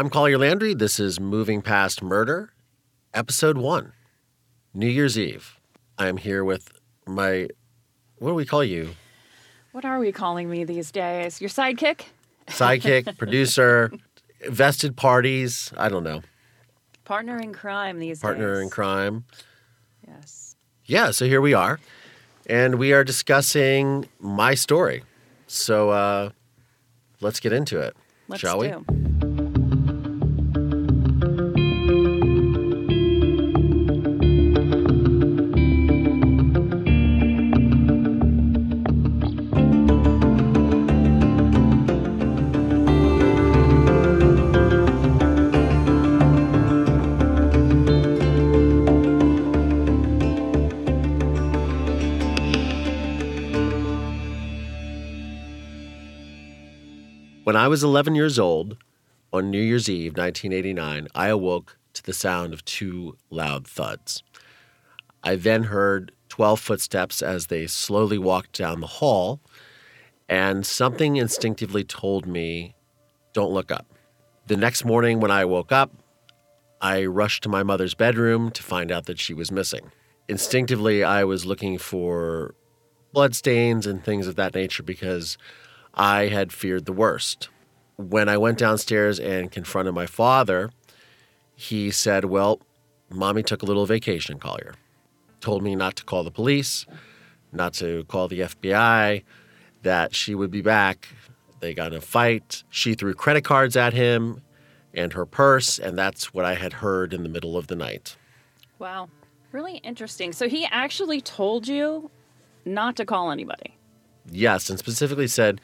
I'm 0.00 0.08
Collier 0.08 0.38
Landry. 0.38 0.72
This 0.72 0.98
is 0.98 1.20
Moving 1.20 1.60
Past 1.60 2.02
Murder, 2.02 2.54
Episode 3.12 3.58
1, 3.58 3.92
New 4.72 4.86
Year's 4.86 5.18
Eve. 5.18 5.60
I'm 5.98 6.16
here 6.16 6.42
with 6.42 6.72
my, 7.06 7.48
what 8.16 8.30
do 8.30 8.34
we 8.34 8.46
call 8.46 8.64
you? 8.64 8.92
What 9.72 9.84
are 9.84 9.98
we 9.98 10.10
calling 10.10 10.48
me 10.48 10.64
these 10.64 10.90
days? 10.90 11.42
Your 11.42 11.50
sidekick? 11.50 12.04
Sidekick, 12.46 13.18
producer, 13.18 13.92
vested 14.48 14.96
parties. 14.96 15.70
I 15.76 15.90
don't 15.90 16.04
know. 16.04 16.22
Partner 17.04 17.36
in 17.36 17.52
crime 17.52 17.98
these 17.98 18.20
Partner 18.20 18.38
days. 18.38 18.46
Partner 18.46 18.62
in 18.62 18.70
crime. 18.70 19.24
Yes. 20.08 20.56
Yeah, 20.86 21.10
so 21.10 21.26
here 21.26 21.42
we 21.42 21.52
are. 21.52 21.78
And 22.46 22.76
we 22.76 22.94
are 22.94 23.04
discussing 23.04 24.08
my 24.18 24.54
story. 24.54 25.02
So 25.46 25.90
uh, 25.90 26.30
let's 27.20 27.38
get 27.38 27.52
into 27.52 27.78
it, 27.78 27.94
Let's 28.28 28.40
shall 28.40 28.60
we? 28.60 28.68
do. 28.68 28.99
Was 57.70 57.84
11 57.84 58.16
years 58.16 58.36
old, 58.36 58.76
on 59.32 59.48
New 59.48 59.62
Year's 59.62 59.88
Eve, 59.88 60.16
1989, 60.16 61.06
I 61.14 61.28
awoke 61.28 61.76
to 61.92 62.02
the 62.02 62.12
sound 62.12 62.52
of 62.52 62.64
two 62.64 63.16
loud 63.30 63.64
thuds. 63.64 64.24
I 65.22 65.36
then 65.36 65.62
heard 65.62 66.10
12 66.30 66.58
footsteps 66.58 67.22
as 67.22 67.46
they 67.46 67.68
slowly 67.68 68.18
walked 68.18 68.58
down 68.58 68.80
the 68.80 68.88
hall, 68.88 69.40
and 70.28 70.66
something 70.66 71.14
instinctively 71.14 71.84
told 71.84 72.26
me, 72.26 72.74
don't 73.34 73.52
look 73.52 73.70
up. 73.70 73.86
The 74.48 74.56
next 74.56 74.84
morning, 74.84 75.20
when 75.20 75.30
I 75.30 75.44
woke 75.44 75.70
up, 75.70 75.92
I 76.80 77.04
rushed 77.04 77.44
to 77.44 77.48
my 77.48 77.62
mother's 77.62 77.94
bedroom 77.94 78.50
to 78.50 78.64
find 78.64 78.90
out 78.90 79.06
that 79.06 79.20
she 79.20 79.32
was 79.32 79.52
missing. 79.52 79.92
Instinctively, 80.28 81.04
I 81.04 81.22
was 81.22 81.46
looking 81.46 81.78
for 81.78 82.56
bloodstains 83.12 83.86
and 83.86 84.04
things 84.04 84.26
of 84.26 84.34
that 84.34 84.56
nature 84.56 84.82
because 84.82 85.38
I 85.94 86.26
had 86.26 86.52
feared 86.52 86.86
the 86.86 86.92
worst. 86.92 87.48
When 88.00 88.28
I 88.30 88.38
went 88.38 88.56
downstairs 88.56 89.20
and 89.20 89.52
confronted 89.52 89.94
my 89.94 90.06
father, 90.06 90.70
he 91.54 91.90
said, 91.90 92.24
Well, 92.24 92.60
mommy 93.10 93.42
took 93.42 93.62
a 93.62 93.66
little 93.66 93.84
vacation, 93.84 94.38
Collier. 94.38 94.74
Told 95.40 95.62
me 95.62 95.76
not 95.76 95.96
to 95.96 96.04
call 96.04 96.24
the 96.24 96.30
police, 96.30 96.86
not 97.52 97.74
to 97.74 98.04
call 98.04 98.28
the 98.28 98.40
FBI, 98.40 99.22
that 99.82 100.14
she 100.14 100.34
would 100.34 100.50
be 100.50 100.62
back. 100.62 101.08
They 101.60 101.74
got 101.74 101.92
in 101.92 101.98
a 101.98 102.00
fight. 102.00 102.64
She 102.70 102.94
threw 102.94 103.12
credit 103.12 103.44
cards 103.44 103.76
at 103.76 103.92
him 103.92 104.40
and 104.94 105.12
her 105.12 105.26
purse, 105.26 105.78
and 105.78 105.98
that's 105.98 106.32
what 106.32 106.44
I 106.44 106.54
had 106.54 106.74
heard 106.74 107.12
in 107.12 107.22
the 107.22 107.28
middle 107.28 107.56
of 107.56 107.66
the 107.66 107.76
night. 107.76 108.16
Wow. 108.78 109.10
Really 109.52 109.76
interesting. 109.78 110.32
So 110.32 110.48
he 110.48 110.64
actually 110.70 111.20
told 111.20 111.68
you 111.68 112.10
not 112.64 112.96
to 112.96 113.04
call 113.04 113.30
anybody. 113.30 113.76
Yes, 114.30 114.70
and 114.70 114.78
specifically 114.78 115.26
said, 115.26 115.60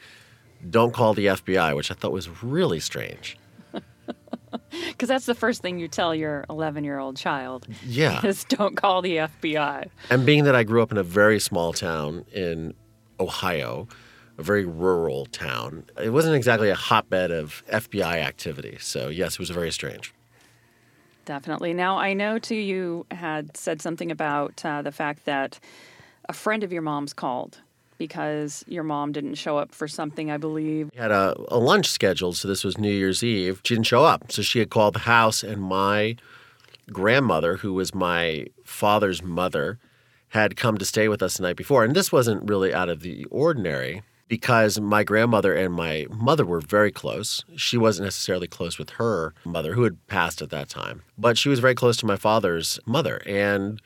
Don't 0.69 0.93
call 0.93 1.13
the 1.13 1.27
FBI, 1.27 1.75
which 1.75 1.91
I 1.91 1.93
thought 1.93 2.11
was 2.11 2.43
really 2.43 2.79
strange. 2.79 3.37
Because 4.89 5.09
that's 5.09 5.25
the 5.25 5.35
first 5.35 5.61
thing 5.61 5.79
you 5.79 5.87
tell 5.87 6.13
your 6.15 6.45
11 6.49 6.83
year 6.83 6.99
old 6.99 7.17
child 7.17 7.67
Yeah. 7.85 8.25
is 8.25 8.43
don't 8.45 8.75
call 8.75 9.01
the 9.01 9.17
FBI. 9.17 9.89
And 10.09 10.25
being 10.25 10.43
that 10.45 10.55
I 10.55 10.63
grew 10.63 10.81
up 10.81 10.91
in 10.91 10.97
a 10.97 11.03
very 11.03 11.39
small 11.39 11.73
town 11.73 12.25
in 12.33 12.73
Ohio, 13.19 13.87
a 14.37 14.43
very 14.43 14.65
rural 14.65 15.25
town, 15.27 15.83
it 16.01 16.09
wasn't 16.09 16.35
exactly 16.35 16.69
a 16.69 16.75
hotbed 16.75 17.31
of 17.31 17.63
FBI 17.71 18.17
activity. 18.17 18.77
So, 18.79 19.09
yes, 19.09 19.33
it 19.33 19.39
was 19.39 19.49
very 19.49 19.71
strange. 19.71 20.13
Definitely. 21.25 21.73
Now, 21.73 21.97
I 21.97 22.13
know 22.13 22.39
too 22.39 22.55
you 22.55 23.05
had 23.11 23.55
said 23.57 23.81
something 23.81 24.11
about 24.11 24.63
uh, 24.65 24.81
the 24.81 24.91
fact 24.91 25.25
that 25.25 25.59
a 26.29 26.33
friend 26.33 26.63
of 26.63 26.71
your 26.71 26.81
mom's 26.81 27.13
called 27.13 27.59
because 27.97 28.63
your 28.67 28.83
mom 28.83 29.11
didn't 29.11 29.35
show 29.35 29.57
up 29.57 29.73
for 29.73 29.87
something, 29.87 30.31
I 30.31 30.37
believe. 30.37 30.89
We 30.93 30.99
had 30.99 31.11
a, 31.11 31.35
a 31.49 31.57
lunch 31.57 31.87
scheduled, 31.87 32.37
so 32.37 32.47
this 32.47 32.63
was 32.63 32.77
New 32.77 32.91
Year's 32.91 33.23
Eve. 33.23 33.61
She 33.63 33.75
didn't 33.75 33.87
show 33.87 34.03
up. 34.03 34.31
So, 34.31 34.41
she 34.41 34.59
had 34.59 34.69
called 34.69 34.95
the 34.95 34.99
house, 34.99 35.43
and 35.43 35.61
my 35.61 36.15
grandmother, 36.91 37.57
who 37.57 37.73
was 37.73 37.93
my 37.93 38.47
father's 38.63 39.21
mother, 39.21 39.79
had 40.29 40.55
come 40.55 40.77
to 40.77 40.85
stay 40.85 41.07
with 41.07 41.21
us 41.21 41.37
the 41.37 41.43
night 41.43 41.55
before. 41.55 41.83
And 41.83 41.95
this 41.95 42.11
wasn't 42.11 42.49
really 42.49 42.73
out 42.73 42.89
of 42.89 43.01
the 43.01 43.25
ordinary 43.25 44.03
because 44.27 44.79
my 44.79 45.03
grandmother 45.03 45.53
and 45.53 45.73
my 45.73 46.05
mother 46.09 46.45
were 46.45 46.59
very 46.59 46.91
close. 46.91 47.43
She 47.55 47.77
wasn't 47.77 48.05
necessarily 48.05 48.47
close 48.47 48.77
with 48.77 48.91
her 48.91 49.33
mother, 49.45 49.73
who 49.73 49.83
had 49.83 50.05
passed 50.07 50.41
at 50.41 50.49
that 50.49 50.69
time, 50.69 51.03
but 51.17 51.37
she 51.37 51.49
was 51.49 51.59
very 51.59 51.75
close 51.75 51.97
to 51.97 52.05
my 52.05 52.17
father's 52.17 52.79
mother. 52.85 53.21
And 53.25 53.81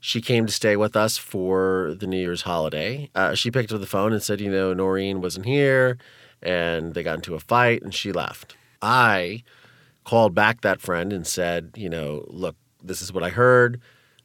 she 0.00 0.20
came 0.20 0.46
to 0.46 0.52
stay 0.52 0.76
with 0.76 0.96
us 0.96 1.16
for 1.16 1.94
the 1.98 2.06
New 2.06 2.18
Year's 2.18 2.42
holiday. 2.42 3.10
Uh, 3.14 3.34
she 3.34 3.50
picked 3.50 3.72
up 3.72 3.80
the 3.80 3.86
phone 3.86 4.12
and 4.12 4.22
said, 4.22 4.40
you 4.40 4.50
know, 4.50 4.72
Noreen 4.72 5.20
wasn't 5.20 5.46
here 5.46 5.98
and 6.42 6.94
they 6.94 7.02
got 7.02 7.16
into 7.16 7.34
a 7.34 7.40
fight 7.40 7.82
and 7.82 7.94
she 7.94 8.12
left. 8.12 8.56
I 8.82 9.42
called 10.04 10.34
back 10.34 10.60
that 10.60 10.80
friend 10.80 11.12
and 11.12 11.26
said, 11.26 11.72
you 11.76 11.88
know, 11.88 12.24
look, 12.28 12.56
this 12.82 13.02
is 13.02 13.12
what 13.12 13.24
I 13.24 13.30
heard. 13.30 13.80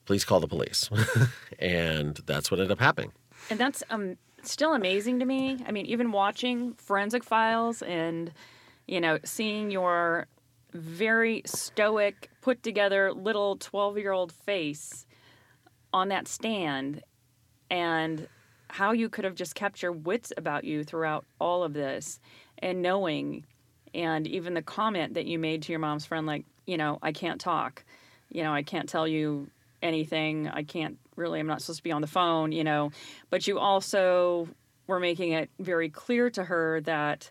Please 0.06 0.26
call 0.26 0.40
the 0.40 0.48
police. 0.48 0.90
and 1.60 2.16
that's 2.26 2.52
what 2.52 2.60
ended 2.60 2.72
up 2.72 2.80
happening. 2.80 3.12
And 3.50 3.60
that's 3.60 3.82
um, 3.90 4.18
still 4.44 4.74
amazing 4.74 5.20
to 5.20 5.26
me. 5.26 5.58
I 5.66 5.72
mean, 5.72 5.86
even 5.86 6.12
watching 6.12 6.74
Forensic 6.74 7.24
Files 7.24 7.82
and, 7.82 8.32
you 8.88 9.02
know, 9.02 9.20
seeing 9.24 9.72
your 9.72 10.28
very 10.74 11.42
stoic, 11.46 12.30
put 12.42 12.62
together 12.62 13.14
little 13.14 13.58
12 13.58 13.98
year 13.98 14.12
old 14.12 14.32
face 14.32 15.06
on 15.94 16.10
that 16.10 16.28
stand 16.28 17.02
and 17.70 18.28
how 18.70 18.92
you 18.92 19.10
could 19.10 19.26
have 19.26 19.36
just 19.36 19.56
kept 19.56 19.82
your 19.82 19.92
wits 19.92 20.32
about 20.38 20.64
you 20.64 20.84
throughout 20.84 21.26
all 21.40 21.64
of 21.64 21.74
this 21.74 22.20
and 22.60 22.82
knowing 22.82 23.46
and 23.94 24.28
even 24.28 24.54
the 24.54 24.62
comment 24.62 25.16
that 25.16 25.26
you 25.26 25.38
made 25.38 25.62
to 25.64 25.72
your 25.72 25.80
mom's 25.80 26.06
friend 26.06 26.26
like 26.26 26.46
you 26.66 26.78
know 26.78 26.98
i 27.02 27.12
can't 27.12 27.42
talk 27.42 27.84
you 28.30 28.44
know 28.44 28.54
i 28.54 28.64
can't 28.64 28.88
tell 28.88 29.08
you 29.08 29.50
anything 29.82 30.48
i 30.50 30.64
can't 30.64 30.98
really 31.16 31.40
i'm 31.40 31.48
not 31.48 31.62
supposed 31.62 31.80
to 31.80 31.84
be 31.84 31.92
on 31.92 32.02
the 32.02 32.08
phone 32.08 32.52
you 32.52 32.64
know 32.64 32.92
but 33.30 33.48
you 33.48 33.60
also 33.60 34.48
were 34.88 35.00
making 35.00 35.34
it 35.34 35.50
very 35.60 35.90
clear 35.90 36.30
to 36.30 36.44
her 36.46 36.80
that 36.82 37.30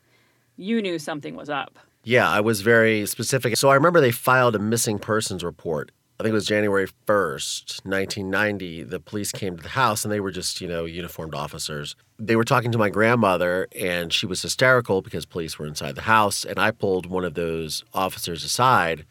you 0.57 0.83
knew 0.83 0.99
something 0.99 1.35
was 1.35 1.49
up 1.49 1.79
Yeah, 2.03 2.31
I 2.31 2.41
was 2.41 2.63
very 2.63 3.05
specific. 3.07 3.57
So 3.57 3.69
I 3.69 3.75
remember 3.75 4.01
they 4.01 4.11
filed 4.11 4.57
a 4.57 4.59
missing 4.59 4.99
persons 4.99 5.45
report. 5.45 5.93
I 6.21 6.23
think 6.23 6.33
it 6.33 6.35
was 6.35 6.47
January 6.47 6.87
1st, 7.07 7.87
1990. 7.87 8.83
The 8.83 9.01
police 9.01 9.33
came 9.33 9.57
to 9.57 9.63
the 9.63 9.71
house 9.71 10.05
and 10.05 10.13
they 10.13 10.21
were 10.21 10.31
just, 10.31 10.61
you 10.61 10.69
know, 10.69 10.85
uniformed 10.85 11.35
officers. 11.35 11.97
They 12.19 12.37
were 12.37 12.45
talking 12.45 12.71
to 12.73 12.79
my 12.79 12.91
grandmother 12.91 13.69
and 13.75 14.13
she 14.13 14.27
was 14.27 14.43
hysterical 14.43 15.01
because 15.01 15.25
police 15.25 15.59
were 15.59 15.67
inside 15.67 15.95
the 15.95 16.03
house. 16.03 16.45
And 16.45 16.59
I 16.59 16.73
pulled 16.73 17.07
one 17.07 17.25
of 17.25 17.33
those 17.33 17.85
officers 17.95 18.45
aside 18.45 19.07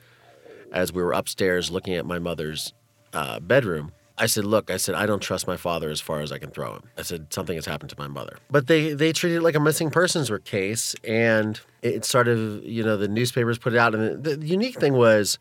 as 0.71 0.93
we 0.93 1.01
were 1.01 1.13
upstairs 1.13 1.71
looking 1.71 1.95
at 1.95 2.05
my 2.05 2.19
mother's 2.19 2.75
uh, 3.11 3.39
bedroom. 3.39 3.91
I 4.15 4.27
said, 4.27 4.45
"Look, 4.45 4.69
I 4.69 4.77
said 4.77 4.93
I 4.93 5.07
don't 5.07 5.21
trust 5.21 5.47
my 5.47 5.57
father 5.57 5.89
as 5.89 6.01
far 6.01 6.19
as 6.19 6.31
I 6.31 6.37
can 6.37 6.51
throw 6.51 6.73
him." 6.73 6.83
I 6.97 7.03
said 7.03 7.33
something 7.33 7.55
has 7.55 7.65
happened 7.65 7.89
to 7.91 7.95
my 7.97 8.07
mother, 8.07 8.37
but 8.51 8.67
they 8.67 8.91
they 8.91 9.13
treated 9.13 9.37
it 9.37 9.41
like 9.43 9.55
a 9.55 9.61
missing 9.61 9.89
persons 9.89 10.29
case, 10.43 10.93
and 11.05 11.57
it 11.81 12.03
started. 12.03 12.65
You 12.65 12.83
know, 12.83 12.97
the 12.97 13.07
newspapers 13.07 13.57
put 13.57 13.73
it 13.73 13.79
out, 13.79 13.95
and 13.95 14.21
the, 14.21 14.35
the 14.35 14.45
unique 14.45 14.77
thing 14.77 14.91
was, 14.91 15.39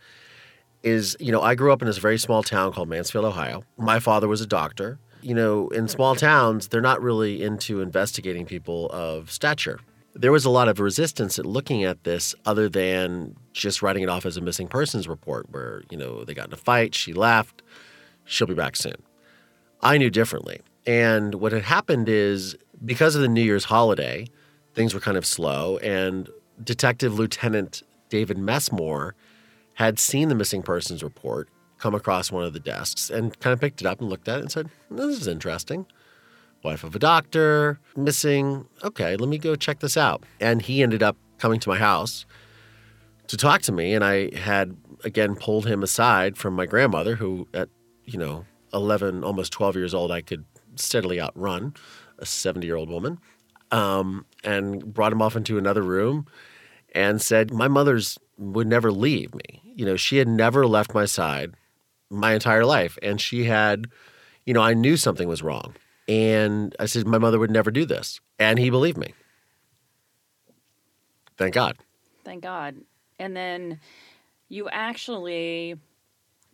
is 0.88 1.16
you 1.20 1.32
know, 1.32 1.42
I 1.42 1.54
grew 1.54 1.72
up 1.72 1.82
in 1.82 1.86
this 1.86 1.98
very 1.98 2.18
small 2.18 2.42
town 2.42 2.72
called 2.72 2.88
Mansfield, 2.88 3.24
Ohio. 3.24 3.64
My 3.76 3.98
father 3.98 4.28
was 4.28 4.40
a 4.40 4.46
doctor. 4.46 4.98
You 5.20 5.34
know, 5.34 5.68
in 5.68 5.88
small 5.88 6.14
towns, 6.14 6.68
they're 6.68 6.80
not 6.80 7.02
really 7.02 7.42
into 7.42 7.80
investigating 7.80 8.46
people 8.46 8.88
of 8.90 9.30
stature. 9.30 9.80
There 10.14 10.32
was 10.32 10.44
a 10.44 10.50
lot 10.50 10.68
of 10.68 10.80
resistance 10.80 11.38
at 11.38 11.46
looking 11.46 11.84
at 11.84 12.04
this, 12.04 12.34
other 12.44 12.68
than 12.68 13.36
just 13.52 13.82
writing 13.82 14.02
it 14.02 14.08
off 14.08 14.26
as 14.26 14.36
a 14.36 14.40
missing 14.40 14.68
persons 14.68 15.08
report, 15.08 15.50
where 15.50 15.82
you 15.90 15.96
know 15.96 16.24
they 16.24 16.34
got 16.34 16.46
in 16.48 16.52
a 16.52 16.56
fight, 16.56 16.94
she 16.94 17.12
left 17.12 17.62
she'll 18.28 18.46
be 18.46 18.54
back 18.54 18.76
soon. 18.76 18.94
I 19.82 19.98
knew 19.98 20.10
differently. 20.10 20.60
And 20.86 21.34
what 21.36 21.52
had 21.52 21.62
happened 21.62 22.08
is 22.08 22.56
because 22.84 23.16
of 23.16 23.22
the 23.22 23.28
New 23.28 23.42
Year's 23.42 23.64
holiday, 23.64 24.26
things 24.74 24.94
were 24.94 25.00
kind 25.00 25.16
of 25.16 25.26
slow. 25.26 25.78
And 25.78 26.28
Detective 26.62 27.18
Lieutenant 27.18 27.82
David 28.08 28.38
Messmore 28.38 29.14
had 29.78 30.00
seen 30.00 30.28
the 30.28 30.34
missing 30.34 30.60
persons 30.60 31.04
report 31.04 31.48
come 31.78 31.94
across 31.94 32.32
one 32.32 32.42
of 32.42 32.52
the 32.52 32.58
desks 32.58 33.10
and 33.10 33.38
kind 33.38 33.54
of 33.54 33.60
picked 33.60 33.80
it 33.80 33.86
up 33.86 34.00
and 34.00 34.10
looked 34.10 34.26
at 34.26 34.38
it 34.38 34.42
and 34.42 34.50
said, 34.50 34.68
This 34.90 35.20
is 35.20 35.28
interesting. 35.28 35.86
Wife 36.64 36.82
of 36.82 36.96
a 36.96 36.98
doctor, 36.98 37.78
missing. 37.96 38.66
Okay, 38.82 39.14
let 39.16 39.28
me 39.28 39.38
go 39.38 39.54
check 39.54 39.78
this 39.78 39.96
out. 39.96 40.24
And 40.40 40.62
he 40.62 40.82
ended 40.82 41.00
up 41.00 41.16
coming 41.38 41.60
to 41.60 41.68
my 41.68 41.78
house 41.78 42.26
to 43.28 43.36
talk 43.36 43.62
to 43.62 43.72
me. 43.72 43.94
And 43.94 44.04
I 44.04 44.34
had, 44.36 44.76
again, 45.04 45.36
pulled 45.36 45.68
him 45.68 45.84
aside 45.84 46.36
from 46.36 46.54
my 46.54 46.66
grandmother, 46.66 47.14
who 47.14 47.46
at, 47.54 47.68
you 48.04 48.18
know, 48.18 48.46
11, 48.74 49.22
almost 49.22 49.52
12 49.52 49.76
years 49.76 49.94
old, 49.94 50.10
I 50.10 50.22
could 50.22 50.44
steadily 50.74 51.20
outrun 51.20 51.74
a 52.18 52.26
70 52.26 52.66
year 52.66 52.74
old 52.74 52.90
woman, 52.90 53.20
um, 53.70 54.26
and 54.42 54.92
brought 54.92 55.12
him 55.12 55.22
off 55.22 55.36
into 55.36 55.56
another 55.56 55.82
room 55.82 56.26
and 56.96 57.22
said, 57.22 57.52
My 57.52 57.68
mother's 57.68 58.18
would 58.38 58.66
never 58.66 58.90
leave 58.90 59.34
me. 59.34 59.62
You 59.64 59.84
know, 59.84 59.96
she 59.96 60.16
had 60.16 60.28
never 60.28 60.66
left 60.66 60.94
my 60.94 61.04
side 61.04 61.54
my 62.10 62.32
entire 62.32 62.64
life. 62.64 62.98
And 63.02 63.20
she 63.20 63.44
had, 63.44 63.88
you 64.46 64.54
know, 64.54 64.62
I 64.62 64.74
knew 64.74 64.96
something 64.96 65.28
was 65.28 65.42
wrong. 65.42 65.74
And 66.08 66.74
I 66.78 66.86
said, 66.86 67.06
My 67.06 67.18
mother 67.18 67.38
would 67.38 67.50
never 67.50 67.70
do 67.70 67.84
this. 67.84 68.20
And 68.38 68.58
he 68.58 68.70
believed 68.70 68.96
me. 68.96 69.12
Thank 71.36 71.54
God. 71.54 71.76
Thank 72.24 72.42
God. 72.42 72.76
And 73.18 73.36
then 73.36 73.80
you 74.48 74.68
actually 74.70 75.76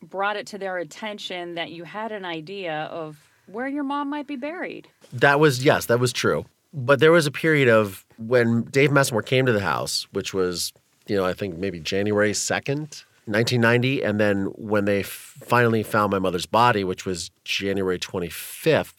brought 0.03 0.37
it 0.37 0.47
to 0.49 0.59
their 0.59 0.79
attention 0.79 1.55
that 1.55 1.71
you 1.71 1.85
had 1.85 2.13
an 2.13 2.25
idea 2.25 2.89
of 2.91 3.17
where 3.47 3.69
your 3.69 3.85
mom 3.85 4.11
might 4.11 4.27
be 4.27 4.37
buried. 4.37 4.89
That 5.13 5.41
was, 5.41 5.65
yes, 5.65 5.87
that 5.87 6.01
was 6.01 6.13
true. 6.13 6.45
But 6.73 7.01
there 7.01 7.13
was 7.13 7.27
a 7.27 7.31
period 7.31 7.69
of 7.69 8.05
when 8.19 8.63
Dave 8.65 8.91
Messmore 8.91 9.23
came 9.23 9.47
to 9.47 9.53
the 9.53 9.61
house, 9.61 10.07
which 10.13 10.35
was, 10.35 10.73
you 11.07 11.17
know, 11.17 11.25
I 11.25 11.33
think 11.33 11.57
maybe 11.57 11.81
January 11.81 12.33
2nd, 12.33 13.05
1990. 13.27 14.03
And 14.03 14.21
then 14.21 14.47
when 14.57 14.85
they 14.85 15.03
finally 15.03 15.83
found 15.83 16.11
my 16.11 16.19
mother's 16.19 16.47
body, 16.47 16.85
which 16.85 17.07
was 17.07 17.31
January 17.45 17.99
25th, 17.99 18.95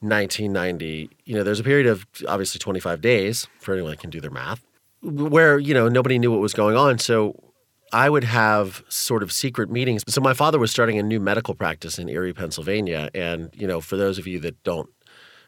1990, 0.00 1.10
you 1.24 1.34
know, 1.34 1.42
there's 1.42 1.60
a 1.60 1.64
period 1.64 1.86
of 1.86 2.06
obviously 2.26 2.58
25 2.58 3.00
days 3.00 3.46
for 3.58 3.74
anyone 3.74 3.90
that 3.90 4.00
can 4.00 4.10
do 4.10 4.20
their 4.20 4.30
math 4.30 4.64
where, 5.02 5.58
you 5.58 5.74
know, 5.74 5.88
nobody 5.88 6.18
knew 6.18 6.30
what 6.30 6.40
was 6.40 6.52
going 6.52 6.76
on. 6.76 6.98
So 6.98 7.34
I 7.92 8.08
would 8.08 8.24
have 8.24 8.82
sort 8.88 9.22
of 9.22 9.32
secret 9.32 9.70
meetings. 9.70 10.04
So 10.08 10.20
my 10.20 10.34
father 10.34 10.58
was 10.58 10.70
starting 10.70 10.98
a 10.98 11.02
new 11.02 11.20
medical 11.20 11.54
practice 11.54 11.98
in 11.98 12.08
Erie, 12.08 12.32
Pennsylvania. 12.32 13.10
And, 13.14 13.50
you 13.54 13.66
know, 13.66 13.80
for 13.80 13.96
those 13.96 14.18
of 14.18 14.26
you 14.26 14.38
that 14.40 14.62
don't 14.62 14.88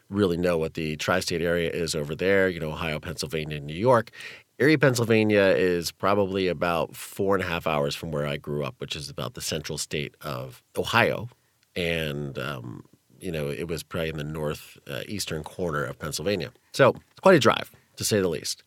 really 0.09 0.37
know 0.37 0.57
what 0.57 0.73
the 0.73 0.95
tri 0.97 1.19
state 1.19 1.41
area 1.41 1.69
is 1.71 1.95
over 1.95 2.15
there, 2.15 2.49
you 2.49 2.59
know, 2.59 2.71
Ohio, 2.71 2.99
Pennsylvania, 2.99 3.59
New 3.59 3.75
York, 3.75 4.11
Erie, 4.59 4.77
Pennsylvania 4.77 5.53
is 5.57 5.91
probably 5.91 6.47
about 6.47 6.95
four 6.95 7.35
and 7.35 7.43
a 7.43 7.47
half 7.47 7.65
hours 7.65 7.95
from 7.95 8.11
where 8.11 8.27
I 8.27 8.37
grew 8.37 8.63
up, 8.63 8.75
which 8.77 8.95
is 8.95 9.09
about 9.09 9.33
the 9.33 9.41
central 9.41 9.77
state 9.77 10.15
of 10.21 10.61
Ohio. 10.77 11.29
And, 11.75 12.37
um, 12.37 12.85
you 13.19 13.31
know, 13.31 13.49
it 13.49 13.67
was 13.67 13.81
probably 13.81 14.09
in 14.09 14.17
the 14.17 14.23
northeastern 14.23 15.39
uh, 15.39 15.43
corner 15.43 15.83
of 15.83 15.97
Pennsylvania. 15.97 16.51
So 16.71 16.89
it's 16.89 17.19
quite 17.21 17.35
a 17.35 17.39
drive, 17.39 17.71
to 17.97 18.03
say 18.03 18.21
the 18.21 18.27
least. 18.27 18.63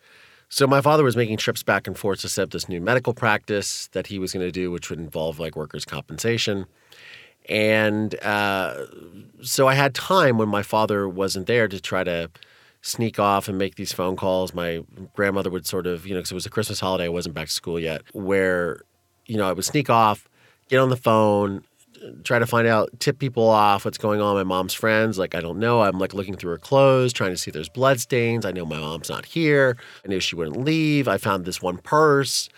So 0.49 0.67
my 0.67 0.81
father 0.81 1.05
was 1.05 1.17
making 1.17 1.37
trips 1.39 1.63
back 1.63 1.87
and 1.87 1.97
forth 1.97 2.21
to 2.21 2.29
set 2.29 2.45
up 2.45 2.51
this 2.51 2.69
new 2.69 2.81
medical 2.81 3.15
practice 3.15 3.89
that 3.89 4.09
he 4.09 4.19
was 4.19 4.33
going 4.33 4.47
to 4.47 4.53
do, 4.53 4.71
which 4.71 4.91
would 4.91 4.99
involve 4.99 5.39
like 5.39 5.57
workers' 5.57 5.85
compensation. 5.85 6.67
And 7.49 8.21
uh, 8.25 8.87
so 9.41 9.69
I 9.69 9.75
had 9.75 9.95
time 9.95 10.37
when 10.37 10.49
my 10.49 10.63
father 10.63 11.09
wasn't 11.09 11.47
there 11.47 11.69
to 11.69 11.81
try 11.81 12.03
to 12.03 12.31
sneak 12.87 13.19
off 13.19 13.49
and 13.49 13.59
make 13.59 13.75
these 13.75 13.93
phone 13.93 14.15
calls. 14.15 14.55
My 14.55 14.85
grandmother 15.15 15.51
would 15.51 15.67
sort 15.67 15.87
of, 15.89 16.07
you 16.07 16.15
know, 16.15 16.21
because 16.21 16.31
it 16.31 16.35
was 16.37 16.47
a 16.47 16.51
Christmas 16.51 16.79
holiday, 16.79 17.07
I 17.07 17.09
wasn't 17.09 17.35
back 17.35 17.49
to 17.49 17.53
school 17.53 17.81
yet, 17.81 18.03
where, 18.13 18.83
you 19.27 19.37
know, 19.37 19.49
I 19.49 19.53
would 19.53 19.65
sneak 19.65 19.91
off, 19.91 20.29
get 20.69 20.79
on 20.79 20.89
the 20.89 20.97
phone, 20.97 21.65
try 22.23 22.39
to 22.39 22.47
find 22.47 22.69
out, 22.69 22.89
tip 23.01 23.19
people 23.19 23.49
off 23.49 23.85
what's 23.85 23.99
going 23.99 24.21
on. 24.21 24.37
My 24.37 24.45
mom's 24.45 24.73
friends, 24.73 25.19
like, 25.19 25.35
I 25.35 25.41
don't 25.41 25.59
know. 25.59 25.83
I'm 25.83 25.99
like 25.99 26.15
looking 26.15 26.37
through 26.37 26.53
her 26.53 26.59
clothes, 26.59 27.13
trying 27.13 27.33
to 27.33 27.37
see 27.37 27.49
if 27.49 27.55
there's 27.55 27.69
blood 27.69 27.99
stains. 27.99 28.47
I 28.47 28.53
know 28.53 28.65
my 28.65 28.79
mom's 28.79 29.11
not 29.11 29.27
here. 29.27 29.77
I 30.05 30.09
knew 30.09 30.21
she 30.21 30.37
wouldn't 30.37 30.65
leave. 30.65 31.09
I 31.09 31.19
found 31.19 31.45
this 31.45 31.61
one 31.61 31.79
purse, 31.79 32.49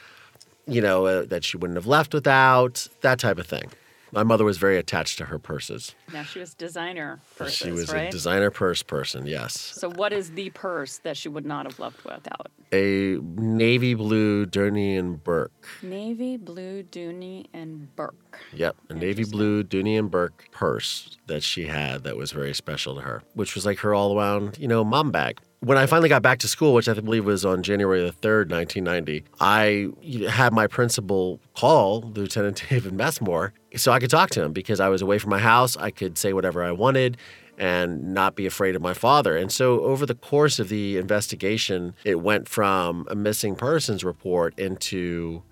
you 0.66 0.82
know, 0.82 1.06
uh, 1.06 1.24
that 1.24 1.42
she 1.42 1.56
wouldn't 1.56 1.78
have 1.78 1.86
left 1.86 2.12
without, 2.12 2.86
that 3.00 3.18
type 3.18 3.38
of 3.38 3.46
thing. 3.46 3.70
My 4.12 4.22
mother 4.22 4.44
was 4.44 4.58
very 4.58 4.78
attached 4.78 5.18
to 5.18 5.26
her 5.26 5.38
purses. 5.38 5.94
Now 6.12 6.22
she 6.22 6.38
was 6.38 6.54
designer 6.54 7.20
purses, 7.36 7.56
she 7.56 7.70
was 7.70 7.92
right? 7.92 8.08
a 8.08 8.10
designer 8.10 8.50
purse 8.50 8.82
person, 8.82 9.26
yes. 9.26 9.58
So 9.58 9.90
what 9.90 10.12
is 10.12 10.32
the 10.32 10.50
purse 10.50 10.98
that 10.98 11.16
she 11.16 11.28
would 11.28 11.44
not 11.44 11.66
have 11.66 11.78
left 11.78 12.04
without? 12.04 12.50
A 12.72 13.18
navy 13.36 13.94
blue 13.94 14.46
Dooney 14.46 14.98
and 14.98 15.22
Bourke. 15.22 15.52
Navy 15.82 16.36
blue 16.36 16.82
Dooney 16.82 17.46
and 17.52 17.94
Bourke. 17.96 18.38
Yep, 18.52 18.76
a 18.90 18.94
navy 18.94 19.24
blue 19.24 19.62
Dooney 19.62 19.98
and 19.98 20.10
Bourke 20.10 20.48
purse 20.52 21.18
that 21.26 21.42
she 21.42 21.66
had 21.66 22.04
that 22.04 22.16
was 22.16 22.32
very 22.32 22.54
special 22.54 22.96
to 22.96 23.02
her, 23.02 23.22
which 23.34 23.54
was 23.54 23.66
like 23.66 23.78
her 23.80 23.94
all 23.94 24.18
around, 24.18 24.58
you 24.58 24.68
know, 24.68 24.84
mom 24.84 25.10
bag 25.10 25.40
when 25.60 25.76
I 25.76 25.86
finally 25.86 26.08
got 26.08 26.22
back 26.22 26.38
to 26.40 26.48
school, 26.48 26.74
which 26.74 26.88
I 26.88 26.94
believe 26.94 27.24
was 27.24 27.44
on 27.44 27.62
January 27.62 28.00
the 28.00 28.12
3rd, 28.12 28.50
1990, 28.50 29.24
I 29.40 29.88
had 30.30 30.52
my 30.52 30.66
principal 30.66 31.40
call 31.56 32.02
Lieutenant 32.02 32.64
David 32.70 32.92
Messmore 32.92 33.52
so 33.76 33.92
I 33.92 33.98
could 33.98 34.10
talk 34.10 34.30
to 34.30 34.42
him 34.42 34.52
because 34.52 34.80
I 34.80 34.88
was 34.88 35.02
away 35.02 35.18
from 35.18 35.30
my 35.30 35.38
house. 35.38 35.76
I 35.76 35.90
could 35.90 36.16
say 36.16 36.32
whatever 36.32 36.62
I 36.62 36.72
wanted 36.72 37.16
and 37.58 38.14
not 38.14 38.36
be 38.36 38.46
afraid 38.46 38.76
of 38.76 38.82
my 38.82 38.94
father. 38.94 39.36
And 39.36 39.50
so 39.50 39.80
over 39.80 40.06
the 40.06 40.14
course 40.14 40.60
of 40.60 40.68
the 40.68 40.96
investigation, 40.96 41.94
it 42.04 42.20
went 42.20 42.48
from 42.48 43.06
a 43.10 43.16
missing 43.16 43.56
persons 43.56 44.04
report 44.04 44.58
into 44.58 45.42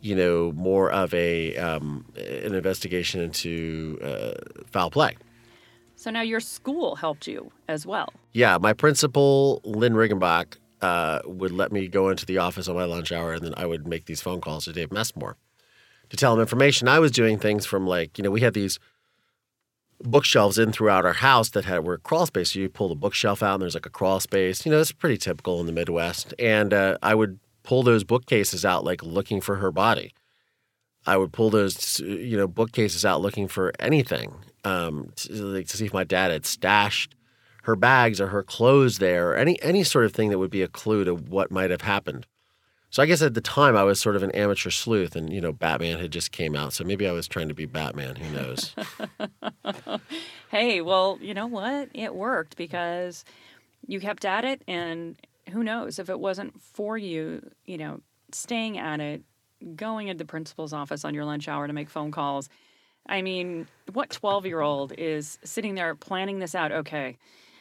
you 0.00 0.14
know 0.14 0.52
more 0.52 0.92
of 0.92 1.12
a 1.12 1.56
um, 1.56 2.04
an 2.16 2.54
investigation 2.54 3.20
into 3.20 3.98
uh, 4.02 4.34
foul 4.70 4.90
play. 4.90 5.16
So 5.96 6.12
now 6.12 6.20
your 6.20 6.38
school 6.38 6.94
helped 6.94 7.26
you 7.26 7.50
as 7.66 7.84
well. 7.84 8.12
Yeah, 8.38 8.56
my 8.60 8.72
principal, 8.72 9.60
Lynn 9.64 9.94
Riggenbach, 9.94 10.58
uh, 10.80 11.18
would 11.24 11.50
let 11.50 11.72
me 11.72 11.88
go 11.88 12.08
into 12.08 12.24
the 12.24 12.38
office 12.38 12.68
on 12.68 12.76
my 12.76 12.84
lunch 12.84 13.10
hour, 13.10 13.32
and 13.32 13.44
then 13.44 13.52
I 13.56 13.66
would 13.66 13.88
make 13.88 14.04
these 14.04 14.20
phone 14.20 14.40
calls 14.40 14.66
to 14.66 14.72
Dave 14.72 14.92
Messmore 14.92 15.36
to 16.08 16.16
tell 16.16 16.34
him 16.34 16.40
information. 16.40 16.86
I 16.86 17.00
was 17.00 17.10
doing 17.10 17.40
things 17.40 17.66
from 17.66 17.84
like, 17.84 18.16
you 18.16 18.22
know, 18.22 18.30
we 18.30 18.42
had 18.42 18.54
these 18.54 18.78
bookshelves 20.04 20.56
in 20.56 20.70
throughout 20.70 21.04
our 21.04 21.14
house 21.14 21.48
that 21.50 21.64
had 21.64 21.84
were 21.84 21.98
crawl 21.98 22.26
space. 22.26 22.52
So 22.52 22.60
you 22.60 22.68
pull 22.68 22.88
the 22.88 22.94
bookshelf 22.94 23.42
out, 23.42 23.54
and 23.54 23.62
there's 23.62 23.74
like 23.74 23.86
a 23.86 23.90
crawl 23.90 24.20
space. 24.20 24.64
You 24.64 24.70
know, 24.70 24.78
it's 24.78 24.92
pretty 24.92 25.16
typical 25.16 25.58
in 25.58 25.66
the 25.66 25.72
Midwest. 25.72 26.32
And 26.38 26.72
uh, 26.72 26.96
I 27.02 27.16
would 27.16 27.40
pull 27.64 27.82
those 27.82 28.04
bookcases 28.04 28.64
out, 28.64 28.84
like 28.84 29.02
looking 29.02 29.40
for 29.40 29.56
her 29.56 29.72
body. 29.72 30.14
I 31.08 31.16
would 31.16 31.32
pull 31.32 31.50
those, 31.50 31.98
you 31.98 32.36
know, 32.36 32.46
bookcases 32.46 33.04
out 33.04 33.20
looking 33.20 33.48
for 33.48 33.72
anything 33.80 34.32
um, 34.62 35.10
to, 35.16 35.32
like, 35.32 35.66
to 35.66 35.76
see 35.76 35.86
if 35.86 35.92
my 35.92 36.04
dad 36.04 36.30
had 36.30 36.46
stashed 36.46 37.16
her 37.68 37.76
bags 37.76 38.18
or 38.18 38.28
her 38.28 38.42
clothes 38.42 38.96
there, 38.96 39.30
or 39.30 39.36
any 39.36 39.60
any 39.62 39.84
sort 39.84 40.06
of 40.06 40.12
thing 40.12 40.30
that 40.30 40.38
would 40.38 40.50
be 40.50 40.62
a 40.62 40.68
clue 40.68 41.04
to 41.04 41.14
what 41.14 41.50
might 41.50 41.70
have 41.70 41.82
happened. 41.82 42.26
So 42.88 43.02
I 43.02 43.06
guess 43.06 43.20
at 43.20 43.34
the 43.34 43.42
time 43.42 43.76
I 43.76 43.82
was 43.82 44.00
sort 44.00 44.16
of 44.16 44.22
an 44.22 44.30
amateur 44.30 44.70
sleuth, 44.70 45.14
and 45.14 45.30
you 45.30 45.42
know, 45.42 45.52
Batman 45.52 45.98
had 46.00 46.10
just 46.10 46.32
came 46.32 46.56
out, 46.56 46.72
so 46.72 46.82
maybe 46.82 47.06
I 47.06 47.12
was 47.12 47.28
trying 47.28 47.48
to 47.48 47.54
be 47.54 47.66
Batman. 47.66 48.16
Who 48.16 48.34
knows? 48.34 48.74
hey, 50.50 50.80
well, 50.80 51.18
you 51.20 51.34
know 51.34 51.46
what? 51.46 51.90
It 51.92 52.14
worked 52.14 52.56
because 52.56 53.26
you 53.86 54.00
kept 54.00 54.24
at 54.24 54.46
it, 54.46 54.62
and 54.66 55.16
who 55.50 55.62
knows 55.62 55.98
if 55.98 56.08
it 56.08 56.18
wasn't 56.18 56.58
for 56.58 56.96
you, 56.96 57.50
you 57.66 57.76
know, 57.76 58.00
staying 58.32 58.78
at 58.78 58.98
it, 59.00 59.22
going 59.76 60.08
into 60.08 60.24
the 60.24 60.28
principal's 60.28 60.72
office 60.72 61.04
on 61.04 61.12
your 61.12 61.26
lunch 61.26 61.48
hour 61.48 61.66
to 61.66 61.74
make 61.74 61.90
phone 61.90 62.12
calls. 62.12 62.48
I 63.06 63.20
mean, 63.20 63.66
what 63.92 64.08
12 64.08 64.46
year 64.46 64.62
old 64.62 64.94
is 64.96 65.38
sitting 65.44 65.74
there 65.74 65.94
planning 65.94 66.38
this 66.38 66.54
out? 66.54 66.72
Okay, 66.72 67.18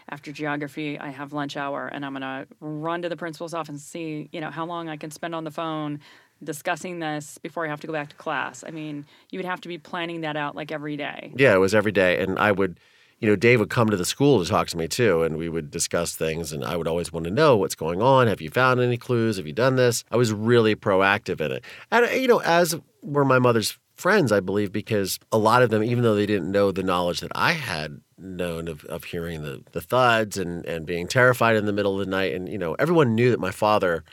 after 0.09 0.31
geography, 0.31 0.97
I 0.97 1.09
have 1.09 1.33
lunch 1.33 1.57
hour 1.57 1.87
and 1.87 2.05
I'm 2.05 2.13
going 2.13 2.21
to 2.21 2.47
run 2.59 3.01
to 3.01 3.09
the 3.09 3.17
principal's 3.17 3.53
office 3.53 3.69
and 3.69 3.79
see, 3.79 4.29
you 4.31 4.39
know, 4.39 4.51
how 4.51 4.65
long 4.65 4.89
I 4.89 4.97
can 4.97 5.11
spend 5.11 5.35
on 5.35 5.43
the 5.43 5.51
phone 5.51 5.99
discussing 6.43 6.99
this 6.99 7.37
before 7.39 7.65
I 7.65 7.69
have 7.69 7.81
to 7.81 7.87
go 7.87 7.93
back 7.93 8.09
to 8.09 8.15
class. 8.15 8.63
I 8.65 8.71
mean, 8.71 9.05
you 9.31 9.39
would 9.39 9.45
have 9.45 9.61
to 9.61 9.67
be 9.67 9.77
planning 9.77 10.21
that 10.21 10.37
out 10.37 10.55
like 10.55 10.71
every 10.71 10.95
day. 10.95 11.33
Yeah, 11.35 11.53
it 11.53 11.59
was 11.59 11.73
every 11.73 11.91
day. 11.91 12.21
And 12.21 12.37
I 12.37 12.51
would, 12.51 12.79
you 13.19 13.27
know, 13.27 13.35
Dave 13.35 13.59
would 13.59 13.69
come 13.69 13.89
to 13.89 13.97
the 13.97 14.05
school 14.05 14.43
to 14.43 14.49
talk 14.49 14.67
to 14.67 14.77
me 14.77 14.87
too, 14.87 15.23
and 15.23 15.37
we 15.37 15.49
would 15.49 15.71
discuss 15.71 16.15
things. 16.15 16.53
And 16.53 16.63
I 16.63 16.77
would 16.77 16.87
always 16.87 17.11
want 17.11 17.23
to 17.25 17.31
know 17.31 17.57
what's 17.57 17.75
going 17.75 18.01
on. 18.01 18.27
Have 18.27 18.41
you 18.41 18.49
found 18.49 18.79
any 18.79 18.97
clues? 18.97 19.37
Have 19.37 19.47
you 19.47 19.53
done 19.53 19.75
this? 19.75 20.03
I 20.11 20.15
was 20.15 20.31
really 20.31 20.75
proactive 20.75 21.41
in 21.41 21.51
it. 21.51 21.65
And, 21.91 22.05
uh, 22.05 22.09
you 22.09 22.27
know, 22.27 22.41
as 22.41 22.79
were 23.01 23.25
my 23.25 23.39
mother's 23.39 23.77
friends, 23.95 24.31
I 24.31 24.39
believe, 24.39 24.71
because 24.71 25.19
a 25.31 25.39
lot 25.39 25.63
of 25.63 25.71
them, 25.71 25.83
even 25.83 26.03
though 26.03 26.15
they 26.15 26.27
didn't 26.27 26.51
know 26.51 26.71
the 26.71 26.83
knowledge 26.83 27.21
that 27.21 27.31
I 27.33 27.53
had 27.53 27.99
known 28.17 28.67
of, 28.67 28.83
of 28.85 29.05
hearing 29.05 29.43
the, 29.43 29.63
the 29.71 29.81
thuds 29.81 30.37
and, 30.37 30.65
and 30.65 30.85
being 30.85 31.07
terrified 31.07 31.55
in 31.55 31.65
the 31.65 31.73
middle 31.73 31.99
of 31.99 32.05
the 32.05 32.11
night, 32.11 32.33
and, 32.33 32.49
you 32.49 32.57
know, 32.57 32.75
everyone 32.75 33.15
knew 33.15 33.31
that 33.31 33.39
my 33.39 33.51
father 33.51 34.03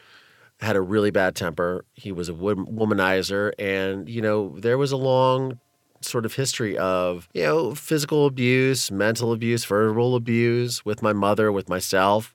had 0.61 0.77
a 0.77 0.81
really 0.81 1.11
bad 1.11 1.35
temper. 1.35 1.85
He 1.95 2.13
was 2.13 2.29
a 2.29 2.33
womanizer. 2.33 3.53
And, 3.59 4.09
you 4.09 4.23
know, 4.23 4.57
there 4.59 4.79
was 4.79 4.93
a 4.93 4.97
long 4.97 5.59
sort 6.01 6.25
of 6.25 6.35
history 6.35 6.79
of, 6.79 7.29
you 7.35 7.43
know, 7.43 7.75
physical 7.75 8.27
abuse, 8.27 8.91
mental 8.91 9.33
abuse, 9.33 9.65
verbal 9.65 10.15
abuse 10.15 10.85
with 10.85 11.03
my 11.03 11.13
mother, 11.13 11.51
with 11.51 11.69
myself. 11.69 12.35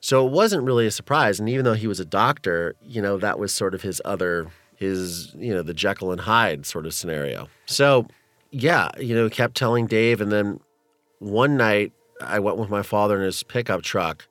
So 0.00 0.26
it 0.26 0.32
wasn't 0.32 0.64
really 0.64 0.86
a 0.86 0.90
surprise. 0.90 1.40
And 1.40 1.48
even 1.48 1.64
though 1.64 1.74
he 1.74 1.86
was 1.86 2.00
a 2.00 2.04
doctor, 2.04 2.74
you 2.82 3.00
know, 3.00 3.16
that 3.18 3.38
was 3.38 3.54
sort 3.54 3.74
of 3.74 3.82
his 3.82 4.02
other, 4.04 4.48
his, 4.76 5.34
you 5.34 5.54
know, 5.54 5.62
the 5.62 5.74
Jekyll 5.74 6.12
and 6.12 6.20
Hyde 6.20 6.66
sort 6.66 6.84
of 6.84 6.92
scenario. 6.92 7.48
So, 7.66 8.06
yeah, 8.50 8.90
you 8.98 9.14
know, 9.14 9.30
kept 9.30 9.56
telling 9.56 9.86
Dave. 9.86 10.20
And 10.20 10.30
then 10.30 10.60
one 11.24 11.56
night 11.56 11.92
I 12.20 12.38
went 12.38 12.58
with 12.58 12.70
my 12.70 12.82
father 12.82 13.18
in 13.18 13.24
his 13.24 13.42
pickup 13.42 13.82
truck 13.82 14.28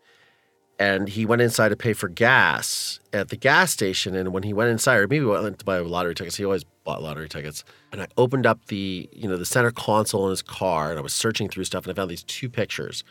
and 0.80 1.08
he 1.08 1.26
went 1.26 1.42
inside 1.42 1.70
to 1.70 1.76
pay 1.76 1.94
for 1.94 2.08
gas 2.08 3.00
at 3.12 3.30
the 3.30 3.36
gas 3.36 3.72
station. 3.72 4.16
And 4.16 4.34
when 4.34 4.44
he 4.44 4.54
went 4.54 4.72
inside, 4.72 4.98
or 4.98 5.08
maybe 5.08 5.26
went 5.26 5.60
to 5.60 5.66
buy 5.66 5.80
lottery 5.80 6.16
tickets, 6.16 6.36
he 6.36 6.46
always 6.46 6.64
bought 6.84 7.02
lottery 7.02 7.30
tickets. 7.30 7.64
And 7.92 8.02
I 8.02 8.08
opened 8.18 8.46
up 8.46 8.66
the, 8.68 9.10
you 9.14 9.28
know, 9.28 9.38
the 9.38 9.46
center 9.46 9.72
console 9.72 10.26
in 10.26 10.32
his 10.32 10.42
car, 10.42 10.90
and 10.90 11.00
I 11.00 11.02
was 11.02 11.14
searching 11.14 11.48
through 11.48 11.66
stuff, 11.66 11.86
and 11.86 11.92
I 11.92 11.96
found 11.96 12.10
these 12.10 12.24
two 12.24 12.50
pictures. 12.50 13.04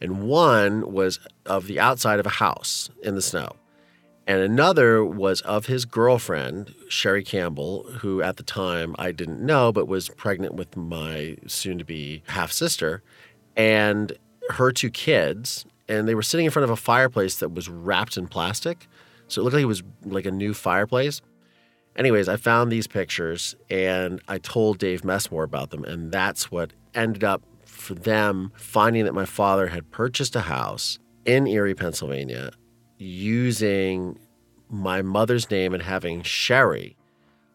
And 0.00 0.22
one 0.24 0.92
was 0.92 1.20
of 1.46 1.66
the 1.68 1.78
outside 1.78 2.18
of 2.18 2.26
a 2.26 2.30
house 2.30 2.90
in 3.02 3.14
the 3.14 3.22
snow. 3.22 3.54
And 4.26 4.40
another 4.40 5.04
was 5.04 5.40
of 5.40 5.66
his 5.66 5.84
girlfriend, 5.84 6.74
Sherry 6.88 7.24
Campbell, 7.24 7.84
who 8.00 8.22
at 8.22 8.36
the 8.36 8.44
time 8.44 8.94
I 8.98 9.10
didn't 9.10 9.40
know, 9.40 9.72
but 9.72 9.88
was 9.88 10.08
pregnant 10.10 10.54
with 10.54 10.76
my 10.76 11.36
soon 11.46 11.78
to 11.78 11.84
be 11.84 12.22
half 12.28 12.52
sister, 12.52 13.02
and 13.56 14.12
her 14.50 14.70
two 14.70 14.90
kids. 14.90 15.66
And 15.88 16.06
they 16.06 16.14
were 16.14 16.22
sitting 16.22 16.46
in 16.46 16.52
front 16.52 16.64
of 16.64 16.70
a 16.70 16.76
fireplace 16.76 17.36
that 17.36 17.52
was 17.52 17.68
wrapped 17.68 18.16
in 18.16 18.28
plastic. 18.28 18.86
So 19.26 19.40
it 19.40 19.44
looked 19.44 19.54
like 19.54 19.62
it 19.62 19.66
was 19.66 19.82
like 20.04 20.26
a 20.26 20.30
new 20.30 20.54
fireplace. 20.54 21.20
Anyways, 21.96 22.28
I 22.28 22.36
found 22.36 22.70
these 22.70 22.86
pictures 22.86 23.56
and 23.68 24.22
I 24.28 24.38
told 24.38 24.78
Dave 24.78 25.04
Messmore 25.04 25.42
about 25.42 25.70
them. 25.70 25.84
And 25.84 26.12
that's 26.12 26.50
what 26.50 26.72
ended 26.94 27.24
up 27.24 27.42
for 27.66 27.94
them 27.94 28.52
finding 28.54 29.04
that 29.04 29.12
my 29.12 29.26
father 29.26 29.66
had 29.66 29.90
purchased 29.90 30.36
a 30.36 30.42
house 30.42 30.98
in 31.26 31.46
Erie, 31.46 31.74
Pennsylvania 31.74 32.52
using 33.02 34.18
my 34.68 35.02
mother's 35.02 35.50
name 35.50 35.74
and 35.74 35.82
having 35.82 36.22
Sherry 36.22 36.96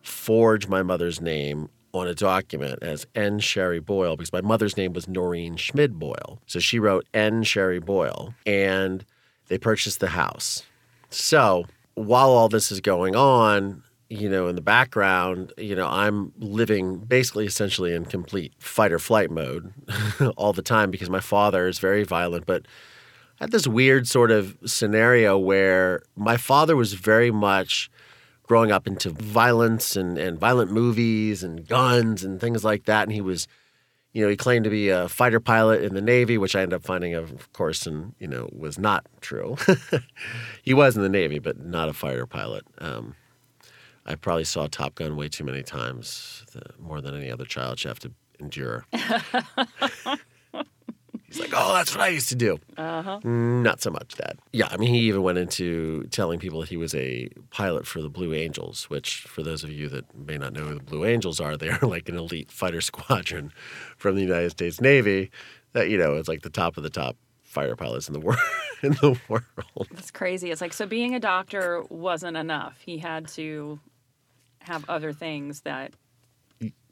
forge 0.01 0.67
my 0.67 0.83
mother's 0.83 1.19
name 1.19 1.69
on 1.93 2.07
a 2.07 2.13
document 2.13 2.79
as 2.81 3.07
N. 3.15 3.39
Sherry 3.39 3.79
Boyle 3.79 4.15
because 4.15 4.31
my 4.31 4.41
mother's 4.41 4.77
name 4.77 4.93
was 4.93 5.07
Noreen 5.07 5.55
Schmid 5.55 5.97
Boyle. 5.97 6.39
So 6.45 6.59
she 6.59 6.79
wrote 6.79 7.05
N. 7.13 7.43
Sherry 7.43 7.79
Boyle 7.79 8.33
and 8.45 9.05
they 9.47 9.57
purchased 9.57 9.99
the 9.99 10.07
house. 10.07 10.63
So 11.09 11.65
while 11.95 12.29
all 12.29 12.49
this 12.49 12.71
is 12.71 12.81
going 12.81 13.15
on, 13.15 13.83
you 14.09 14.29
know, 14.29 14.47
in 14.47 14.55
the 14.55 14.61
background, 14.61 15.51
you 15.57 15.75
know, 15.75 15.87
I'm 15.87 16.31
living 16.37 16.97
basically 16.97 17.45
essentially 17.45 17.93
in 17.93 18.05
complete 18.05 18.53
fight 18.59 18.91
or 18.91 18.99
flight 18.99 19.31
mode 19.31 19.73
all 20.37 20.53
the 20.53 20.61
time 20.61 20.91
because 20.91 21.09
my 21.09 21.19
father 21.19 21.67
is 21.67 21.79
very 21.79 22.03
violent, 22.03 22.45
but 22.45 22.65
I 23.39 23.43
had 23.43 23.51
this 23.51 23.67
weird 23.67 24.07
sort 24.07 24.31
of 24.31 24.57
scenario 24.65 25.37
where 25.37 26.01
my 26.15 26.37
father 26.37 26.75
was 26.75 26.93
very 26.93 27.29
much 27.29 27.91
growing 28.47 28.71
up 28.71 28.87
into 28.87 29.09
violence 29.11 29.95
and, 29.95 30.17
and 30.17 30.39
violent 30.39 30.71
movies 30.71 31.43
and 31.43 31.67
guns 31.67 32.23
and 32.23 32.39
things 32.39 32.63
like 32.63 32.85
that. 32.85 33.03
And 33.03 33.11
he 33.11 33.21
was, 33.21 33.47
you 34.13 34.23
know, 34.23 34.29
he 34.29 34.37
claimed 34.37 34.63
to 34.63 34.71
be 34.71 34.89
a 34.89 35.07
fighter 35.07 35.39
pilot 35.39 35.83
in 35.83 35.93
the 35.93 36.01
Navy, 36.01 36.37
which 36.37 36.55
I 36.55 36.61
ended 36.61 36.77
up 36.77 36.83
finding, 36.83 37.13
of 37.13 37.51
course, 37.53 37.85
and, 37.85 38.15
you 38.17 38.27
know, 38.27 38.49
was 38.51 38.79
not 38.79 39.05
true. 39.21 39.57
he 40.63 40.73
was 40.73 40.95
in 40.95 41.03
the 41.03 41.09
Navy, 41.09 41.37
but 41.39 41.59
not 41.59 41.89
a 41.89 41.93
fighter 41.93 42.25
pilot. 42.25 42.65
Um, 42.79 43.15
I 44.05 44.15
probably 44.15 44.45
saw 44.45 44.67
Top 44.67 44.95
Gun 44.95 45.17
way 45.17 45.27
too 45.27 45.43
many 45.43 45.61
times, 45.61 46.45
more 46.79 47.01
than 47.01 47.13
any 47.15 47.29
other 47.29 47.45
child 47.45 47.77
should 47.77 47.89
have 47.89 47.99
to 47.99 48.11
endure. 48.39 48.85
He's 51.27 51.39
like, 51.39 51.51
oh, 51.53 51.73
that's 51.73 51.93
what 51.93 52.01
I 52.01 52.07
used 52.07 52.29
to 52.29 52.35
do. 52.35 52.57
Uh-huh. 52.77 53.19
Not 53.23 53.81
so 53.81 53.91
much 53.91 54.15
that. 54.15 54.37
Yeah, 54.53 54.67
I 54.71 54.77
mean, 54.77 54.93
he 54.93 55.01
even 55.01 55.23
went 55.23 55.37
into 55.37 56.03
telling 56.05 56.39
people 56.39 56.61
that 56.61 56.69
he 56.69 56.77
was 56.77 56.95
a 56.95 57.29
pilot 57.49 57.85
for 57.85 58.01
the 58.01 58.09
Blue 58.09 58.33
Angels, 58.33 58.85
which, 58.89 59.21
for 59.23 59.43
those 59.43 59.61
of 59.63 59.69
you 59.69 59.89
that 59.89 60.05
may 60.17 60.37
not 60.37 60.53
know 60.53 60.61
who 60.61 60.75
the 60.75 60.83
Blue 60.83 61.03
Angels 61.05 61.41
are, 61.41 61.57
they 61.57 61.69
are 61.69 61.79
like 61.81 62.07
an 62.07 62.15
elite 62.17 62.49
fighter 62.49 62.79
squadron 62.79 63.51
from 63.97 64.15
the 64.15 64.21
United 64.21 64.51
States 64.51 64.79
Navy 64.79 65.29
that, 65.73 65.89
you 65.89 65.97
know, 65.97 66.15
is 66.15 66.29
like 66.29 66.43
the 66.43 66.49
top 66.49 66.77
of 66.77 66.83
the 66.83 66.89
top 66.89 67.17
fighter 67.43 67.75
pilots 67.75 68.07
in 68.07 68.13
the 68.13 68.19
world. 68.21 68.39
in 68.81 68.91
the 68.93 69.19
world. 69.27 69.87
That's 69.91 70.11
crazy. 70.11 70.51
It's 70.51 70.61
like, 70.61 70.73
so 70.73 70.85
being 70.85 71.13
a 71.13 71.19
doctor 71.19 71.83
wasn't 71.89 72.37
enough. 72.37 72.79
He 72.85 72.99
had 72.99 73.27
to 73.29 73.79
have 74.61 74.89
other 74.89 75.11
things 75.11 75.61
that 75.61 75.93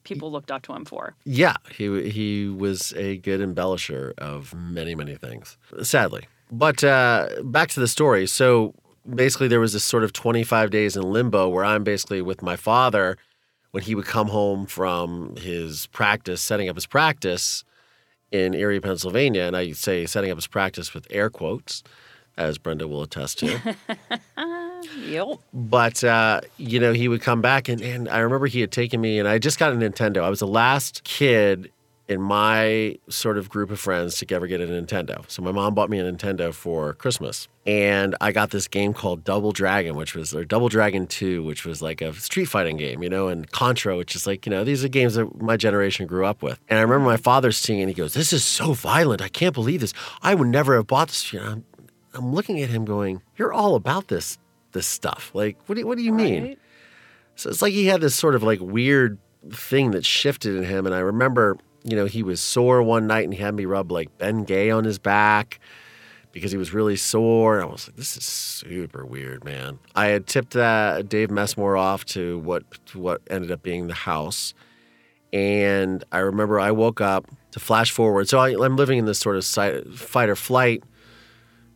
people 0.06 0.32
looked 0.32 0.52
up 0.52 0.62
to 0.64 0.74
him 0.74 0.86
for. 0.86 1.16
Yeah, 1.26 1.58
he 1.72 2.10
he 2.10 2.48
was 2.48 2.94
a 2.94 3.18
good 3.18 3.42
embellisher 3.42 4.14
of 4.18 4.54
many 4.54 4.96
many 4.96 5.16
things. 5.16 5.58
Sadly, 5.82 6.28
but 6.52 6.84
uh, 6.84 7.28
back 7.44 7.70
to 7.70 7.80
the 7.82 7.88
story. 7.88 8.28
So 8.28 8.74
basically, 9.14 9.48
there 9.48 9.60
was 9.60 9.74
this 9.74 9.84
sort 9.84 10.04
of 10.04 10.14
25 10.14 10.70
days 10.70 10.96
in 10.96 11.04
limbo 11.04 11.50
where 11.50 11.66
I'm 11.66 11.84
basically 11.84 12.22
with 12.22 12.42
my 12.42 12.56
father 12.56 13.18
when 13.72 13.84
he 13.84 13.94
would 13.94 14.06
come 14.06 14.30
home 14.30 14.66
from 14.66 15.36
his 15.36 15.88
practice, 15.88 16.42
setting 16.42 16.70
up 16.70 16.76
his 16.76 16.86
practice 16.86 17.66
in 18.32 18.54
Erie, 18.54 18.80
Pennsylvania, 18.80 19.44
and 19.44 19.56
I 19.56 19.72
say 19.74 20.06
setting 20.06 20.32
up 20.32 20.38
his 20.38 20.48
practice 20.48 20.94
with 20.94 21.08
air 21.10 21.30
quotes, 21.30 21.84
as 22.38 22.58
Brenda 22.58 22.88
will 22.88 23.02
attest 23.04 23.40
to. 23.40 23.76
Yep. 25.00 25.40
But 25.54 26.04
uh, 26.04 26.42
you 26.58 26.80
know, 26.80 26.94
he 26.94 27.08
would 27.08 27.22
come 27.22 27.42
back 27.42 27.70
and, 27.70 27.82
and 27.82 28.10
I 28.10 28.20
remember 28.20 28.48
he 28.48 28.62
had 28.62 28.72
taken 28.72 29.02
me 29.02 29.20
and 29.20 29.28
I 29.28 29.40
just 29.40 29.60
got 29.60 29.74
a 29.74 29.76
Nintendo. 29.76 30.22
I 30.22 30.30
was 30.30 30.40
the 30.40 30.48
last 30.48 31.04
kid 31.04 31.72
in 32.08 32.22
my 32.22 32.98
sort 33.10 33.38
of 33.38 33.50
group 33.50 33.72
of 33.72 33.80
friends 33.80 34.18
to 34.20 34.36
ever 34.36 34.46
get 34.46 34.62
a 34.62 34.68
Nintendo. 34.68 35.30
So 35.30 35.42
my 35.42 35.52
mom 35.52 35.74
bought 35.74 35.90
me 35.90 36.00
a 36.00 36.12
Nintendo 36.12 36.54
for 36.54 36.94
Christmas. 36.94 37.48
And 37.66 38.16
I 38.22 38.32
got 38.32 38.52
this 38.52 38.68
game 38.68 38.94
called 38.94 39.24
Double 39.24 39.52
Dragon, 39.52 39.96
which 39.96 40.14
was 40.14 40.36
or 40.36 40.46
Double 40.46 40.70
Dragon 40.70 41.08
2, 41.08 41.44
which 41.44 41.66
was 41.66 41.82
like 41.82 42.02
a 42.02 42.14
street 42.14 42.46
fighting 42.46 42.78
game, 42.78 43.02
you 43.02 43.10
know, 43.10 43.28
and 43.28 43.50
Contra, 43.52 43.98
which 43.98 44.16
is 44.16 44.28
like, 44.28 44.46
you 44.46 44.52
know, 44.52 44.64
these 44.64 44.86
are 44.86 44.88
games 44.88 45.16
that 45.16 45.42
my 45.42 45.58
generation 45.58 46.06
grew 46.06 46.26
up 46.26 46.44
with. 46.44 46.60
And 46.70 46.78
I 46.78 46.84
remember 46.84 47.06
my 47.06 47.18
father 47.18 47.52
seeing 47.52 47.80
it 47.80 47.84
and 47.84 47.90
he 47.90 47.96
goes, 47.96 48.14
This 48.14 48.32
is 48.32 48.46
so 48.46 48.74
violent. 48.74 49.22
I 49.22 49.30
can't 49.30 49.56
believe 49.56 49.82
this. 49.82 49.94
I 50.22 50.36
would 50.36 50.48
never 50.48 50.76
have 50.76 50.88
bought 50.88 51.08
this. 51.08 51.34
You 51.34 51.40
know, 51.40 51.46
I'm, 51.48 51.66
I'm 52.14 52.34
looking 52.34 52.62
at 52.62 52.70
him 52.70 52.86
going, 52.86 53.24
You're 53.36 53.54
all 53.54 53.74
about 53.74 54.10
this 54.10 54.38
this 54.76 54.86
stuff. 54.86 55.32
Like, 55.34 55.58
what 55.66 55.76
do, 55.76 55.88
what 55.88 55.98
do 55.98 56.04
you 56.04 56.14
mean? 56.14 56.44
Right? 56.44 56.60
So 57.36 57.50
it's 57.50 57.64
like 57.64 57.74
he 57.74 57.88
had 57.88 58.02
this 58.02 58.14
sort 58.14 58.36
of 58.36 58.44
like 58.44 58.60
weird 58.62 59.18
thing 59.52 59.92
that 59.92 60.06
shifted 60.06 60.56
in 60.56 60.64
him. 60.64 60.86
And 60.86 60.94
I 60.94 61.00
remember, 61.00 61.58
you 61.84 61.96
know, 61.96 62.06
he 62.06 62.22
was 62.22 62.40
sore 62.40 62.84
one 62.84 63.08
night 63.08 63.24
and 63.24 63.34
he 63.34 63.42
had 63.42 63.56
me 63.56 63.66
rub 63.66 63.92
like 63.92 64.16
Ben 64.20 64.44
Gay 64.44 64.70
on 64.70 64.84
his 64.84 65.00
back 65.00 65.60
because 66.32 66.52
he 66.52 66.58
was 66.58 66.74
really 66.74 66.96
sore. 66.96 67.56
And 67.56 67.64
I 67.64 67.72
was 67.72 67.88
like, 67.88 67.96
this 67.96 68.18
is 68.18 68.26
super 68.26 69.06
weird, 69.06 69.44
man. 69.44 69.80
I 69.96 70.08
had 70.08 70.28
tipped 70.28 70.52
that 70.52 71.10
Dave 71.10 71.32
Messmore 71.32 71.78
off 71.78 72.06
to 72.06 72.40
what 72.40 72.64
to 72.88 73.00
what 73.00 73.22
ended 73.30 73.52
up 73.52 73.64
being 73.64 73.88
the 73.88 73.94
house. 73.94 74.54
And 75.34 76.04
I 76.12 76.20
remember 76.20 76.60
I 76.60 76.72
woke 76.72 77.02
up 77.02 77.26
to 77.52 77.60
flash 77.60 77.92
forward. 77.92 78.30
So 78.30 78.40
I, 78.40 78.50
I'm 78.64 78.76
living 78.76 79.00
in 79.00 79.06
this 79.06 79.20
sort 79.20 79.36
of 79.36 79.46
fight 79.46 80.30
or 80.30 80.36
flight 80.36 80.84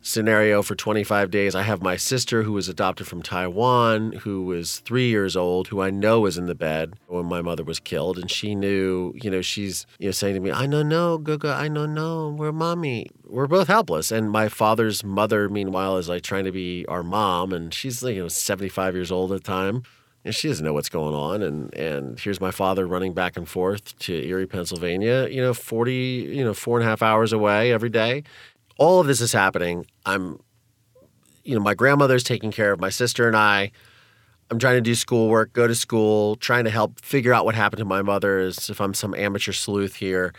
scenario 0.02 0.62
for 0.62 0.74
25 0.74 1.30
days. 1.30 1.54
I 1.54 1.62
have 1.62 1.82
my 1.82 1.96
sister 1.96 2.42
who 2.42 2.52
was 2.52 2.68
adopted 2.68 3.06
from 3.06 3.22
Taiwan, 3.22 4.12
who 4.12 4.42
was 4.42 4.78
three 4.80 5.08
years 5.08 5.36
old, 5.36 5.68
who 5.68 5.80
I 5.80 5.90
know 5.90 6.20
was 6.20 6.38
in 6.38 6.46
the 6.46 6.54
bed 6.54 6.94
when 7.06 7.26
my 7.26 7.42
mother 7.42 7.64
was 7.64 7.78
killed. 7.78 8.18
And 8.18 8.30
she 8.30 8.54
knew, 8.54 9.12
you 9.22 9.30
know, 9.30 9.42
she's, 9.42 9.86
you 9.98 10.08
know, 10.08 10.12
saying 10.12 10.34
to 10.34 10.40
me, 10.40 10.50
I 10.50 10.66
know, 10.66 10.82
no, 10.82 11.18
Guga, 11.18 11.54
I 11.54 11.68
know, 11.68 11.86
no, 11.86 12.30
we're 12.30 12.52
mommy. 12.52 13.10
We're 13.26 13.46
both 13.46 13.68
helpless. 13.68 14.10
And 14.10 14.30
my 14.30 14.48
father's 14.48 15.04
mother, 15.04 15.48
meanwhile, 15.48 15.98
is 15.98 16.08
like 16.08 16.22
trying 16.22 16.44
to 16.44 16.52
be 16.52 16.86
our 16.86 17.02
mom. 17.02 17.52
And 17.52 17.72
she's, 17.72 18.02
like, 18.02 18.16
you 18.16 18.22
know, 18.22 18.28
75 18.28 18.94
years 18.94 19.12
old 19.12 19.32
at 19.32 19.42
the 19.42 19.46
time. 19.46 19.82
And 20.22 20.34
she 20.34 20.48
doesn't 20.48 20.64
know 20.64 20.74
what's 20.74 20.90
going 20.90 21.14
on. 21.14 21.42
And 21.42 21.72
and 21.74 22.20
here's 22.20 22.42
my 22.42 22.50
father 22.50 22.86
running 22.86 23.14
back 23.14 23.38
and 23.38 23.48
forth 23.48 23.98
to 24.00 24.12
Erie, 24.26 24.46
Pennsylvania, 24.46 25.28
you 25.30 25.40
know, 25.40 25.54
40, 25.54 25.94
you 25.94 26.44
know, 26.44 26.52
four 26.52 26.78
and 26.78 26.86
a 26.86 26.90
half 26.90 27.00
hours 27.00 27.32
away 27.32 27.72
every 27.72 27.88
day 27.88 28.24
all 28.80 28.98
of 28.98 29.06
this 29.06 29.20
is 29.20 29.32
happening. 29.32 29.86
I'm, 30.06 30.40
you 31.44 31.54
know, 31.54 31.60
my 31.60 31.74
grandmother's 31.74 32.24
taking 32.24 32.50
care 32.50 32.72
of 32.72 32.80
my 32.80 32.88
sister 32.88 33.28
and 33.28 33.36
I. 33.36 33.70
I'm 34.50 34.58
trying 34.58 34.76
to 34.76 34.80
do 34.80 34.96
schoolwork, 34.96 35.52
go 35.52 35.68
to 35.68 35.74
school, 35.76 36.34
trying 36.36 36.64
to 36.64 36.70
help 36.70 37.00
figure 37.00 37.32
out 37.32 37.44
what 37.44 37.54
happened 37.54 37.78
to 37.78 37.84
my 37.84 38.02
mother 38.02 38.40
as 38.40 38.68
if 38.68 38.80
I'm 38.80 38.94
some 38.94 39.14
amateur 39.14 39.52
sleuth 39.52 39.96
here. 39.96 40.32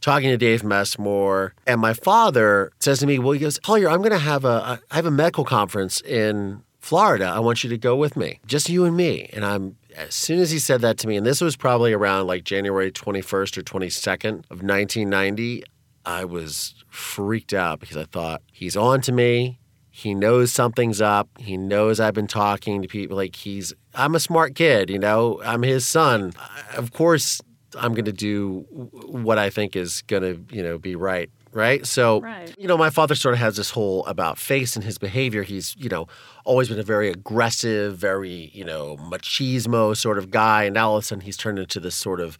Talking 0.00 0.30
to 0.30 0.36
Dave 0.36 0.62
Messmore, 0.62 1.54
and 1.66 1.80
my 1.80 1.94
father 1.94 2.70
says 2.78 3.00
to 3.00 3.06
me, 3.06 3.18
"Well, 3.18 3.32
he 3.32 3.40
goes, 3.40 3.58
Collier, 3.58 3.88
I'm 3.88 3.98
going 3.98 4.12
to 4.12 4.18
have 4.18 4.44
a 4.44 4.80
I 4.90 4.94
have 4.94 5.06
a 5.06 5.10
medical 5.10 5.44
conference 5.44 6.00
in 6.02 6.62
Florida. 6.78 7.24
I 7.24 7.40
want 7.40 7.64
you 7.64 7.70
to 7.70 7.78
go 7.78 7.96
with 7.96 8.14
me, 8.16 8.38
just 8.46 8.68
you 8.68 8.84
and 8.84 8.96
me." 8.96 9.30
And 9.32 9.44
I'm 9.44 9.76
as 9.96 10.14
soon 10.14 10.40
as 10.40 10.50
he 10.50 10.58
said 10.58 10.82
that 10.82 10.98
to 10.98 11.08
me, 11.08 11.16
and 11.16 11.24
this 11.26 11.40
was 11.40 11.56
probably 11.56 11.92
around 11.94 12.26
like 12.26 12.44
January 12.44 12.92
21st 12.92 13.56
or 13.56 13.62
22nd 13.62 14.44
of 14.50 14.62
1990, 14.62 15.64
I 16.04 16.24
was 16.26 16.83
freaked 16.94 17.52
out 17.52 17.80
because 17.80 17.96
I 17.96 18.04
thought 18.04 18.42
he's 18.52 18.76
on 18.76 19.00
to 19.02 19.12
me. 19.12 19.58
He 19.90 20.14
knows 20.14 20.52
something's 20.52 21.00
up. 21.00 21.28
He 21.38 21.56
knows 21.56 22.00
I've 22.00 22.14
been 22.14 22.26
talking 22.26 22.82
to 22.82 22.88
people. 22.88 23.16
Like 23.16 23.36
he's, 23.36 23.72
I'm 23.94 24.14
a 24.14 24.20
smart 24.20 24.54
kid, 24.54 24.90
you 24.90 24.98
know, 24.98 25.40
I'm 25.44 25.62
his 25.62 25.86
son. 25.86 26.32
Of 26.76 26.92
course, 26.92 27.40
I'm 27.76 27.92
going 27.94 28.04
to 28.06 28.12
do 28.12 28.66
what 28.70 29.38
I 29.38 29.50
think 29.50 29.76
is 29.76 30.02
going 30.02 30.22
to, 30.22 30.54
you 30.54 30.62
know, 30.62 30.78
be 30.78 30.96
right. 30.96 31.30
Right. 31.52 31.86
So, 31.86 32.20
Right. 32.20 32.52
you 32.58 32.66
know, 32.66 32.76
my 32.76 32.90
father 32.90 33.14
sort 33.14 33.34
of 33.34 33.38
has 33.38 33.56
this 33.56 33.70
whole 33.70 34.04
about 34.06 34.38
face 34.38 34.74
and 34.74 34.84
his 34.84 34.98
behavior. 34.98 35.44
He's, 35.44 35.76
you 35.78 35.88
know, 35.88 36.08
always 36.44 36.68
been 36.68 36.80
a 36.80 36.82
very 36.84 37.08
aggressive, 37.10 37.96
very, 37.96 38.50
you 38.52 38.64
know, 38.64 38.96
machismo 38.96 39.96
sort 39.96 40.18
of 40.18 40.32
guy. 40.32 40.64
And 40.64 40.74
now 40.74 40.90
all 40.90 40.96
of 40.96 41.04
a 41.04 41.06
sudden 41.06 41.22
he's 41.22 41.36
turned 41.36 41.60
into 41.60 41.78
this 41.78 41.94
sort 41.94 42.20
of 42.20 42.38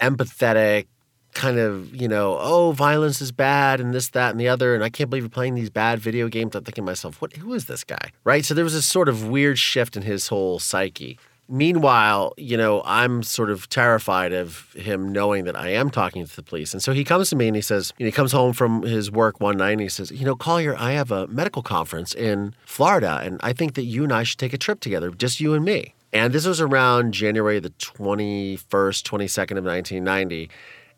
empathetic, 0.00 0.86
kind 1.32 1.58
of, 1.58 1.94
you 1.94 2.08
know, 2.08 2.38
oh, 2.40 2.72
violence 2.72 3.20
is 3.20 3.32
bad 3.32 3.80
and 3.80 3.94
this, 3.94 4.08
that, 4.10 4.30
and 4.30 4.40
the 4.40 4.48
other. 4.48 4.74
And 4.74 4.84
I 4.84 4.90
can't 4.90 5.10
believe 5.10 5.22
you're 5.22 5.30
playing 5.30 5.54
these 5.54 5.70
bad 5.70 5.98
video 5.98 6.28
games. 6.28 6.54
I'm 6.54 6.64
thinking 6.64 6.82
to 6.82 6.86
myself, 6.86 7.20
what, 7.20 7.36
who 7.36 7.52
is 7.54 7.66
this 7.66 7.84
guy? 7.84 8.10
Right. 8.24 8.44
So 8.44 8.54
there 8.54 8.64
was 8.64 8.74
this 8.74 8.86
sort 8.86 9.08
of 9.08 9.28
weird 9.28 9.58
shift 9.58 9.96
in 9.96 10.02
his 10.02 10.28
whole 10.28 10.58
psyche. 10.58 11.18
Meanwhile, 11.48 12.34
you 12.38 12.56
know, 12.56 12.82
I'm 12.84 13.22
sort 13.22 13.50
of 13.50 13.68
terrified 13.68 14.32
of 14.32 14.72
him 14.72 15.12
knowing 15.12 15.44
that 15.44 15.56
I 15.56 15.70
am 15.70 15.90
talking 15.90 16.24
to 16.24 16.36
the 16.36 16.42
police. 16.42 16.72
And 16.72 16.82
so 16.82 16.92
he 16.92 17.04
comes 17.04 17.28
to 17.30 17.36
me 17.36 17.46
and 17.48 17.56
he 17.56 17.60
says, 17.60 17.92
you 17.98 18.04
know, 18.04 18.08
he 18.08 18.12
comes 18.12 18.32
home 18.32 18.52
from 18.52 18.82
his 18.82 19.10
work 19.10 19.40
one 19.40 19.58
night 19.58 19.72
and 19.72 19.80
he 19.80 19.88
says, 19.88 20.10
you 20.10 20.24
know, 20.24 20.36
Collier, 20.36 20.74
I 20.78 20.92
have 20.92 21.10
a 21.10 21.26
medical 21.26 21.62
conference 21.62 22.14
in 22.14 22.54
Florida 22.64 23.20
and 23.22 23.38
I 23.42 23.52
think 23.52 23.74
that 23.74 23.84
you 23.84 24.04
and 24.04 24.12
I 24.12 24.22
should 24.22 24.38
take 24.38 24.54
a 24.54 24.58
trip 24.58 24.80
together, 24.80 25.10
just 25.10 25.40
you 25.40 25.52
and 25.52 25.64
me. 25.64 25.94
And 26.12 26.32
this 26.32 26.46
was 26.46 26.60
around 26.60 27.12
January 27.12 27.58
the 27.58 27.70
21st, 27.70 28.58
22nd 28.58 29.58
of 29.58 29.64
1990. 29.64 30.50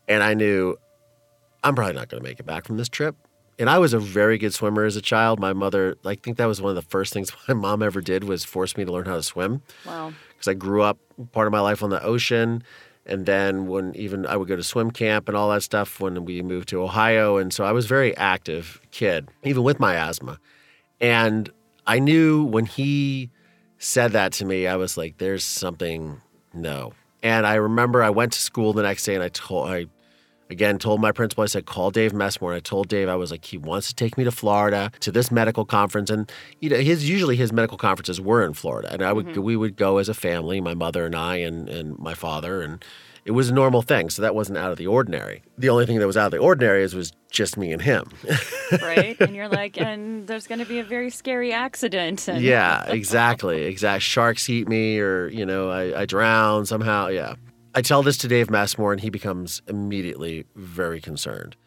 And 0.07 0.23
I 0.23 0.33
knew 0.33 0.77
I'm 1.63 1.75
probably 1.75 1.93
not 1.93 2.09
going 2.09 2.21
to 2.21 2.27
make 2.27 2.39
it 2.39 2.45
back 2.45 2.65
from 2.65 2.77
this 2.77 2.89
trip. 2.89 3.15
And 3.57 3.69
I 3.69 3.79
was 3.79 3.93
a 3.93 3.99
very 3.99 4.37
good 4.37 4.53
swimmer 4.53 4.83
as 4.83 4.95
a 4.95 5.01
child. 5.01 5.39
My 5.39 5.53
mother, 5.53 5.95
I 6.05 6.15
think 6.15 6.37
that 6.37 6.45
was 6.45 6.61
one 6.61 6.69
of 6.69 6.75
the 6.75 6.89
first 6.89 7.13
things 7.13 7.31
my 7.47 7.53
mom 7.53 7.81
ever 7.81 8.01
did 8.01 8.23
was 8.23 8.43
force 8.43 8.75
me 8.77 8.85
to 8.85 8.91
learn 8.91 9.05
how 9.05 9.15
to 9.15 9.23
swim. 9.23 9.61
Wow. 9.85 10.13
Because 10.29 10.47
I 10.47 10.53
grew 10.53 10.81
up 10.81 10.97
part 11.31 11.47
of 11.47 11.51
my 11.51 11.61
life 11.61 11.81
on 11.81 11.89
the 11.89 12.03
ocean. 12.03 12.63
And 13.05 13.25
then 13.25 13.67
when 13.67 13.95
even 13.95 14.25
I 14.25 14.35
would 14.35 14.47
go 14.47 14.55
to 14.55 14.63
swim 14.63 14.91
camp 14.91 15.27
and 15.29 15.37
all 15.37 15.49
that 15.51 15.63
stuff 15.63 15.99
when 15.99 16.25
we 16.25 16.41
moved 16.41 16.69
to 16.69 16.81
Ohio. 16.81 17.37
And 17.37 17.53
so 17.53 17.63
I 17.63 17.71
was 17.71 17.85
a 17.85 17.87
very 17.87 18.17
active 18.17 18.81
kid, 18.91 19.29
even 19.43 19.63
with 19.63 19.79
my 19.79 19.95
asthma. 19.95 20.39
And 20.99 21.49
I 21.85 21.99
knew 21.99 22.43
when 22.43 22.65
he 22.65 23.29
said 23.77 24.13
that 24.13 24.31
to 24.33 24.45
me, 24.45 24.65
I 24.67 24.75
was 24.75 24.97
like, 24.97 25.17
there's 25.17 25.43
something, 25.43 26.19
no. 26.53 26.93
And 27.21 27.45
I 27.45 27.55
remember 27.55 28.03
I 28.03 28.09
went 28.09 28.33
to 28.33 28.41
school 28.41 28.73
the 28.73 28.83
next 28.83 29.05
day 29.05 29.13
and 29.13 29.23
I 29.23 29.29
told, 29.29 29.69
I 29.69 29.85
again 30.49 30.77
told 30.77 31.01
my 31.01 31.11
principal, 31.11 31.43
I 31.43 31.47
said, 31.47 31.65
call 31.65 31.91
Dave 31.91 32.13
Messmore. 32.13 32.51
And 32.53 32.57
I 32.57 32.59
told 32.59 32.87
Dave, 32.87 33.09
I 33.09 33.15
was 33.15 33.31
like, 33.31 33.45
he 33.45 33.57
wants 33.57 33.87
to 33.87 33.95
take 33.95 34.17
me 34.17 34.23
to 34.23 34.31
Florida 34.31 34.91
to 34.99 35.11
this 35.11 35.31
medical 35.31 35.65
conference. 35.65 36.09
And, 36.09 36.31
you 36.59 36.69
know, 36.69 36.77
his, 36.77 37.09
usually 37.09 37.35
his 37.35 37.51
medical 37.51 37.77
conferences 37.77 38.21
were 38.21 38.43
in 38.45 38.53
Florida. 38.53 38.89
And 38.91 39.01
I 39.01 39.11
would, 39.13 39.25
Mm-hmm. 39.27 39.41
we 39.41 39.55
would 39.57 39.75
go 39.75 39.97
as 39.97 40.07
a 40.09 40.13
family, 40.13 40.61
my 40.61 40.73
mother 40.75 41.05
and 41.05 41.15
I 41.15 41.37
and, 41.37 41.67
and 41.67 41.97
my 41.97 42.13
father. 42.13 42.61
And 42.61 42.83
it 43.25 43.31
was 43.31 43.49
a 43.49 43.53
normal 43.53 43.81
thing. 43.81 44.11
So 44.11 44.21
that 44.21 44.35
wasn't 44.35 44.59
out 44.59 44.71
of 44.71 44.77
the 44.77 44.85
ordinary. 44.85 45.41
The 45.57 45.69
only 45.69 45.87
thing 45.87 45.97
that 45.97 46.05
was 46.05 46.15
out 46.15 46.27
of 46.27 46.31
the 46.31 46.37
ordinary 46.37 46.83
is 46.83 46.93
was 46.93 47.11
just 47.31 47.57
me 47.57 47.73
and 47.73 47.81
him. 47.81 48.11
Right. 48.71 49.17
and 49.19 49.35
you're 49.35 49.47
like, 49.63 49.81
and 49.81 50.27
there's 50.27 50.45
going 50.45 50.59
to 50.59 50.65
be 50.65 50.77
a 50.77 50.83
very 50.83 51.09
scary 51.09 51.51
accident. 51.51 52.27
And 52.27 52.43
yeah, 52.43 52.85
exactly. 52.85 53.63
Exact. 53.63 54.03
Sharks 54.03 54.47
eat 54.47 54.67
me, 54.69 54.99
or 54.99 55.27
you 55.29 55.43
know, 55.45 55.71
I, 55.71 56.01
I 56.01 56.05
drown 56.05 56.67
somehow. 56.67 57.07
Yeah. 57.07 57.33
I 57.75 57.81
tell 57.81 58.01
this 58.01 58.17
to 58.17 58.27
Dave 58.29 58.49
Messmore, 58.49 58.93
and 58.93 59.01
he 59.01 59.09
becomes 59.09 59.61
immediately 59.67 60.45
very 60.55 61.01
concerned. 61.01 61.57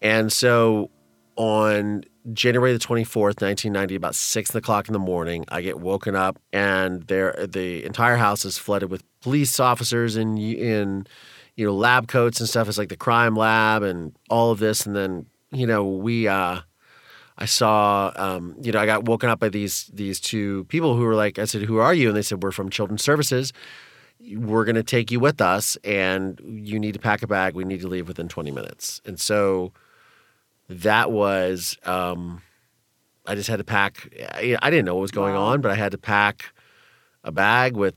And 0.00 0.32
so, 0.32 0.90
on 1.36 2.04
January 2.32 2.72
the 2.72 2.78
twenty 2.78 3.04
fourth, 3.04 3.40
nineteen 3.40 3.72
ninety, 3.72 3.96
about 3.96 4.14
six 4.14 4.54
o'clock 4.54 4.88
in 4.88 4.92
the 4.92 4.98
morning, 5.00 5.44
I 5.48 5.60
get 5.60 5.80
woken 5.80 6.14
up, 6.14 6.38
and 6.52 7.02
there 7.08 7.34
the 7.48 7.84
entire 7.84 8.16
house 8.16 8.44
is 8.44 8.58
flooded 8.58 8.90
with 8.90 9.02
police 9.20 9.58
officers 9.58 10.16
in 10.16 10.38
in 10.38 11.06
you 11.56 11.66
know 11.66 11.74
lab 11.74 12.06
coats 12.06 12.40
and 12.40 12.48
stuff. 12.48 12.68
It's 12.68 12.78
like 12.78 12.88
the 12.88 12.96
crime 12.96 13.34
lab 13.34 13.82
and 13.82 14.16
all 14.30 14.52
of 14.52 14.60
this, 14.60 14.86
and 14.86 14.94
then 14.94 15.26
you 15.50 15.66
know 15.66 15.84
we. 15.84 16.28
uh 16.28 16.60
I 17.42 17.46
saw, 17.46 18.12
um, 18.16 18.54
you 18.60 18.70
know, 18.70 18.78
I 18.78 18.84
got 18.84 19.06
woken 19.06 19.30
up 19.30 19.40
by 19.40 19.48
these 19.48 19.90
these 19.94 20.20
two 20.20 20.64
people 20.64 20.94
who 20.94 21.04
were 21.04 21.14
like, 21.14 21.38
I 21.38 21.46
said, 21.46 21.62
"Who 21.62 21.78
are 21.78 21.94
you?" 21.94 22.08
And 22.08 22.16
they 22.16 22.20
said, 22.20 22.42
"We're 22.42 22.52
from 22.52 22.68
Children's 22.68 23.02
Services. 23.02 23.54
We're 24.36 24.64
going 24.64 24.74
to 24.76 24.82
take 24.82 25.10
you 25.10 25.18
with 25.20 25.40
us, 25.40 25.76
and 25.84 26.40
you 26.44 26.78
need 26.78 26.92
to 26.94 27.00
pack 27.00 27.22
a 27.22 27.26
bag. 27.26 27.54
We 27.54 27.64
need 27.64 27.80
to 27.80 27.88
leave 27.88 28.08
within 28.08 28.28
20 28.28 28.50
minutes." 28.50 29.00
And 29.04 29.18
so 29.20 29.72
that 30.68 31.10
was, 31.10 31.76
um, 31.84 32.42
I 33.26 33.34
just 33.34 33.48
had 33.48 33.56
to 33.58 33.64
pack. 33.64 34.08
I, 34.34 34.56
I 34.62 34.70
didn't 34.70 34.84
know 34.84 34.94
what 34.94 35.02
was 35.02 35.10
going 35.10 35.34
Wow. 35.34 35.42
on, 35.46 35.60
but 35.60 35.70
I 35.70 35.74
had 35.74 35.92
to 35.92 35.98
pack 35.98 36.52
a 37.24 37.32
bag 37.32 37.76
with, 37.76 37.94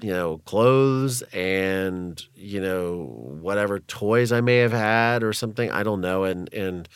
you 0.00 0.10
know, 0.12 0.38
clothes 0.38 1.22
and 1.32 2.22
you 2.34 2.60
know 2.60 3.04
whatever 3.40 3.80
toys 3.80 4.30
I 4.32 4.40
may 4.40 4.58
have 4.58 4.72
had 4.72 5.22
or 5.22 5.32
something. 5.32 5.70
I 5.70 5.82
don't 5.82 6.00
know, 6.00 6.24
and 6.24 6.52
and 6.54 6.88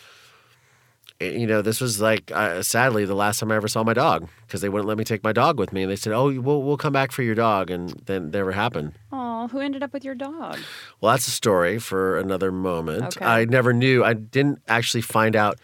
you 1.22 1.46
know, 1.46 1.62
this 1.62 1.80
was 1.80 2.00
like 2.00 2.30
uh, 2.32 2.62
sadly 2.62 3.04
the 3.04 3.14
last 3.14 3.40
time 3.40 3.52
I 3.52 3.56
ever 3.56 3.68
saw 3.68 3.82
my 3.84 3.94
dog 3.94 4.28
because 4.46 4.60
they 4.60 4.68
wouldn't 4.68 4.88
let 4.88 4.98
me 4.98 5.04
take 5.04 5.22
my 5.22 5.32
dog 5.32 5.58
with 5.58 5.72
me, 5.72 5.82
and 5.82 5.90
they 5.90 5.96
said, 5.96 6.12
"Oh, 6.12 6.32
we'll 6.40 6.62
we'll 6.62 6.76
come 6.76 6.92
back 6.92 7.12
for 7.12 7.22
your 7.22 7.34
dog," 7.34 7.70
and 7.70 7.90
then 8.06 8.30
never 8.30 8.52
happened. 8.52 8.92
Oh, 9.10 9.48
who 9.48 9.60
ended 9.60 9.82
up 9.82 9.92
with 9.92 10.04
your 10.04 10.14
dog? 10.14 10.58
Well, 11.00 11.12
that's 11.12 11.28
a 11.28 11.32
story 11.32 11.78
for 11.78 12.18
another 12.18 12.52
moment. 12.52 13.16
Okay. 13.16 13.24
I 13.24 13.44
never 13.44 13.72
knew. 13.72 14.04
I 14.04 14.12
didn't 14.12 14.60
actually 14.68 15.02
find 15.02 15.34
out 15.34 15.58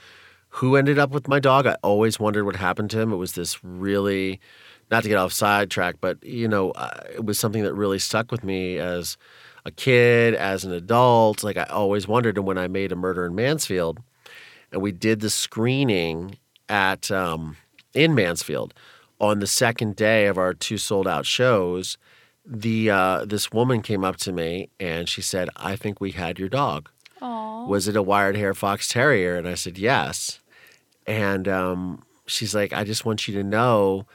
who 0.49 0.77
ended 0.77 0.99
up 0.99 1.11
with 1.11 1.29
my 1.29 1.39
dog. 1.41 1.67
I 1.67 1.77
always 1.83 2.19
wondered 2.19 2.45
what 2.45 2.57
happened 2.57 2.91
to 2.91 3.01
him. 3.01 3.13
It 3.13 3.17
was 3.17 3.33
this 3.33 3.63
really, 3.63 4.41
not 4.91 5.03
to 5.03 5.09
get 5.09 5.19
off 5.19 5.33
sidetrack, 5.33 5.97
but 6.01 6.23
you 6.25 6.49
know, 6.49 6.71
uh, 6.73 7.01
it 7.15 7.25
was 7.25 7.39
something 7.39 7.63
that 7.63 7.75
really 7.75 7.99
stuck 7.99 8.33
with 8.33 8.43
me 8.43 8.79
as 8.79 9.17
a 9.65 9.71
kid, 9.71 10.35
as 10.35 10.65
an 10.65 10.73
adult. 10.73 11.45
Like 11.45 11.57
I 11.57 11.65
always 11.65 12.09
wondered. 12.09 12.37
And 12.37 12.47
when 12.47 12.59
I 12.59 12.69
made 12.69 12.93
a 12.93 12.97
murder 12.97 13.27
in 13.27 13.35
Mansfield, 13.35 14.01
and 14.73 14.83
we 14.83 14.93
did 14.93 15.21
the 15.21 15.31
screening 15.31 16.39
at 16.69 17.11
um, 17.11 17.57
in 17.95 18.15
Mansfield 18.15 18.75
on 19.21 19.41
the 19.41 19.47
second 19.47 19.97
day 19.97 20.27
of 20.27 20.39
our 20.39 20.55
two 20.55 20.79
sold 20.79 21.09
out 21.09 21.27
shows. 21.27 21.99
The 22.45 22.91
uh, 22.91 23.25
this 23.25 23.53
woman 23.53 23.83
came 23.83 24.05
up 24.05 24.17
to 24.19 24.33
me 24.33 24.71
and 24.81 25.09
she 25.09 25.23
said, 25.23 25.51
"I 25.57 25.77
think 25.77 26.01
we 26.01 26.13
had 26.13 26.39
your 26.39 26.49
dog. 26.49 26.89
Oh. 27.21 27.67
Was 27.67 27.89
it 27.89 27.97
a 27.97 28.03
wired 28.03 28.37
hair 28.37 28.55
fox 28.55 28.89
terrier?" 28.89 29.37
And 29.37 29.47
I 29.47 29.55
said, 29.55 29.79
"Yes." 29.79 30.41
And 31.07 31.49
um, 31.49 32.05
she's 32.27 32.55
like, 32.55 32.73
"I 32.73 32.85
just 32.85 33.05
want 33.05 33.29
you 33.29 33.35
to 33.35 33.43
know." 33.43 34.07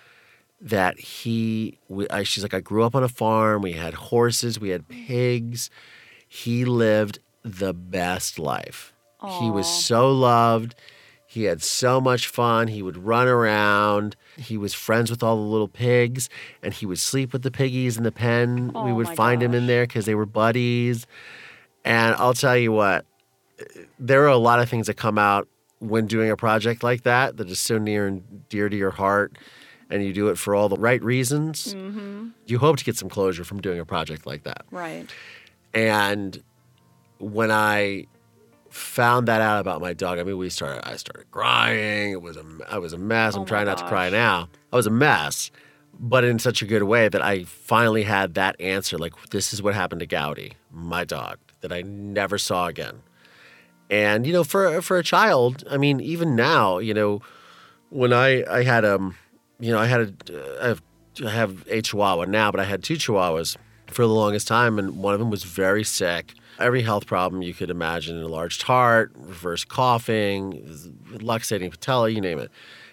That 0.66 0.98
he, 0.98 1.78
we, 1.90 2.08
I, 2.08 2.24
she's 2.24 2.42
like, 2.42 2.54
I 2.54 2.62
grew 2.62 2.84
up 2.86 2.96
on 2.96 3.04
a 3.04 3.10
farm. 3.10 3.62
We 3.62 3.74
had 3.74 3.96
horses, 3.96 4.62
we 4.62 4.70
had 4.70 4.88
pigs. 4.88 5.70
He 6.26 6.64
lived 6.64 7.20
the 7.44 7.74
best 7.74 8.40
life. 8.40 8.93
He 9.40 9.50
was 9.50 9.68
so 9.68 10.12
loved. 10.12 10.76
He 11.28 11.46
had 11.46 11.64
so 11.64 12.00
much 12.00 12.28
fun. 12.28 12.68
He 12.68 12.84
would 12.84 12.98
run 12.98 13.28
around. 13.28 14.16
He 14.38 14.58
was 14.58 14.74
friends 14.74 15.10
with 15.10 15.24
all 15.24 15.36
the 15.36 15.42
little 15.42 15.68
pigs, 15.68 16.30
and 16.62 16.74
he 16.74 16.86
would 16.86 17.00
sleep 17.00 17.34
with 17.34 17.42
the 17.42 17.52
piggies 17.52 17.98
in 17.98 18.04
the 18.04 18.12
pen. 18.12 18.68
we 18.68 18.92
Oh 18.92 18.94
would 18.94 19.08
my 19.08 19.16
find 19.16 19.42
him 19.42 19.54
in 19.54 19.66
there 19.66 19.84
because 19.88 20.06
they 20.06 20.16
were 20.16 20.26
buddies. 20.26 21.08
And 21.84 22.16
I'll 22.16 22.34
tell 22.34 22.58
you 22.58 22.72
what, 22.72 23.06
there 23.98 24.24
are 24.24 24.28
a 24.28 24.38
lot 24.38 24.60
of 24.60 24.70
things 24.70 24.88
that 24.88 24.96
come 24.96 25.18
out 25.18 25.48
when 25.80 26.08
doing 26.08 26.30
a 26.30 26.38
project 26.38 26.84
like 26.84 27.04
that 27.04 27.38
that 27.38 27.50
is 27.50 27.60
so 27.60 27.78
near 27.78 28.08
and 28.08 28.48
dear 28.50 28.70
to 28.70 28.78
your 28.78 28.92
heart, 28.92 29.38
and 29.90 30.04
you 30.04 30.14
do 30.14 30.28
it 30.30 30.38
for 30.38 30.56
all 30.56 30.70
the 30.70 30.78
right 30.78 31.04
reasons. 31.04 31.74
Mm-hmm. 31.74 32.30
You 32.46 32.60
hope 32.60 32.78
to 32.78 32.84
get 32.84 32.96
some 32.96 33.10
closure 33.10 33.44
from 33.44 33.60
doing 33.60 33.80
a 33.80 33.86
project 33.86 34.26
like 34.26 34.44
that. 34.44 34.66
Right. 34.72 35.10
And 35.74 36.42
when 37.20 37.52
I 37.52 38.06
found 38.74 39.28
that 39.28 39.42
out 39.42 39.60
about 39.60 39.82
my 39.82 39.94
dog, 39.94 40.20
I 40.20 40.24
mean, 40.24 40.38
we 40.38 40.50
started. 40.50 40.88
I 40.88 40.96
started 40.96 41.30
crying. 41.32 42.12
It 42.12 42.22
was 42.22 42.38
a. 42.38 42.44
I 42.70 42.80
was 42.80 42.94
a 42.94 42.98
mess. 42.98 43.34
Oh 43.34 43.38
I'm 43.38 43.42
my 43.44 43.48
trying 43.48 43.66
not 43.68 43.78
to 43.78 43.88
cry 43.88 44.10
now. 44.10 44.50
I 44.72 44.76
was 44.76 44.88
a 44.88 44.92
mess, 44.92 45.52
but 46.00 46.24
in 46.24 46.40
such 46.40 46.62
a 46.62 46.66
good 46.66 46.84
way 46.84 47.08
that 47.08 47.22
I 47.22 47.44
finally 47.44 48.04
had 48.04 48.34
that 48.34 48.60
answer. 48.60 48.98
Like 48.98 49.14
this 49.30 49.54
is 49.54 49.62
what 49.62 49.76
happened 49.76 50.00
to 50.00 50.08
Gowdy, 50.08 50.54
my 50.72 51.04
dog, 51.04 51.38
that 51.62 51.72
I 51.72 51.82
never 51.84 52.38
saw 52.38 52.68
again. 52.68 53.04
And 53.90 54.26
you 54.26 54.34
know, 54.34 54.44
for 54.44 54.82
for 54.82 54.98
a 54.98 55.04
child, 55.04 55.64
I 55.70 55.78
mean, 55.78 56.00
even 56.00 56.36
now, 56.36 56.80
you 56.80 56.94
know, 56.94 57.22
when 57.90 58.12
I 58.12 58.44
I 58.52 58.64
had 58.64 58.86
um, 58.86 59.16
you 59.60 59.72
know, 59.72 59.78
I 59.78 59.86
had 59.86 60.02
a 60.02 60.64
I 60.64 60.68
have, 60.70 60.82
I 61.24 61.30
have 61.30 61.68
a 61.68 61.82
Chihuahua 61.82 62.26
now, 62.26 62.50
but 62.50 62.60
I 62.60 62.66
had 62.66 62.84
two 62.84 62.96
Chihuahuas 62.96 63.56
for 63.88 64.02
the 64.02 64.14
longest 64.14 64.48
time, 64.48 64.80
and 64.80 64.98
one 64.98 65.14
of 65.14 65.20
them 65.20 65.30
was 65.30 65.44
very 65.44 65.84
sick. 65.84 66.34
Every 66.60 66.82
health 66.82 67.06
problem 67.06 67.42
you 67.42 67.54
could 67.54 67.70
imagine: 67.70 68.18
enlarged 68.18 68.64
heart, 68.64 69.12
reverse 69.16 69.64
coughing, 69.66 70.64
luxating 71.14 71.72
patella, 71.72 72.10
you 72.10 72.22
name 72.22 72.40
it. 72.40 72.52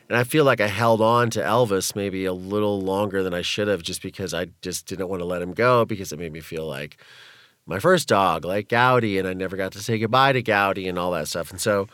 And 0.09 0.18
I 0.18 0.25
feel 0.25 0.44
like 0.44 0.61
I 0.61 0.66
held 0.66 1.01
on 1.01 1.31
to 1.31 1.40
Elvis 1.40 1.94
maybe 1.94 2.25
a 2.25 2.33
little 2.33 2.81
longer 2.81 3.23
than 3.23 3.33
I 3.33 3.42
should 3.42 3.68
have, 3.68 3.83
just 3.83 4.03
because 4.03 4.35
I 4.35 4.49
just 4.61 4.87
didn't 4.87 5.09
want 5.09 5.20
to 5.20 5.25
let 5.27 5.40
him 5.40 5.53
go 5.53 5.85
because 5.85 6.12
it 6.12 6.18
made 6.18 6.33
me 6.33 6.40
feel 6.40 6.66
like 6.66 6.96
my 7.64 7.79
first 7.79 8.09
dog, 8.09 8.44
like 8.44 8.68
Gowdy, 8.68 9.18
and 9.18 9.29
I 9.29 9.35
never 9.35 9.57
got 9.57 9.70
to 9.73 9.79
say 9.79 9.99
goodbye 9.99 10.33
to 10.33 10.42
Gowdy 10.42 10.88
and 10.88 10.99
all 10.99 11.12
that 11.12 11.29
stuff. 11.29 11.51
And 11.53 11.61
so 11.61 11.87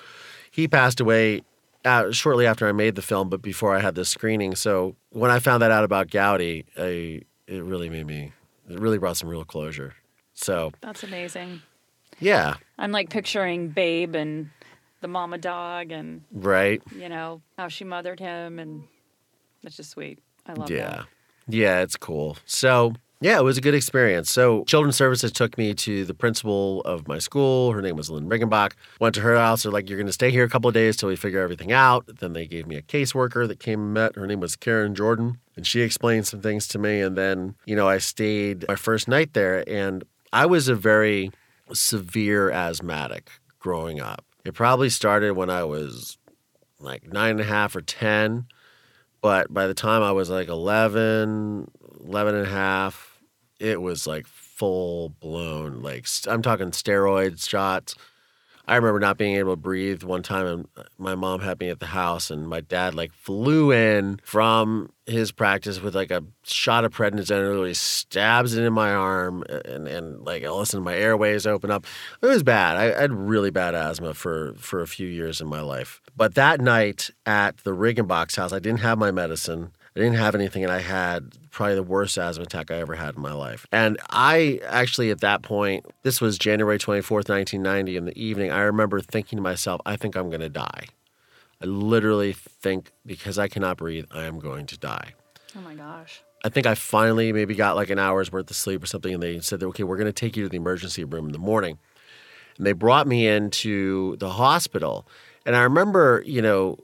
he 0.51 0.67
passed 0.67 1.01
away 1.01 1.43
uh, 1.85 2.11
shortly 2.11 2.47
after 2.47 2.67
I 2.67 2.73
made 2.73 2.95
the 2.95 3.03
film, 3.03 3.29
but 3.29 3.43
before 3.43 3.77
I 3.77 3.81
had 3.81 3.95
this 3.95 4.09
screening. 4.09 4.55
So 4.55 4.97
when 5.11 5.31
I 5.31 5.39
found 5.39 5.61
that 5.63 5.71
out 5.71 5.85
about 5.85 6.11
Gowdy, 6.11 6.65
I, 6.79 7.21
it 7.47 7.63
really 7.63 7.91
made 7.91 8.07
me, 8.07 8.33
it 8.71 8.79
really 8.79 8.97
brought 8.97 9.19
some 9.19 9.29
real 9.29 9.45
closure. 9.45 9.95
So 10.37 10.73
That's 10.83 11.03
amazing. 11.03 11.63
yeah, 12.21 12.55
I'm 12.79 12.93
like 12.93 13.11
picturing 13.11 13.69
Babe 13.71 14.15
and 14.15 14.51
the 15.01 15.09
mama 15.09 15.39
dog 15.39 15.91
and, 15.93 16.23
right. 16.33 16.81
you 16.95 17.09
know, 17.09 17.43
how 17.59 17.69
she 17.69 17.85
mothered 17.85 18.21
him. 18.21 18.59
And 18.59 18.85
that's 19.63 19.77
just 19.77 19.91
sweet. 19.91 20.21
I 20.47 20.53
love 20.55 20.71
Yeah. 20.71 20.77
that. 20.89 20.97
Yeah. 20.99 21.05
Yeah, 21.49 21.81
it's 21.83 21.97
cool. 21.97 22.37
So 22.47 22.95
Yeah, 23.21 23.39
it 23.39 23.45
was 23.45 23.57
a 23.57 23.63
good 23.63 23.75
experience. 23.75 24.31
So, 24.31 24.63
Children's 24.65 24.97
Services 24.97 25.33
took 25.33 25.57
me 25.57 25.73
to 25.75 26.05
the 26.05 26.13
principal 26.13 26.83
of 26.83 27.09
my 27.09 27.19
school. 27.19 27.73
Her 27.73 27.81
name 27.81 27.97
was 27.97 28.11
Lynn 28.11 28.29
Riggenbach. 28.29 28.73
Went 29.01 29.15
to 29.15 29.23
her 29.23 29.37
house. 29.37 29.63
They're 29.63 29.73
like, 29.73 29.89
You're 29.89 29.97
going 29.97 30.07
to 30.07 30.13
stay 30.13 30.31
here 30.31 30.45
a 30.45 30.51
couple 30.51 30.69
of 30.69 30.75
days 30.75 30.99
till 30.99 31.09
we 31.09 31.17
figure 31.17 31.41
everything 31.41 31.73
out. 31.73 32.05
Then 32.21 32.35
they 32.35 32.47
gave 32.47 32.67
me 32.67 32.77
a 32.77 32.83
caseworker 32.83 33.49
that 33.49 33.59
came 33.59 33.81
and 33.81 33.95
met. 33.95 34.17
Her 34.17 34.27
name 34.27 34.41
was 34.41 34.55
Karen 34.55 34.95
Jordan. 34.95 35.39
And 35.57 35.67
she 35.67 35.81
explained 35.81 36.27
some 36.27 36.43
things 36.43 36.69
to 36.69 36.79
me. 36.79 37.01
And 37.01 37.17
then, 37.17 37.55
you 37.65 37.75
know, 37.75 37.89
I 37.89 37.99
stayed 37.99 38.67
my 38.69 38.77
first 38.77 39.09
night 39.09 39.33
there. 39.33 39.65
And 39.67 40.05
I 40.37 40.45
was 40.45 40.69
a 40.69 40.75
very 40.75 41.31
severe 41.73 42.51
asthmatic 42.51 43.31
growing 43.59 44.03
up. 44.03 44.27
It 44.45 44.53
probably 44.53 44.91
started 44.91 45.33
when 45.33 45.49
I 45.49 45.65
was 45.65 46.19
like 46.79 47.11
nine 47.11 47.31
and 47.31 47.41
a 47.41 47.45
half 47.45 47.75
or 47.75 47.81
10. 47.81 48.45
But 49.23 49.53
by 49.53 49.67
the 49.67 49.73
time 49.73 50.03
I 50.03 50.13
was 50.13 50.29
like 50.29 50.49
11, 50.49 51.71
11 52.05 52.35
and 52.35 52.47
a 52.47 52.51
half, 52.51 53.19
it 53.59 53.81
was 53.81 54.07
like 54.07 54.27
full 54.27 55.09
blown. 55.09 55.81
Like 55.81 56.07
I'm 56.29 56.43
talking 56.43 56.71
steroid 56.71 57.43
shots. 57.49 57.95
I 58.69 58.77
remember 58.77 58.99
not 58.99 59.17
being 59.17 59.37
able 59.37 59.53
to 59.53 59.57
breathe 59.57 60.03
one 60.03 60.23
time, 60.23 60.47
and 60.47 60.69
uh, 60.77 60.83
my 60.99 61.15
mom 61.15 61.41
had 61.41 61.61
me 61.61 61.69
at 61.69 61.79
the 61.79 61.87
house, 61.87 62.31
and 62.31 62.49
my 62.49 62.61
dad 62.61 62.95
like 62.95 63.13
flew 63.13 63.71
in 63.71 64.21
from 64.25 64.93
his 65.07 65.31
practice 65.31 65.81
with 65.81 65.95
like 65.95 66.11
a 66.11 66.25
shot 66.43 66.85
of 66.85 66.93
prednisone, 66.93 67.39
and 67.39 67.49
literally 67.49 67.75
stabs 67.75 68.57
it 68.57 68.65
in 68.65 68.73
my 68.73 68.93
arm, 68.93 69.45
and 69.65 69.87
and 69.87 70.25
like 70.25 70.43
I 70.43 70.51
listen, 70.51 70.81
to 70.81 70.85
my 70.85 70.97
airways 70.97 71.47
open 71.47 71.71
up. 71.71 71.87
It 72.21 72.27
was 72.27 72.43
bad. 72.43 72.77
I, 72.77 72.97
I 72.97 73.03
had 73.03 73.13
really 73.13 73.51
bad 73.51 73.75
asthma 73.75 74.15
for 74.15 74.55
for 74.57 74.83
a 74.83 74.89
few 74.89 75.07
years 75.07 75.41
in 75.41 75.47
my 75.47 75.61
life. 75.61 76.01
But 76.17 76.35
that 76.35 76.61
night 76.61 77.11
at 77.25 77.59
the 77.59 77.73
Riggenbach's 77.73 78.35
house, 78.35 78.53
I 78.53 78.59
didn't 78.59 78.81
have 78.81 78.99
my 78.99 79.13
medicine. 79.13 79.73
I 79.97 80.01
didn't 80.01 80.17
have 80.17 80.35
anything, 80.35 80.63
and 80.63 80.71
I 80.71 80.81
had 80.81 81.33
probably 81.51 81.77
the 81.77 81.83
worst 81.83 82.19
asthma 82.19 82.45
attack 82.45 82.71
I 82.71 82.75
ever 82.75 82.97
had 82.97 83.17
in 83.17 83.23
my 83.23 83.33
life. 83.33 83.67
And 83.73 83.97
I 84.11 84.61
actually, 84.67 85.11
at 85.11 85.23
that 85.23 85.41
point, 85.41 85.87
this 86.03 86.21
was 86.21 86.37
January 86.37 86.79
24th, 86.79 87.31
1990, 87.31 87.97
in 87.97 88.05
the 88.05 88.23
evening, 88.23 88.51
I 88.53 88.61
remember 88.61 89.01
thinking 89.01 89.39
to 89.39 89.43
myself, 89.43 89.81
I 89.87 89.97
think 89.97 90.15
I'm 90.15 90.29
going 90.29 90.43
to 90.43 90.51
die. 90.51 90.85
I 91.63 91.65
literally 91.65 92.35
think 92.35 92.91
because 93.07 93.39
I 93.39 93.49
cannot 93.49 93.79
breathe, 93.79 94.05
I 94.11 94.25
am 94.25 94.39
going 94.39 94.67
to 94.67 94.77
die. 94.77 95.15
Oh 95.57 95.63
my 95.63 95.75
gosh. 95.75 96.23
I 96.45 96.51
think 96.51 96.67
I 96.67 96.75
finally 96.75 97.33
maybe 97.33 97.55
got 97.55 97.75
like 97.75 97.89
an 97.89 97.99
hour's 97.99 98.31
worth 98.31 98.51
of 98.51 98.57
sleep 98.57 98.83
or 98.83 98.87
something, 98.87 99.15
and 99.15 99.23
they 99.23 99.41
said, 99.41 99.63
okay, 99.63 99.83
we're 99.83 99.97
going 99.97 100.05
to 100.05 100.13
take 100.13 100.37
you 100.37 100.43
to 100.43 100.51
the 100.51 100.59
emergency 100.59 101.05
room 101.05 101.25
in 101.25 101.33
the 101.33 101.39
morning. 101.39 101.79
And 102.59 102.67
they 102.67 102.75
brought 102.75 103.07
me 103.07 103.27
into 103.27 104.17
the 104.19 104.29
hospital. 104.29 105.09
And 105.47 105.57
I 105.57 105.63
remember, 105.63 106.23
you 106.27 106.43
know, 106.43 106.79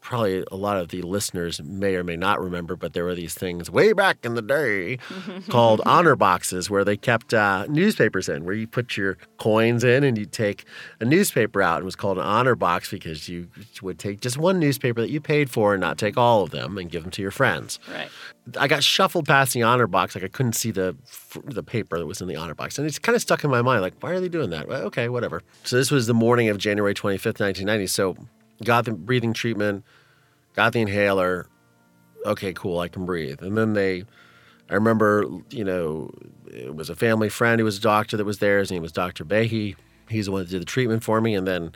probably 0.00 0.44
a 0.50 0.56
lot 0.56 0.76
of 0.76 0.88
the 0.88 1.02
listeners 1.02 1.60
may 1.62 1.94
or 1.94 2.04
may 2.04 2.16
not 2.16 2.40
remember, 2.40 2.76
but 2.76 2.92
there 2.92 3.04
were 3.04 3.14
these 3.14 3.34
things 3.34 3.70
way 3.70 3.92
back 3.92 4.18
in 4.24 4.34
the 4.34 4.42
day 4.42 4.98
called 5.48 5.80
honor 5.84 6.16
boxes 6.16 6.70
where 6.70 6.84
they 6.84 6.96
kept 6.96 7.34
uh, 7.34 7.66
newspapers 7.68 8.28
in, 8.28 8.44
where 8.44 8.54
you 8.54 8.66
put 8.66 8.96
your 8.96 9.18
coins 9.38 9.84
in 9.84 10.04
and 10.04 10.16
you 10.16 10.24
take 10.24 10.64
a 11.00 11.04
newspaper 11.04 11.60
out. 11.60 11.76
And 11.76 11.82
it 11.82 11.84
was 11.84 11.96
called 11.96 12.18
an 12.18 12.24
honor 12.24 12.54
box 12.54 12.90
because 12.90 13.28
you 13.28 13.48
would 13.82 13.98
take 13.98 14.20
just 14.20 14.38
one 14.38 14.58
newspaper 14.58 15.00
that 15.00 15.10
you 15.10 15.20
paid 15.20 15.50
for 15.50 15.74
and 15.74 15.80
not 15.80 15.98
take 15.98 16.16
all 16.16 16.42
of 16.42 16.50
them 16.50 16.78
and 16.78 16.90
give 16.90 17.02
them 17.02 17.10
to 17.12 17.22
your 17.22 17.30
friends. 17.30 17.78
Right. 17.92 18.08
I 18.56 18.68
got 18.68 18.82
shuffled 18.82 19.26
past 19.26 19.52
the 19.52 19.62
honor 19.62 19.86
box, 19.86 20.14
like 20.14 20.24
I 20.24 20.28
couldn't 20.28 20.54
see 20.54 20.70
the 20.70 20.96
the 21.44 21.62
paper 21.62 21.98
that 21.98 22.06
was 22.06 22.22
in 22.22 22.28
the 22.28 22.36
honor 22.36 22.54
box, 22.54 22.78
and 22.78 22.86
it's 22.86 22.98
kind 22.98 23.14
of 23.14 23.20
stuck 23.20 23.44
in 23.44 23.50
my 23.50 23.60
mind. 23.60 23.82
Like, 23.82 23.94
why 24.00 24.12
are 24.12 24.20
they 24.20 24.28
doing 24.30 24.50
that? 24.50 24.68
Well, 24.68 24.82
okay, 24.84 25.10
whatever. 25.10 25.42
So 25.64 25.76
this 25.76 25.90
was 25.90 26.06
the 26.06 26.14
morning 26.14 26.48
of 26.48 26.56
January 26.56 26.94
twenty 26.94 27.18
fifth, 27.18 27.40
nineteen 27.40 27.66
ninety. 27.66 27.86
So 27.86 28.16
got 28.64 28.84
the 28.84 28.92
breathing 28.92 29.32
treatment 29.32 29.84
got 30.58 30.72
the 30.72 30.80
inhaler. 30.80 31.46
Okay, 32.26 32.52
cool, 32.52 32.80
I 32.80 32.88
can 32.88 33.06
breathe. 33.06 33.42
And 33.42 33.56
then 33.56 33.74
they, 33.74 34.02
I 34.68 34.74
remember, 34.74 35.24
you 35.50 35.62
know, 35.62 36.10
it 36.48 36.74
was 36.74 36.90
a 36.90 36.96
family 36.96 37.28
friend 37.28 37.60
who 37.60 37.64
was 37.64 37.78
a 37.78 37.80
doctor 37.80 38.16
that 38.16 38.24
was 38.24 38.40
there. 38.40 38.58
His 38.58 38.72
name 38.72 38.82
was 38.82 38.90
Dr. 38.90 39.24
Behe. 39.24 39.76
He's 40.08 40.26
the 40.26 40.32
one 40.32 40.42
that 40.42 40.50
did 40.50 40.60
the 40.60 40.66
treatment 40.66 41.04
for 41.04 41.20
me. 41.20 41.36
And 41.36 41.46
then 41.46 41.72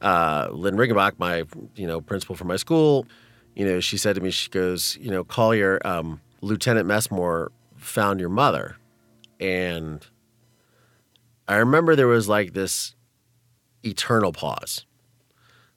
uh, 0.00 0.48
Lynn 0.50 0.76
Riggenbach, 0.76 1.18
my, 1.18 1.44
you 1.74 1.86
know, 1.86 2.00
principal 2.00 2.36
for 2.36 2.44
my 2.44 2.56
school, 2.56 3.06
you 3.54 3.66
know, 3.66 3.80
she 3.80 3.98
said 3.98 4.14
to 4.14 4.22
me, 4.22 4.30
she 4.30 4.48
goes, 4.48 4.96
you 4.98 5.10
know, 5.10 5.22
Collier, 5.22 5.78
um, 5.84 6.22
Lieutenant 6.40 6.86
Messmore 6.86 7.52
found 7.76 8.18
your 8.18 8.30
mother. 8.30 8.76
And 9.40 10.06
I 11.46 11.56
remember 11.56 11.94
there 11.94 12.06
was 12.06 12.30
like 12.30 12.54
this 12.54 12.94
eternal 13.84 14.32
pause, 14.32 14.86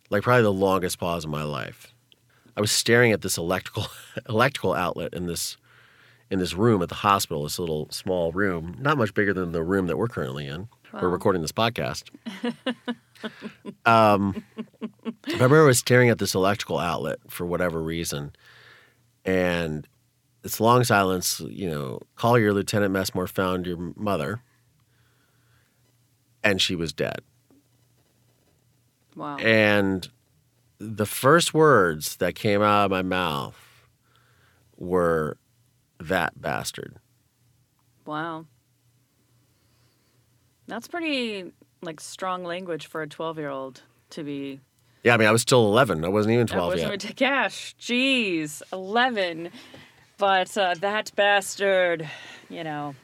like 0.10 0.24
probably 0.24 0.44
the 0.44 0.54
longest 0.54 1.00
pause 1.00 1.26
in 1.26 1.32
my 1.32 1.44
life. 1.44 1.94
I 2.58 2.62
was 2.62 2.72
staring 2.72 3.12
at 3.12 3.22
this 3.22 3.38
electrical 3.38 3.88
electrical 4.30 4.74
outlet 4.74 5.14
in 5.14 5.28
this 5.28 5.58
in 6.30 6.40
this 6.40 6.54
room 6.54 6.82
at 6.82 6.90
the 6.90 6.96
hospital, 6.96 7.44
this 7.44 7.58
little 7.58 7.90
small 7.90 8.32
room, 8.32 8.76
not 8.80 8.98
much 8.98 9.14
bigger 9.14 9.34
than 9.34 9.52
the 9.52 9.64
room 9.64 9.88
that 9.88 9.98
we're 9.98 10.08
currently 10.08 10.46
in. 10.46 10.68
Wow. 10.94 11.02
We're 11.02 11.10
recording 11.10 11.42
this 11.42 11.52
podcast. 11.52 12.10
um, 13.86 14.44
I 15.28 15.32
remember 15.32 15.64
I 15.64 15.66
was 15.66 15.80
staring 15.80 16.10
at 16.10 16.18
this 16.18 16.36
electrical 16.36 16.80
outlet 16.80 17.20
for 17.28 17.46
whatever 17.46 17.82
reason, 17.82 18.34
and 19.26 19.88
this 20.42 20.60
long 20.60 20.84
silence. 20.84 21.40
You 21.40 21.70
know, 21.70 22.00
Collier, 22.16 22.54
Lieutenant 22.54 22.92
Messmore 22.92 23.28
found 23.28 23.68
your 23.68 23.94
mother, 23.96 24.42
and 26.44 26.62
she 26.62 26.76
was 26.76 26.92
dead. 26.94 27.22
Wow. 29.16 29.38
And 29.38 30.08
the 30.80 31.06
first 31.06 31.54
words 31.54 32.18
that 32.18 32.36
came 32.36 32.62
out 32.62 32.86
of 32.86 32.92
my 32.92 33.02
mouth 33.02 33.58
were 34.78 35.38
that 36.00 36.42
bastard. 36.42 36.98
Wow. 38.06 38.46
That's 40.68 40.88
pretty 40.88 41.52
like 41.82 42.00
strong 42.00 42.44
language 42.44 42.88
for 42.88 43.02
a 43.02 43.08
12-year-old 43.08 43.82
to 44.12 44.24
be 44.24 44.60
Yeah, 45.04 45.14
I 45.14 45.18
mean, 45.18 45.28
I 45.28 45.32
was 45.32 45.42
still 45.42 45.66
11. 45.66 46.04
I 46.04 46.08
wasn't 46.08 46.34
even 46.34 46.48
12 46.48 46.74
wasn't 46.74 46.92
yet. 46.92 47.00
To 47.02 47.14
cash. 47.14 47.76
Jeez, 47.80 48.62
11. 48.72 49.50
But 50.18 50.58
uh, 50.58 50.76
that 50.80 51.12
bastard, 51.16 52.10
you 52.50 52.64
know. 52.64 52.96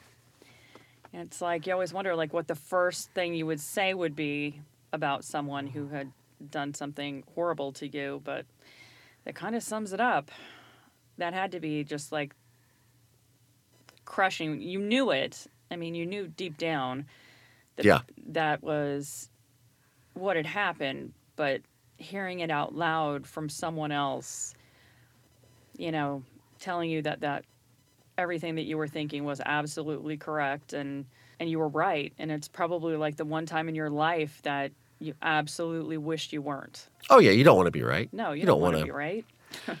It's 1.12 1.40
like 1.40 1.66
you 1.66 1.72
always 1.72 1.92
wonder 1.92 2.14
like 2.14 2.32
what 2.32 2.46
the 2.46 2.54
first 2.54 3.10
thing 3.12 3.34
you 3.34 3.46
would 3.46 3.60
say 3.60 3.94
would 3.94 4.14
be 4.14 4.60
about 4.92 5.24
someone 5.24 5.66
who 5.66 5.88
had 5.88 6.12
done 6.50 6.74
something 6.74 7.24
horrible 7.34 7.72
to 7.72 7.88
you, 7.88 8.20
but 8.24 8.46
that 9.24 9.34
kind 9.34 9.54
of 9.56 9.62
sums 9.62 9.92
it 9.92 10.00
up. 10.00 10.30
That 11.18 11.32
had 11.32 11.52
to 11.52 11.60
be 11.60 11.82
just 11.84 12.12
like 12.12 12.34
crushing. 14.04 14.60
You 14.60 14.78
knew 14.78 15.10
it. 15.10 15.46
I 15.70 15.76
mean, 15.76 15.94
you 15.94 16.06
knew 16.06 16.28
deep 16.28 16.56
down 16.58 17.06
that 17.76 17.84
Yeah. 17.84 18.00
that 18.28 18.62
was 18.62 19.30
what 20.14 20.36
had 20.36 20.46
happened, 20.46 21.12
but 21.36 21.62
hearing 21.98 22.40
it 22.40 22.50
out 22.50 22.74
loud 22.74 23.26
from 23.26 23.48
someone 23.48 23.92
else, 23.92 24.54
you 25.76 25.90
know, 25.90 26.22
telling 26.58 26.90
you 26.90 27.02
that 27.02 27.20
that 27.20 27.44
everything 28.18 28.54
that 28.54 28.62
you 28.62 28.78
were 28.78 28.88
thinking 28.88 29.24
was 29.24 29.40
absolutely 29.44 30.16
correct 30.16 30.72
and 30.72 31.06
and 31.38 31.50
you 31.50 31.58
were 31.58 31.68
right 31.68 32.12
and 32.18 32.30
it's 32.30 32.48
probably 32.48 32.96
like 32.96 33.16
the 33.16 33.24
one 33.24 33.46
time 33.46 33.68
in 33.68 33.74
your 33.74 33.90
life 33.90 34.40
that 34.42 34.72
you 34.98 35.14
absolutely 35.22 35.98
wished 35.98 36.32
you 36.32 36.40
weren't. 36.40 36.88
Oh 37.10 37.18
yeah, 37.18 37.30
you 37.30 37.44
don't 37.44 37.56
want 37.56 37.66
to 37.66 37.70
be 37.72 37.82
right. 37.82 38.08
No, 38.12 38.32
you, 38.32 38.40
You 38.40 38.46
don't, 38.46 38.60
don't 38.60 38.62
want 38.62 38.78
to 38.78 38.84
be 38.84 38.90
right. 38.90 39.24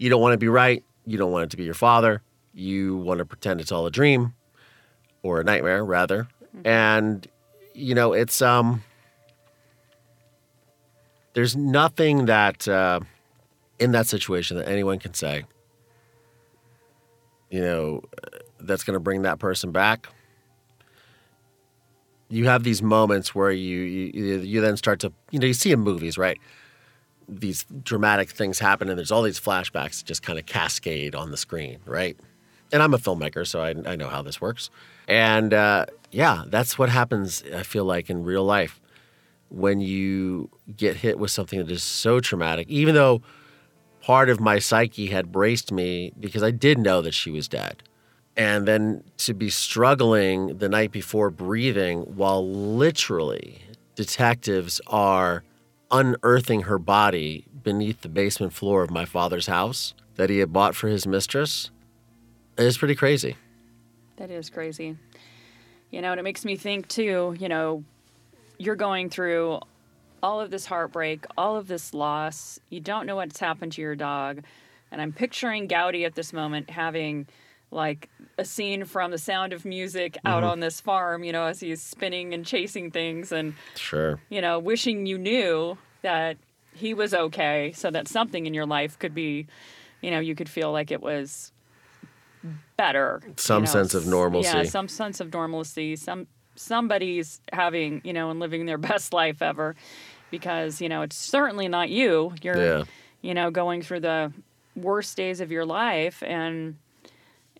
You 0.00 0.10
don't 0.10 0.20
want 0.20 0.32
to 0.34 0.38
be 0.38 0.48
right. 0.48 0.84
You 1.06 1.18
don't 1.18 1.32
want 1.32 1.42
it 1.44 1.50
to 1.50 1.56
be 1.56 1.64
your 1.64 1.74
father. 1.74 2.22
You 2.54 2.98
want 2.98 3.18
to 3.18 3.24
pretend 3.24 3.60
it's 3.60 3.72
all 3.72 3.84
a 3.84 3.90
dream 3.90 4.32
or 5.24 5.40
a 5.40 5.44
nightmare 5.44 5.84
rather. 5.84 6.28
And 6.64 7.26
you 7.74 7.96
know, 7.96 8.12
it's 8.12 8.40
um 8.40 8.82
there's 11.34 11.56
nothing 11.56 12.26
that 12.26 12.68
uh 12.68 13.00
in 13.78 13.92
that 13.92 14.06
situation 14.06 14.56
that 14.56 14.68
anyone 14.68 14.98
can 14.98 15.14
say 15.14 15.44
you 17.50 17.60
know 17.60 18.02
uh, 18.22 18.38
that's 18.60 18.84
going 18.84 18.94
to 18.94 19.00
bring 19.00 19.22
that 19.22 19.38
person 19.38 19.72
back. 19.72 20.08
You 22.30 22.46
have 22.46 22.62
these 22.62 22.82
moments 22.82 23.34
where 23.34 23.50
you, 23.50 23.78
you 23.78 24.38
you 24.40 24.60
then 24.60 24.76
start 24.76 25.00
to 25.00 25.12
you 25.30 25.38
know 25.38 25.46
you 25.46 25.54
see 25.54 25.72
in 25.72 25.80
movies 25.80 26.18
right 26.18 26.38
these 27.28 27.66
dramatic 27.82 28.30
things 28.30 28.58
happen 28.58 28.88
and 28.88 28.98
there's 28.98 29.10
all 29.12 29.22
these 29.22 29.38
flashbacks 29.38 30.02
just 30.02 30.22
kind 30.22 30.38
of 30.38 30.46
cascade 30.46 31.14
on 31.14 31.30
the 31.30 31.36
screen, 31.36 31.78
right? 31.84 32.16
And 32.72 32.82
I'm 32.82 32.94
a 32.94 32.98
filmmaker, 32.98 33.46
so 33.46 33.60
I, 33.60 33.74
I 33.86 33.96
know 33.96 34.08
how 34.08 34.22
this 34.22 34.40
works. 34.40 34.70
And 35.06 35.52
uh, 35.52 35.86
yeah, 36.10 36.44
that's 36.46 36.78
what 36.78 36.88
happens, 36.88 37.44
I 37.54 37.62
feel 37.62 37.84
like, 37.84 38.08
in 38.08 38.24
real 38.24 38.44
life 38.44 38.80
when 39.50 39.80
you 39.80 40.50
get 40.76 40.96
hit 40.96 41.18
with 41.18 41.30
something 41.30 41.58
that 41.58 41.70
is 41.70 41.82
so 41.82 42.20
traumatic, 42.20 42.68
even 42.68 42.94
though 42.94 43.22
part 44.02 44.28
of 44.28 44.40
my 44.40 44.58
psyche 44.58 45.06
had 45.06 45.32
braced 45.32 45.72
me 45.72 46.12
because 46.18 46.42
I 46.42 46.50
did 46.50 46.78
know 46.78 47.00
that 47.02 47.14
she 47.14 47.30
was 47.30 47.48
dead. 47.48 47.82
And 48.38 48.68
then 48.68 49.02
to 49.18 49.34
be 49.34 49.50
struggling 49.50 50.58
the 50.58 50.68
night 50.68 50.92
before 50.92 51.28
breathing 51.28 52.02
while 52.02 52.48
literally 52.48 53.60
detectives 53.96 54.80
are 54.86 55.42
unearthing 55.90 56.62
her 56.62 56.78
body 56.78 57.46
beneath 57.64 58.02
the 58.02 58.08
basement 58.08 58.52
floor 58.52 58.82
of 58.82 58.90
my 58.92 59.04
father's 59.04 59.48
house 59.48 59.92
that 60.14 60.30
he 60.30 60.38
had 60.38 60.52
bought 60.52 60.76
for 60.76 60.86
his 60.86 61.04
mistress 61.04 61.70
is 62.56 62.78
pretty 62.78 62.94
crazy. 62.94 63.36
That 64.16 64.30
is 64.30 64.50
crazy. 64.50 64.96
You 65.90 66.00
know, 66.00 66.12
and 66.12 66.20
it 66.20 66.22
makes 66.22 66.44
me 66.44 66.54
think 66.54 66.86
too, 66.86 67.34
you 67.40 67.48
know, 67.48 67.82
you're 68.58 68.76
going 68.76 69.10
through 69.10 69.60
all 70.22 70.40
of 70.40 70.50
this 70.50 70.66
heartbreak, 70.66 71.24
all 71.36 71.56
of 71.56 71.66
this 71.66 71.92
loss. 71.92 72.60
You 72.70 72.80
don't 72.80 73.06
know 73.06 73.16
what's 73.16 73.40
happened 73.40 73.72
to 73.72 73.80
your 73.80 73.96
dog. 73.96 74.42
And 74.92 75.00
I'm 75.00 75.12
picturing 75.12 75.66
Gowdy 75.66 76.04
at 76.04 76.14
this 76.14 76.32
moment 76.32 76.70
having 76.70 77.26
like 77.70 78.08
a 78.38 78.44
scene 78.44 78.84
from 78.84 79.10
the 79.10 79.18
sound 79.18 79.52
of 79.52 79.64
music 79.64 80.16
out 80.24 80.42
Mm-hmm. 80.42 80.50
on 80.52 80.60
this 80.60 80.80
farm, 80.80 81.24
you 81.24 81.32
know, 81.32 81.44
as 81.44 81.60
he's 81.60 81.82
spinning 81.82 82.32
and 82.34 82.46
chasing 82.46 82.90
things 82.90 83.32
and, 83.32 83.54
Sure. 83.76 84.18
you 84.30 84.40
know, 84.40 84.58
wishing 84.58 85.06
you 85.06 85.18
knew 85.18 85.76
that 86.02 86.36
he 86.74 86.94
was 86.94 87.12
okay 87.12 87.72
so 87.74 87.90
that 87.90 88.06
something 88.08 88.46
in 88.46 88.54
your 88.54 88.64
life 88.66 88.98
could 88.98 89.14
be, 89.14 89.46
you 90.00 90.10
know, 90.10 90.20
you 90.20 90.34
could 90.34 90.48
feel 90.48 90.70
like 90.72 90.90
it 90.90 91.02
was 91.02 91.52
better. 92.76 93.20
you 93.26 93.34
Some 93.36 93.64
know, 93.64 93.70
sense 93.70 93.94
of 93.94 94.06
normalcy. 94.06 94.48
Yeah, 94.48 94.62
some 94.64 94.88
sense 94.88 95.20
of 95.20 95.32
normalcy. 95.32 95.96
Some 95.96 96.26
somebody's 96.54 97.40
having, 97.52 98.00
you 98.04 98.12
know, 98.12 98.30
and 98.30 98.40
living 98.40 98.66
their 98.66 98.78
best 98.90 99.12
life 99.12 99.42
ever 99.42 99.74
because, 100.30 100.80
you 100.80 100.88
know, 100.88 101.02
it's 101.02 101.16
certainly 101.16 101.68
not 101.68 101.88
you. 101.90 102.32
You're 102.42 102.56
Yeah. 102.78 102.84
you 103.22 103.34
know, 103.34 103.50
going 103.50 103.82
through 103.82 104.00
the 104.00 104.32
worst 104.76 105.16
days 105.16 105.40
of 105.40 105.50
your 105.50 105.64
life 105.66 106.22
and 106.22 106.76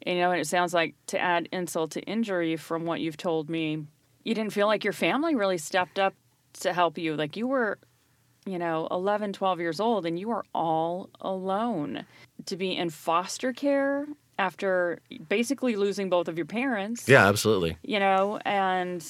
you 0.06 0.14
know, 0.16 0.30
and 0.30 0.40
it 0.40 0.46
sounds 0.46 0.72
like 0.74 0.94
to 1.08 1.18
add 1.18 1.48
insult 1.52 1.90
to 1.92 2.00
injury 2.02 2.56
from 2.56 2.84
what 2.84 3.00
you've 3.00 3.16
told 3.16 3.48
me, 3.50 3.84
you 4.24 4.34
didn't 4.34 4.52
feel 4.52 4.66
like 4.66 4.84
your 4.84 4.92
family 4.92 5.34
really 5.34 5.58
stepped 5.58 5.98
up 5.98 6.14
to 6.60 6.72
help 6.72 6.98
you. 6.98 7.14
Like 7.16 7.36
you 7.36 7.46
were, 7.46 7.78
you 8.46 8.58
know, 8.58 8.88
11, 8.90 9.32
12 9.32 9.60
years 9.60 9.80
old 9.80 10.06
and 10.06 10.18
you 10.18 10.28
were 10.28 10.44
all 10.54 11.08
alone. 11.20 12.04
To 12.46 12.56
be 12.56 12.76
in 12.76 12.90
foster 12.90 13.52
care 13.52 14.06
after 14.38 15.00
basically 15.28 15.74
losing 15.76 16.08
both 16.08 16.28
of 16.28 16.36
your 16.38 16.46
parents, 16.46 17.08
Yeah, 17.08 17.26
absolutely. 17.26 17.76
you 17.82 17.98
know, 17.98 18.38
and, 18.44 19.04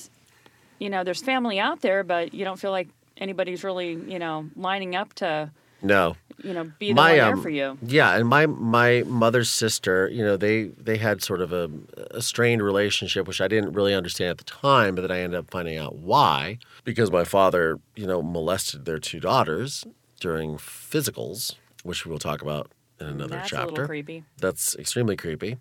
you 0.79 0.88
know, 0.88 1.05
there's 1.05 1.22
family 1.22 1.59
out 1.61 1.81
there, 1.83 2.03
but 2.03 2.33
you 2.33 2.44
don't 2.44 2.59
feel 2.59 2.70
like 2.70 2.88
anybody's 3.18 3.62
really, 3.62 3.92
you 3.92 4.18
know, 4.18 4.48
lining 4.57 4.96
up 4.96 5.12
to, 5.14 5.51
No. 5.83 6.17
you 6.43 6.53
know, 6.53 6.71
be 6.79 6.88
the 6.88 6.95
My, 6.95 7.12
there 7.14 7.33
um, 7.33 7.43
for 7.43 7.51
you. 7.51 7.79
Yeah, 7.83 8.17
and 8.17 8.29
my 8.29 8.47
my 8.47 9.03
mother's 9.07 9.51
sister, 9.51 10.09
you 10.12 10.25
know, 10.25 10.37
they 10.37 10.64
they 10.64 10.97
had 10.97 11.23
sort 11.23 11.41
of 11.41 11.53
a, 11.53 11.71
a 12.11 12.23
strained 12.23 12.62
relationship, 12.62 13.27
which 13.27 13.41
I 13.41 13.49
didn't 13.49 13.73
really 13.73 13.95
understand 13.95 14.31
at 14.31 14.38
the 14.38 14.45
time, 14.45 14.95
but 14.95 15.03
then 15.03 15.11
I 15.11 15.21
ended 15.21 15.38
up 15.38 15.51
finding 15.51 15.79
out 15.79 15.97
why 15.97 16.59
because 16.85 17.11
my 17.11 17.25
father, 17.25 17.79
you 17.97 18.07
know, 18.07 18.23
molested 18.23 18.85
their 18.85 18.99
two 18.99 19.21
daughters 19.21 19.85
during 20.21 20.57
physicals, 20.57 21.55
which 21.83 22.05
we 22.05 22.11
will 22.11 22.19
talk 22.19 22.43
about 22.43 22.71
in 23.01 23.07
another 23.07 23.37
That's 23.37 23.53
a 23.53 23.57
chapter. 23.57 23.71
little 23.71 23.87
creepy. 23.87 24.25
That's 24.38 24.75
extremely 24.77 25.17
creepy 25.17 25.59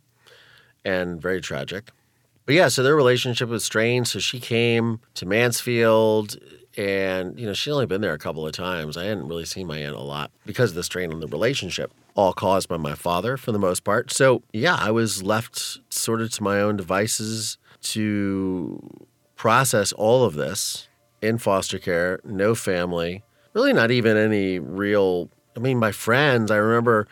and 0.83 1.21
very 1.21 1.41
tragic. 1.41 1.91
But 2.45 2.55
yeah, 2.55 2.69
so 2.69 2.81
their 2.81 2.95
relationship 2.95 3.49
was 3.49 3.63
strained. 3.65 4.07
So 4.07 4.19
she 4.19 4.39
came 4.39 4.99
to 5.15 5.25
Mansfield, 5.25 6.37
and 6.77 7.39
you 7.39 7.45
know 7.45 7.53
she'd 7.53 7.71
only 7.71 7.87
been 7.87 8.01
there 8.01 8.13
a 8.13 8.19
couple 8.19 8.45
of 8.45 8.53
times. 8.53 8.95
I 8.95 9.05
hadn't 9.05 9.27
really 9.27 9.45
seen 9.45 9.67
my 9.67 9.79
aunt 9.79 9.95
a 9.95 10.01
lot 10.01 10.31
because 10.45 10.71
of 10.71 10.75
the 10.75 10.83
strain 10.83 11.11
on 11.11 11.19
the 11.19 11.27
relationship, 11.27 11.91
all 12.15 12.33
caused 12.33 12.69
by 12.69 12.77
my 12.77 12.93
father 12.93 13.35
for 13.35 13.51
the 13.51 13.59
most 13.59 13.83
part. 13.83 14.11
So 14.11 14.43
yeah, 14.53 14.77
I 14.79 14.91
was 14.91 15.23
left 15.23 15.79
sort 15.91 16.21
of 16.21 16.31
to 16.33 16.43
my 16.43 16.61
own 16.61 16.77
devices 16.77 17.57
to 17.81 19.07
process 19.35 19.91
all 19.91 20.23
of 20.23 20.35
this 20.35 20.87
in 21.21 21.39
foster 21.39 21.79
care, 21.79 22.19
no 22.23 22.53
family, 22.53 23.23
really 23.53 23.73
not 23.73 23.91
even 23.91 24.15
any 24.15 24.59
real. 24.59 25.29
I 25.55 25.59
mean, 25.59 25.79
my 25.79 25.91
friends. 25.91 26.51
I 26.51 26.57
remember 26.57 27.07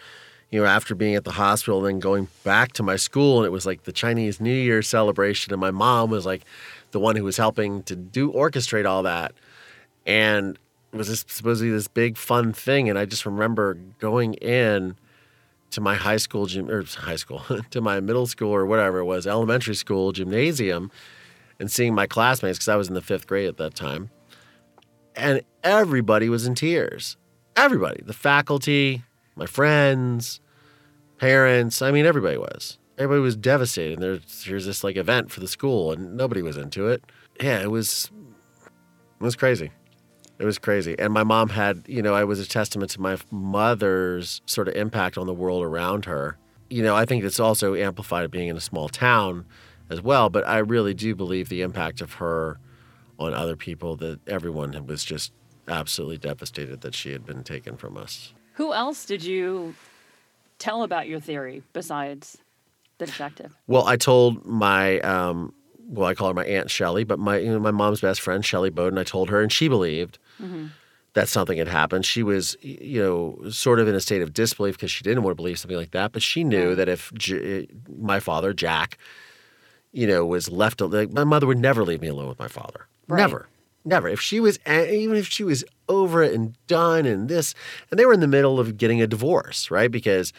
you 0.52 0.62
know, 0.62 0.68
after 0.68 0.96
being 0.96 1.16
at 1.16 1.24
the 1.24 1.32
hospital, 1.32 1.82
then 1.82 2.00
going 2.00 2.30
back 2.44 2.72
to 2.74 2.84
my 2.84 2.96
school, 2.96 3.40
and 3.40 3.46
it 3.46 3.50
was 3.50 3.66
like 3.66 3.84
the 3.84 3.92
Chinese 3.92 4.40
New 4.40 4.54
Year 4.54 4.82
celebration, 4.82 5.52
and 5.52 5.60
my 5.60 5.72
mom 5.72 6.12
was 6.12 6.26
like 6.26 6.46
the 6.92 7.00
one 7.00 7.16
who 7.16 7.24
was 7.24 7.36
helping 7.36 7.84
to 7.84 7.96
do 7.96 8.32
orchestrate 8.32 8.86
all 8.86 9.04
that, 9.04 9.34
and 10.06 10.58
it 10.94 10.98
was 10.98 11.08
this, 11.08 11.26
supposed 11.28 11.60
to 11.62 11.66
be 11.66 11.72
this 11.72 11.88
big 11.88 12.18
fun 12.18 12.54
thing, 12.54 12.90
and 12.90 12.98
I 12.98 13.06
just 13.06 13.26
remember 13.26 13.76
going 14.00 14.36
in 14.36 14.96
to 15.72 15.82
my 15.82 15.96
high 15.96 16.18
school 16.18 16.46
gym 16.46 16.70
or 16.70 16.84
high 16.84 17.18
school 17.18 17.42
to 17.70 17.82
my 17.82 18.00
middle 18.00 18.28
school 18.28 18.50
or 18.50 18.66
whatever 18.66 19.00
it 19.00 19.06
was 19.06 19.28
elementary 19.28 19.76
school 19.76 20.14
gymnasium 20.14 20.90
and 21.60 21.70
seeing 21.70 21.94
my 21.94 22.08
classmates 22.08 22.58
because 22.58 22.70
I 22.70 22.78
was 22.78 22.88
in 22.88 22.94
the 22.94 23.02
fifth 23.02 23.28
grade 23.28 23.48
at 23.48 23.58
that 23.58 23.76
time 23.76 24.10
and 25.16 25.42
everybody 25.64 26.30
was 26.30 26.46
in 26.46 26.56
tears. 26.56 27.18
Everybody. 27.56 28.02
The 28.04 28.14
faculty 28.14 29.04
my 29.38 29.46
friends 29.46 30.40
parents 31.18 31.82
i 31.82 31.92
mean 31.92 32.06
everybody 32.06 32.38
was. 32.38 32.78
Everybody 32.98 33.22
was 33.22 33.36
devastated. 33.36 34.00
There's 34.00 34.46
here's 34.46 34.66
this 34.66 34.82
like 34.82 34.96
event 34.96 35.30
for 35.30 35.42
the 35.42 35.48
school 35.48 35.92
and 35.92 36.16
nobody 36.16 36.42
was 36.42 36.56
into 36.56 36.88
it. 36.88 37.04
Yeah 37.42 37.62
it 37.62 37.70
was 37.70 38.12
it 39.20 39.24
was 39.24 39.36
crazy 39.36 39.72
it 40.38 40.46
was 40.46 40.58
crazy. 40.58 40.98
And 40.98 41.14
my 41.14 41.24
mom 41.24 41.50
had 41.50 41.84
you 41.88 42.02
know 42.02 42.14
i 42.14 42.24
was 42.24 42.40
a 42.40 42.48
testament 42.48 42.92
to 42.92 43.02
my 43.02 43.18
mother's 43.32 44.42
sort 44.46 44.68
of 44.68 44.76
impact 44.76 45.18
on 45.18 45.28
the 45.28 45.34
world 45.34 45.64
around 45.64 46.06
her. 46.06 46.38
You 46.70 46.82
know 46.84 46.96
i 46.96 47.06
think 47.06 47.24
it's 47.24 47.40
also 47.40 47.76
amplified 47.76 48.32
being 48.32 48.48
in 48.48 48.58
a 48.58 48.62
small 48.62 48.90
town 48.90 49.46
as 49.88 50.02
well 50.02 50.32
but 50.32 50.48
i 50.48 50.58
really 50.58 50.96
do 50.96 51.14
believe 51.14 51.48
the 51.48 51.62
impact 51.62 52.02
of 52.02 52.14
her 52.14 52.60
on 53.20 53.34
other 53.34 53.56
people 53.56 53.96
that 53.98 54.20
everyone 54.28 54.86
was 54.88 55.04
just 55.04 55.32
absolutely 55.68 56.18
devastated 56.18 56.82
that 56.82 56.94
she 56.94 57.12
had 57.12 57.26
been 57.26 57.44
taken 57.44 57.78
from 57.78 57.98
us. 57.98 58.34
Who 58.54 58.74
else 58.74 59.06
did 59.06 59.24
you 59.24 59.76
tell 60.60 60.84
about 60.84 61.08
your 61.08 61.20
theory 61.20 61.64
besides 61.74 62.38
the 62.98 63.06
detective? 63.06 63.56
Well, 63.68 63.86
I 63.88 63.98
told 63.98 64.46
my 64.46 65.00
um, 65.00 65.54
well, 65.88 66.08
I 66.08 66.16
call 66.16 66.30
her 66.30 66.34
my 66.34 66.46
aunt 66.46 66.70
Shelly, 66.72 67.04
but 67.04 67.20
my 67.20 67.38
you 67.38 67.52
know, 67.52 67.60
my 67.60 67.72
mom's 67.72 68.02
best 68.02 68.22
friend 68.22 68.44
Shelly 68.44 68.70
Bowden. 68.70 68.98
I 68.98 69.04
told 69.04 69.30
her, 69.30 69.42
and 69.42 69.52
she 69.52 69.68
believed 69.68 70.18
mm-hmm. 70.42 70.68
that 71.14 71.30
something 71.30 71.58
had 71.58 71.68
happened. 71.68 72.06
She 72.06 72.24
was 72.24 72.58
you 72.62 73.02
know 73.02 73.50
sort 73.50 73.80
of 73.80 73.88
in 73.88 73.96
a 73.96 74.00
state 74.00 74.22
of 74.22 74.34
disbelief 74.34 74.76
because 74.76 74.92
she 74.92 75.04
didn't 75.04 75.24
want 75.24 75.34
to 75.34 75.42
believe 75.42 75.60
something 75.60 75.78
like 75.78 75.92
that, 75.92 76.12
but 76.12 76.22
she 76.22 76.44
knew 76.44 76.70
Yeah. 76.70 76.76
that 76.76 76.90
if 76.90 77.12
J- 77.14 77.64
eh, 77.64 77.66
my 78.00 78.20
father 78.20 78.54
Jack, 78.54 78.98
you 79.92 80.08
know, 80.08 80.26
was 80.26 80.50
left, 80.50 80.82
like, 80.82 81.12
my 81.14 81.24
mother 81.24 81.48
would 81.48 81.60
never 81.60 81.84
leave 81.84 82.02
me 82.02 82.08
alone 82.10 82.28
with 82.28 82.40
my 82.40 82.48
father. 82.50 82.88
Right. 83.08 83.20
Never. 83.20 83.48
Never. 83.88 84.10
If 84.10 84.20
she 84.20 84.40
was, 84.40 84.58
even 84.68 85.16
if 85.16 85.28
she 85.28 85.44
was 85.44 85.64
over 85.88 86.24
it 86.24 86.34
and 86.34 86.56
done 86.66 87.06
and 87.06 87.30
this, 87.30 87.54
and 87.92 88.00
they 88.00 88.06
were 88.06 88.14
in 88.14 88.20
the 88.20 88.28
middle 88.28 88.60
of 88.60 88.78
getting 88.78 89.00
a 89.00 89.06
divorce, 89.08 89.70
right? 89.70 89.92
Because 89.92 90.34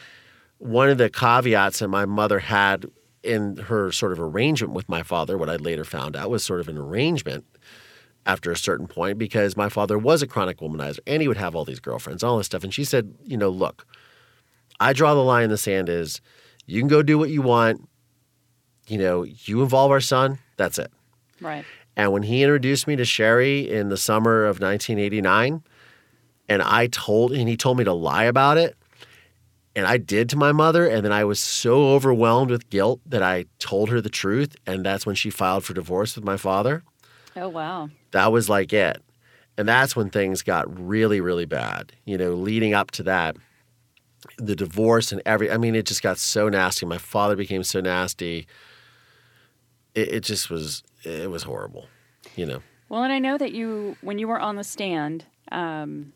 one 0.58 0.90
of 0.90 0.98
the 0.98 1.08
caveats 1.08 1.78
that 1.78 1.88
my 1.88 2.04
mother 2.06 2.40
had 2.40 2.86
in 3.26 3.56
her 3.56 3.92
sort 3.92 4.12
of 4.12 4.20
arrangement 4.20 4.72
with 4.72 4.88
my 4.88 5.02
father, 5.02 5.36
what 5.36 5.50
I 5.50 5.56
later 5.56 5.84
found 5.84 6.16
out 6.16 6.30
was 6.30 6.44
sort 6.44 6.60
of 6.60 6.68
an 6.68 6.78
arrangement 6.78 7.44
after 8.24 8.50
a 8.50 8.56
certain 8.56 8.86
point 8.86 9.18
because 9.18 9.56
my 9.56 9.68
father 9.68 9.98
was 9.98 10.22
a 10.22 10.26
chronic 10.26 10.58
womanizer 10.58 10.98
and 11.06 11.22
he 11.22 11.28
would 11.28 11.36
have 11.36 11.54
all 11.54 11.64
these 11.64 11.80
girlfriends, 11.80 12.24
all 12.24 12.38
this 12.38 12.46
stuff. 12.46 12.64
And 12.64 12.74
she 12.74 12.84
said, 12.84 13.14
you 13.24 13.36
know, 13.36 13.50
look, 13.50 13.86
I 14.80 14.92
draw 14.92 15.14
the 15.14 15.20
line 15.22 15.44
in 15.44 15.50
the 15.50 15.58
sand 15.58 15.88
is 15.88 16.20
you 16.66 16.80
can 16.80 16.88
go 16.88 17.02
do 17.02 17.18
what 17.18 17.30
you 17.30 17.42
want. 17.42 17.88
You 18.88 18.98
know, 18.98 19.22
you 19.22 19.62
involve 19.62 19.90
our 19.90 20.00
son, 20.00 20.38
that's 20.56 20.78
it. 20.78 20.92
Right. 21.40 21.64
And 21.96 22.12
when 22.12 22.22
he 22.22 22.42
introduced 22.42 22.86
me 22.86 22.96
to 22.96 23.04
Sherry 23.04 23.70
in 23.70 23.88
the 23.88 23.96
summer 23.96 24.44
of 24.44 24.60
1989, 24.60 25.62
and 26.48 26.62
I 26.62 26.86
told, 26.88 27.32
and 27.32 27.48
he 27.48 27.56
told 27.56 27.78
me 27.78 27.84
to 27.84 27.92
lie 27.92 28.24
about 28.24 28.58
it, 28.58 28.76
and 29.76 29.86
I 29.86 29.98
did 29.98 30.30
to 30.30 30.36
my 30.36 30.52
mother, 30.52 30.88
and 30.88 31.04
then 31.04 31.12
I 31.12 31.24
was 31.24 31.38
so 31.38 31.90
overwhelmed 31.90 32.50
with 32.50 32.70
guilt 32.70 33.00
that 33.06 33.22
I 33.22 33.44
told 33.58 33.90
her 33.90 34.00
the 34.00 34.08
truth, 34.08 34.56
and 34.66 34.84
that's 34.84 35.04
when 35.04 35.14
she 35.14 35.28
filed 35.28 35.64
for 35.64 35.74
divorce 35.74 36.16
with 36.16 36.24
my 36.24 36.38
father. 36.38 36.82
Oh 37.36 37.50
wow. 37.50 37.90
That 38.12 38.32
was 38.32 38.48
like 38.48 38.72
it. 38.72 39.02
And 39.58 39.68
that's 39.68 39.94
when 39.94 40.08
things 40.08 40.42
got 40.42 40.66
really, 40.78 41.20
really 41.20 41.44
bad. 41.44 41.92
You 42.06 42.16
know, 42.16 42.32
leading 42.32 42.72
up 42.72 42.90
to 42.92 43.02
that, 43.04 43.36
the 44.38 44.56
divorce 44.56 45.12
and 45.12 45.20
every, 45.26 45.50
I 45.50 45.58
mean, 45.58 45.74
it 45.74 45.84
just 45.86 46.02
got 46.02 46.18
so 46.18 46.48
nasty. 46.48 46.86
My 46.86 46.98
father 46.98 47.36
became 47.36 47.62
so 47.62 47.80
nasty. 47.80 48.46
It, 49.94 50.08
it 50.08 50.20
just 50.20 50.50
was, 50.50 50.82
it 51.04 51.30
was 51.30 51.42
horrible, 51.42 51.86
you 52.34 52.46
know. 52.46 52.62
Well, 52.88 53.02
and 53.02 53.12
I 53.12 53.18
know 53.18 53.36
that 53.36 53.52
you, 53.52 53.96
when 54.00 54.18
you 54.18 54.28
were 54.28 54.40
on 54.40 54.56
the 54.56 54.64
stand, 54.64 55.24
um, 55.52 56.12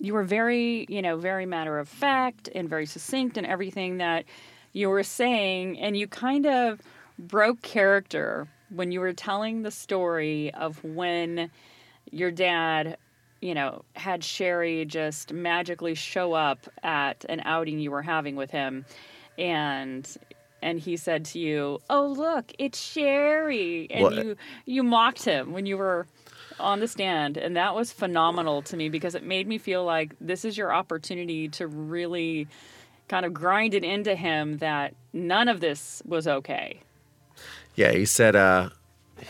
you 0.00 0.14
were 0.14 0.24
very, 0.24 0.86
you 0.88 1.02
know, 1.02 1.16
very 1.16 1.46
matter 1.46 1.78
of 1.78 1.88
fact 1.88 2.48
and 2.54 2.68
very 2.68 2.86
succinct 2.86 3.36
in 3.36 3.44
everything 3.44 3.98
that 3.98 4.24
you 4.72 4.88
were 4.88 5.02
saying, 5.02 5.78
and 5.80 5.96
you 5.96 6.06
kind 6.06 6.46
of 6.46 6.80
broke 7.18 7.62
character 7.62 8.46
when 8.70 8.92
you 8.92 9.00
were 9.00 9.12
telling 9.12 9.62
the 9.62 9.70
story 9.70 10.52
of 10.54 10.82
when 10.84 11.50
your 12.10 12.30
dad, 12.30 12.96
you 13.40 13.54
know, 13.54 13.82
had 13.94 14.22
Sherry 14.22 14.84
just 14.84 15.32
magically 15.32 15.94
show 15.94 16.32
up 16.32 16.68
at 16.82 17.24
an 17.28 17.40
outing 17.44 17.78
you 17.78 17.90
were 17.90 18.02
having 18.02 18.36
with 18.36 18.50
him, 18.50 18.84
and 19.36 20.08
and 20.60 20.78
he 20.80 20.96
said 20.96 21.24
to 21.26 21.38
you, 21.38 21.80
"Oh, 21.88 22.06
look, 22.08 22.52
it's 22.58 22.80
Sherry," 22.80 23.88
and 23.90 24.04
Well, 24.04 24.18
uh 24.18 24.22
you 24.22 24.36
you 24.66 24.82
mocked 24.82 25.24
him 25.24 25.52
when 25.52 25.66
you 25.66 25.76
were 25.76 26.06
on 26.60 26.80
the 26.80 26.88
stand, 26.88 27.36
and 27.36 27.56
that 27.56 27.74
was 27.74 27.92
phenomenal 27.92 28.62
to 28.62 28.76
me 28.76 28.88
because 28.88 29.14
it 29.14 29.22
made 29.22 29.46
me 29.46 29.58
feel 29.58 29.84
like 29.84 30.14
this 30.20 30.44
is 30.44 30.56
your 30.56 30.72
opportunity 30.72 31.48
to 31.48 31.66
really 31.66 32.48
kind 33.08 33.24
of 33.24 33.32
grind 33.32 33.74
it 33.74 33.84
into 33.84 34.14
him 34.14 34.58
that 34.58 34.94
none 35.12 35.48
of 35.48 35.60
this 35.60 36.02
was 36.04 36.28
okay. 36.28 36.80
Yeah, 37.74 37.92
he 37.92 38.04
said. 38.04 38.36
Uh, 38.36 38.70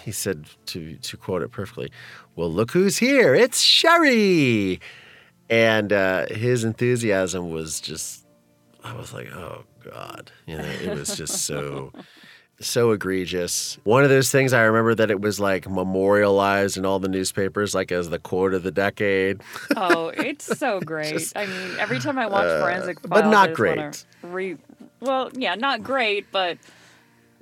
he 0.02 0.12
said 0.12 0.46
to 0.66 0.96
to 0.96 1.16
quote 1.16 1.42
it 1.42 1.50
perfectly. 1.50 1.90
Well, 2.36 2.50
look 2.50 2.72
who's 2.72 2.98
here! 2.98 3.34
It's 3.34 3.60
Sherry. 3.60 4.80
And 5.50 5.92
uh, 5.92 6.26
his 6.26 6.64
enthusiasm 6.64 7.50
was 7.50 7.80
just. 7.80 8.26
I 8.84 8.94
was 8.94 9.12
like, 9.12 9.32
oh 9.32 9.64
God, 9.84 10.30
you 10.46 10.56
know, 10.56 10.64
it 10.64 10.96
was 10.96 11.16
just 11.16 11.44
so. 11.44 11.92
so 12.60 12.90
egregious. 12.90 13.78
One 13.84 14.02
of 14.02 14.10
those 14.10 14.30
things 14.30 14.52
I 14.52 14.62
remember 14.62 14.94
that 14.94 15.10
it 15.10 15.20
was 15.20 15.38
like 15.38 15.68
memorialized 15.68 16.76
in 16.76 16.84
all 16.84 16.98
the 16.98 17.08
newspapers, 17.08 17.74
like 17.74 17.92
as 17.92 18.10
the 18.10 18.18
quote 18.18 18.54
of 18.54 18.62
the 18.62 18.70
decade. 18.70 19.42
Oh, 19.76 20.08
it's 20.16 20.44
so 20.58 20.80
great. 20.80 21.12
Just, 21.12 21.36
I 21.36 21.46
mean, 21.46 21.76
every 21.78 21.98
time 21.98 22.18
I 22.18 22.26
watch 22.26 22.46
uh, 22.46 22.60
Forensic 22.60 23.00
Files, 23.00 23.22
but 23.22 23.30
not 23.30 23.54
great. 23.54 24.04
Re- 24.22 24.56
well, 25.00 25.30
yeah, 25.34 25.54
not 25.54 25.82
great, 25.82 26.30
but 26.32 26.58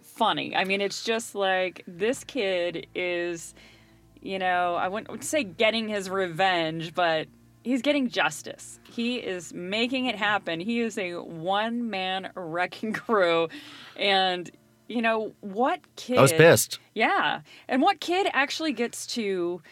funny. 0.02 0.54
I 0.54 0.64
mean, 0.64 0.80
it's 0.80 1.04
just 1.04 1.34
like 1.34 1.82
this 1.86 2.24
kid 2.24 2.86
is, 2.94 3.54
you 4.20 4.38
know, 4.38 4.74
I 4.74 4.88
wouldn't 4.88 5.24
say 5.24 5.44
getting 5.44 5.88
his 5.88 6.10
revenge, 6.10 6.94
but 6.94 7.28
he's 7.62 7.82
getting 7.82 8.08
justice. 8.08 8.78
He 8.84 9.16
is 9.16 9.52
making 9.52 10.06
it 10.06 10.16
happen. 10.16 10.60
He 10.60 10.80
is 10.80 10.98
a 10.98 11.14
one 11.14 11.90
man 11.90 12.30
wrecking 12.34 12.92
crew. 12.94 13.48
And, 13.96 14.50
you 14.88 15.02
know, 15.02 15.32
what 15.40 15.80
kid. 15.96 16.18
I 16.18 16.22
was 16.22 16.32
pissed. 16.32 16.78
Yeah. 16.94 17.40
And 17.68 17.82
what 17.82 18.00
kid 18.00 18.28
actually 18.32 18.72
gets 18.72 19.06
to 19.08 19.62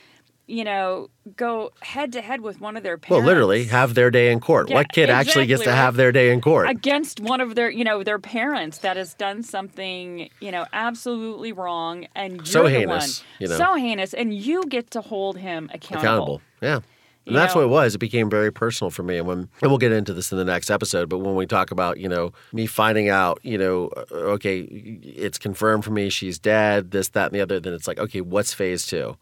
you 0.46 0.62
know, 0.62 1.08
go 1.36 1.72
head 1.80 2.12
to 2.12 2.20
head 2.20 2.42
with 2.42 2.60
one 2.60 2.76
of 2.76 2.82
their 2.82 2.98
parents. 2.98 3.24
Well, 3.24 3.26
literally 3.26 3.64
have 3.64 3.94
their 3.94 4.10
day 4.10 4.30
in 4.30 4.40
court. 4.40 4.68
Yeah, 4.68 4.76
what 4.76 4.92
kid 4.92 5.04
exactly, 5.04 5.30
actually 5.30 5.46
gets 5.46 5.62
to 5.62 5.72
have 5.72 5.96
their 5.96 6.12
day 6.12 6.32
in 6.32 6.40
court? 6.40 6.68
Against 6.68 7.20
one 7.20 7.40
of 7.40 7.54
their, 7.54 7.70
you 7.70 7.84
know, 7.84 8.02
their 8.02 8.18
parents 8.18 8.78
that 8.78 8.96
has 8.96 9.14
done 9.14 9.42
something, 9.42 10.28
you 10.40 10.50
know, 10.50 10.66
absolutely 10.72 11.52
wrong 11.52 12.06
and 12.14 12.36
you're 12.36 12.44
so 12.44 12.66
heinous, 12.66 13.20
one, 13.20 13.26
you 13.38 13.48
know. 13.48 13.56
So 13.56 13.74
heinous 13.74 14.12
and 14.12 14.34
you 14.34 14.64
get 14.64 14.90
to 14.92 15.00
hold 15.00 15.38
him 15.38 15.70
accountable. 15.72 16.00
Accountable. 16.02 16.42
Yeah. 16.60 16.80
And 17.26 17.34
that's 17.34 17.54
know, 17.54 17.62
what 17.62 17.66
it 17.66 17.70
was. 17.70 17.94
It 17.94 17.98
became 17.98 18.28
very 18.28 18.52
personal 18.52 18.90
for 18.90 19.02
me. 19.02 19.16
And 19.16 19.26
when 19.26 19.48
and 19.62 19.70
we'll 19.70 19.78
get 19.78 19.92
into 19.92 20.12
this 20.12 20.30
in 20.30 20.36
the 20.36 20.44
next 20.44 20.70
episode, 20.70 21.08
but 21.08 21.18
when 21.18 21.34
we 21.34 21.46
talk 21.46 21.70
about, 21.70 21.98
you 21.98 22.08
know, 22.08 22.32
me 22.52 22.66
finding 22.66 23.08
out, 23.08 23.38
you 23.42 23.56
know, 23.56 23.88
uh, 23.96 24.14
okay, 24.14 24.60
it's 24.60 25.38
confirmed 25.38 25.84
for 25.84 25.90
me 25.90 26.10
she's 26.10 26.38
dead, 26.38 26.90
this, 26.90 27.08
that, 27.10 27.26
and 27.26 27.34
the 27.34 27.40
other, 27.40 27.58
then 27.60 27.72
it's 27.72 27.88
like, 27.88 27.98
okay, 27.98 28.20
what's 28.20 28.52
phase 28.52 28.86
two? 28.86 29.16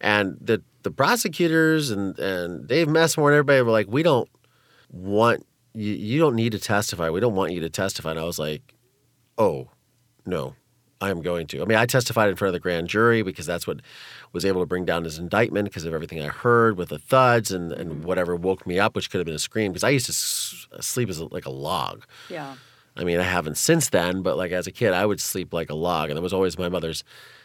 And 0.00 0.36
the 0.40 0.62
the 0.82 0.90
prosecutors 0.90 1.92
and, 1.92 2.18
and 2.18 2.66
Dave 2.66 2.88
Messmore 2.88 3.30
and 3.30 3.36
everybody 3.36 3.62
were 3.62 3.70
like, 3.70 3.86
we 3.88 4.02
don't 4.02 4.28
want 4.90 5.46
you, 5.74 5.92
you 5.92 6.18
don't 6.18 6.34
need 6.34 6.52
to 6.52 6.58
testify. 6.58 7.08
We 7.08 7.20
don't 7.20 7.36
want 7.36 7.52
you 7.52 7.60
to 7.60 7.70
testify. 7.70 8.10
And 8.10 8.18
I 8.18 8.24
was 8.24 8.38
like, 8.38 8.74
oh, 9.38 9.68
no, 10.26 10.54
I 11.02 11.10
am 11.10 11.20
going 11.20 11.48
to. 11.48 11.60
I 11.60 11.64
mean, 11.64 11.78
I 11.78 11.84
testified 11.84 12.28
in 12.28 12.36
front 12.36 12.50
of 12.50 12.52
the 12.52 12.60
grand 12.60 12.86
jury 12.86 13.22
because 13.22 13.44
that's 13.44 13.66
what 13.66 13.80
was 14.32 14.44
able 14.44 14.60
to 14.60 14.66
bring 14.66 14.84
down 14.84 15.02
his 15.02 15.18
indictment 15.18 15.64
because 15.64 15.84
of 15.84 15.92
everything 15.92 16.22
I 16.22 16.28
heard 16.28 16.76
with 16.76 16.90
the 16.90 16.98
thuds 16.98 17.50
and, 17.50 17.72
and 17.72 18.04
whatever 18.04 18.36
woke 18.36 18.68
me 18.68 18.78
up, 18.78 18.94
which 18.94 19.10
could 19.10 19.18
have 19.18 19.26
been 19.26 19.34
a 19.34 19.40
scream 19.40 19.72
because 19.72 19.82
I 19.82 19.88
used 19.88 20.06
to 20.06 20.12
sleep 20.12 21.08
as 21.08 21.18
a, 21.18 21.24
like 21.24 21.44
a 21.44 21.50
log. 21.50 22.04
Yeah. 22.30 22.54
I 22.96 23.02
mean, 23.02 23.18
I 23.18 23.24
haven't 23.24 23.56
since 23.56 23.88
then, 23.88 24.22
but 24.22 24.36
like 24.36 24.52
as 24.52 24.68
a 24.68 24.70
kid, 24.70 24.92
I 24.92 25.04
would 25.04 25.20
sleep 25.20 25.52
like 25.52 25.70
a 25.70 25.74
log. 25.74 26.08
And 26.08 26.16
that 26.16 26.22
was 26.22 26.32
always 26.32 26.56
my 26.56 26.68
mother's 26.68 27.02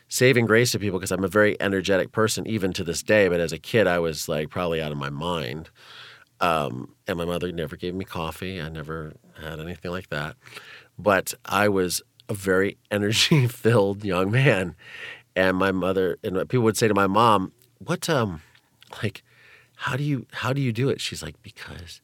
saving 0.08 0.46
grace 0.46 0.72
to 0.74 0.80
people 0.80 1.00
because 1.00 1.12
I'm 1.12 1.24
a 1.24 1.28
very 1.28 1.60
energetic 1.60 2.12
person 2.12 2.46
even 2.46 2.74
to 2.74 2.84
this 2.84 3.02
day. 3.02 3.28
But 3.28 3.40
as 3.40 3.54
a 3.54 3.58
kid, 3.58 3.88
I 3.88 3.98
was 3.98 4.30
like 4.30 4.52
probably 4.52 4.84
out 4.84 4.92
of 4.92 5.00
my 5.00 5.10
mind. 5.10 5.72
Um, 6.40 6.94
and 7.08 7.18
my 7.18 7.26
mother 7.26 7.52
never 7.52 7.76
gave 7.76 7.96
me 7.96 8.06
coffee. 8.06 8.62
I 8.62 8.70
never 8.70 9.14
had 9.42 9.60
anything 9.60 9.90
like 9.90 10.10
that. 10.10 10.36
But 11.00 11.34
I 11.44 11.70
was 11.70 12.04
a 12.30 12.34
very 12.34 12.78
energy 12.92 13.48
filled 13.48 14.04
young 14.04 14.32
man. 14.32 14.76
And 15.36 15.58
my 15.58 15.72
mother 15.72 16.18
and 16.24 16.38
people 16.50 16.64
would 16.64 16.78
say 16.78 16.88
to 16.88 16.94
my 16.94 17.08
mom, 17.08 17.52
"What 17.78 18.10
um, 18.10 18.42
like, 19.04 19.24
how 19.76 19.96
do 19.96 20.04
you 20.04 20.26
how 20.32 20.52
do 20.54 20.62
you 20.62 20.72
do 20.72 20.90
it?" 20.90 21.02
She's 21.02 21.24
like, 21.24 21.42
"Because." 21.42 22.02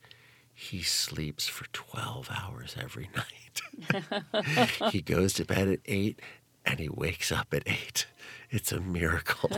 He 0.56 0.82
sleeps 0.82 1.48
for 1.48 1.66
12 1.74 2.30
hours 2.32 2.76
every 2.80 3.10
night. 3.16 4.70
he 4.92 5.02
goes 5.02 5.34
to 5.34 5.44
bed 5.44 5.68
at 5.68 5.80
8 5.86 6.22
and 6.66 6.80
he 6.80 6.90
wakes 6.90 7.32
up 7.32 7.54
at 7.54 7.64
eight. 7.66 8.08
It's 8.50 8.72
a 8.72 8.80
miracle. 8.80 9.50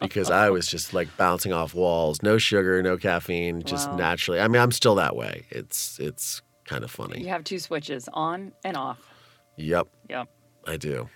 because 0.00 0.30
I 0.30 0.50
was 0.50 0.66
just 0.66 0.94
like 0.94 1.14
bouncing 1.16 1.52
off 1.52 1.74
walls, 1.74 2.22
no 2.22 2.38
sugar, 2.38 2.82
no 2.82 2.96
caffeine, 2.96 3.62
just 3.62 3.88
wow. 3.90 3.96
naturally. 3.96 4.40
I 4.40 4.48
mean, 4.48 4.60
I'm 4.60 4.72
still 4.72 4.94
that 4.96 5.14
way. 5.14 5.46
It's 5.50 5.98
it's 6.00 6.42
kind 6.64 6.84
of 6.84 6.90
funny. 6.90 7.20
You 7.20 7.28
have 7.28 7.44
two 7.44 7.58
switches, 7.58 8.08
on 8.12 8.52
and 8.64 8.76
off. 8.76 8.98
Yep. 9.56 9.88
Yep. 10.08 10.28
I 10.66 10.76
do. 10.76 11.08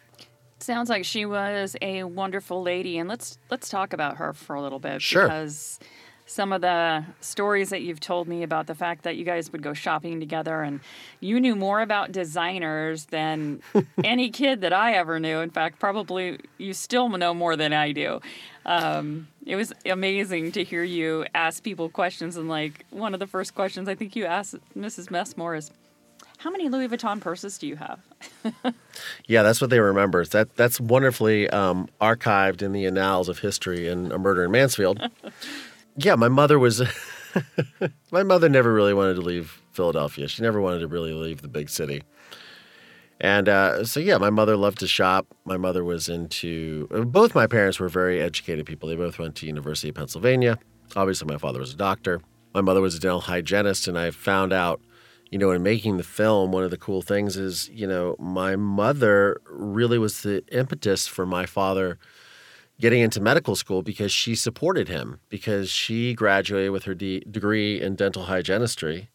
Sounds 0.61 0.91
like 0.91 1.05
she 1.05 1.25
was 1.25 1.77
a 1.81 2.05
wonderful 2.05 2.63
lady, 2.63 2.99
and 2.99 3.09
let's 3.09 3.39
let's 3.51 3.69
talk 3.69 3.93
about 3.93 4.17
her 4.17 4.33
for 4.33 4.57
a 4.57 4.63
little 4.63 4.81
bit 4.81 5.01
sure. 5.01 5.25
because 5.25 5.79
some 6.29 6.53
of 6.53 6.61
the 6.61 7.05
stories 7.21 7.71
that 7.71 7.81
you've 7.81 8.01
told 8.01 8.29
me 8.29 8.43
about 8.43 8.67
the 8.67 8.75
fact 8.75 9.05
that 9.05 9.17
you 9.17 9.25
guys 9.25 9.51
would 9.51 9.63
go 9.63 9.73
shopping 9.73 10.21
together 10.21 10.61
and 10.61 10.81
you 11.21 11.41
knew 11.41 11.57
more 11.57 11.81
about 11.81 12.13
designers 12.13 13.07
than 13.07 13.63
any 14.05 14.31
kid 14.31 14.61
that 14.61 14.73
I 14.73 14.93
ever 14.93 15.19
knew. 15.19 15.39
In 15.39 15.51
fact, 15.51 15.79
probably 15.79 16.39
you 16.59 16.75
still 16.75 17.09
know 17.09 17.33
more 17.33 17.57
than 17.57 17.73
I 17.73 17.93
do. 17.93 18.21
Um, 18.67 19.29
it 19.49 19.57
was 19.57 19.73
amazing 19.87 20.53
to 20.53 20.63
hear 20.63 20.85
you 20.85 21.25
ask 21.35 21.63
people 21.63 21.89
questions. 21.89 22.37
And 22.37 22.49
like 22.49 22.85
one 22.91 23.15
of 23.15 23.21
the 23.21 23.27
first 23.27 23.55
questions 23.55 23.89
I 23.89 23.95
think 23.95 24.15
you 24.15 24.27
asked 24.27 24.57
Mrs. 24.77 25.11
Messmore 25.11 25.57
is, 25.57 25.71
how 26.37 26.51
many 26.51 26.69
Louis 26.69 26.87
Vuitton 26.87 27.19
purses 27.21 27.57
do 27.57 27.67
you 27.67 27.77
have? 27.77 28.01
yeah, 29.27 29.43
that's 29.43 29.61
what 29.61 29.71
they 29.71 29.81
remember. 29.81 30.25
That 30.27 30.55
that's 30.55 30.79
wonderfully 30.79 31.49
um, 31.49 31.89
archived 32.01 32.63
in 32.63 32.73
the 32.73 32.87
annals 32.87 33.29
of 33.29 33.41
history 33.41 33.89
in 33.89 34.13
a 34.13 34.19
murder 34.19 34.45
in 34.45 34.53
Mansfield. 34.53 35.01
yeah, 35.97 36.15
my 36.15 36.29
mother 36.29 36.59
was. 36.59 36.83
my 38.13 38.23
mother 38.23 38.49
never 38.49 38.73
really 38.73 38.95
wanted 38.95 39.15
to 39.15 39.23
leave 39.23 39.61
Philadelphia. 39.73 40.29
She 40.29 40.43
never 40.43 40.61
wanted 40.61 40.81
to 40.81 40.87
really 40.87 41.13
leave 41.13 41.43
the 41.43 41.49
big 41.49 41.69
city. 41.71 42.03
And 43.21 43.49
uh, 43.49 43.85
so, 43.85 43.99
yeah, 43.99 44.17
my 44.19 44.31
mother 44.31 44.57
loved 44.57 44.79
to 44.81 44.87
shop. 44.87 45.27
My 45.45 45.57
mother 45.57 45.83
was 45.85 46.09
into. 46.09 46.87
Both 46.89 47.35
my 47.35 47.47
parents 47.47 47.81
were 47.81 47.89
very 47.89 48.21
educated 48.21 48.67
people. 48.67 48.89
They 48.89 48.97
both 48.97 49.19
went 49.19 49.35
to 49.37 49.47
University 49.47 49.89
of 49.89 49.97
Pennsylvania. 49.97 50.59
Obviously, 50.95 51.27
my 51.27 51.39
father 51.39 51.59
was 51.59 51.73
a 51.73 51.77
doctor. 51.77 52.21
My 52.55 52.61
mother 52.61 52.81
was 52.81 52.95
a 52.95 53.01
dental 53.01 53.21
hygienist, 53.21 53.89
and 53.89 53.99
I 53.99 54.11
found 54.11 54.53
out, 54.53 54.81
you 55.31 55.39
know, 55.39 55.51
in 55.51 55.63
making 55.63 55.97
the 55.97 56.05
film, 56.05 56.53
one 56.53 56.65
of 56.65 56.71
the 56.71 56.79
cool 56.79 57.03
things 57.03 57.37
is, 57.37 57.69
you 57.71 57.87
know, 57.87 58.17
my 58.19 58.57
mother 58.57 59.41
really 59.51 59.99
was 59.99 60.23
the 60.23 60.45
impetus 60.53 61.07
for 61.07 61.27
my 61.27 61.45
father 61.45 61.99
getting 62.81 63.01
into 63.01 63.21
medical 63.21 63.57
school 63.57 63.83
because 63.83 64.13
she 64.13 64.35
supported 64.35 64.89
him 64.89 65.21
because 65.29 65.69
she 65.69 66.15
graduated 66.15 66.71
with 66.71 66.85
her 66.85 66.95
de- 66.95 67.21
degree 67.21 67.81
in 67.81 67.97
dental 67.97 68.27
hygienistry 68.27 69.09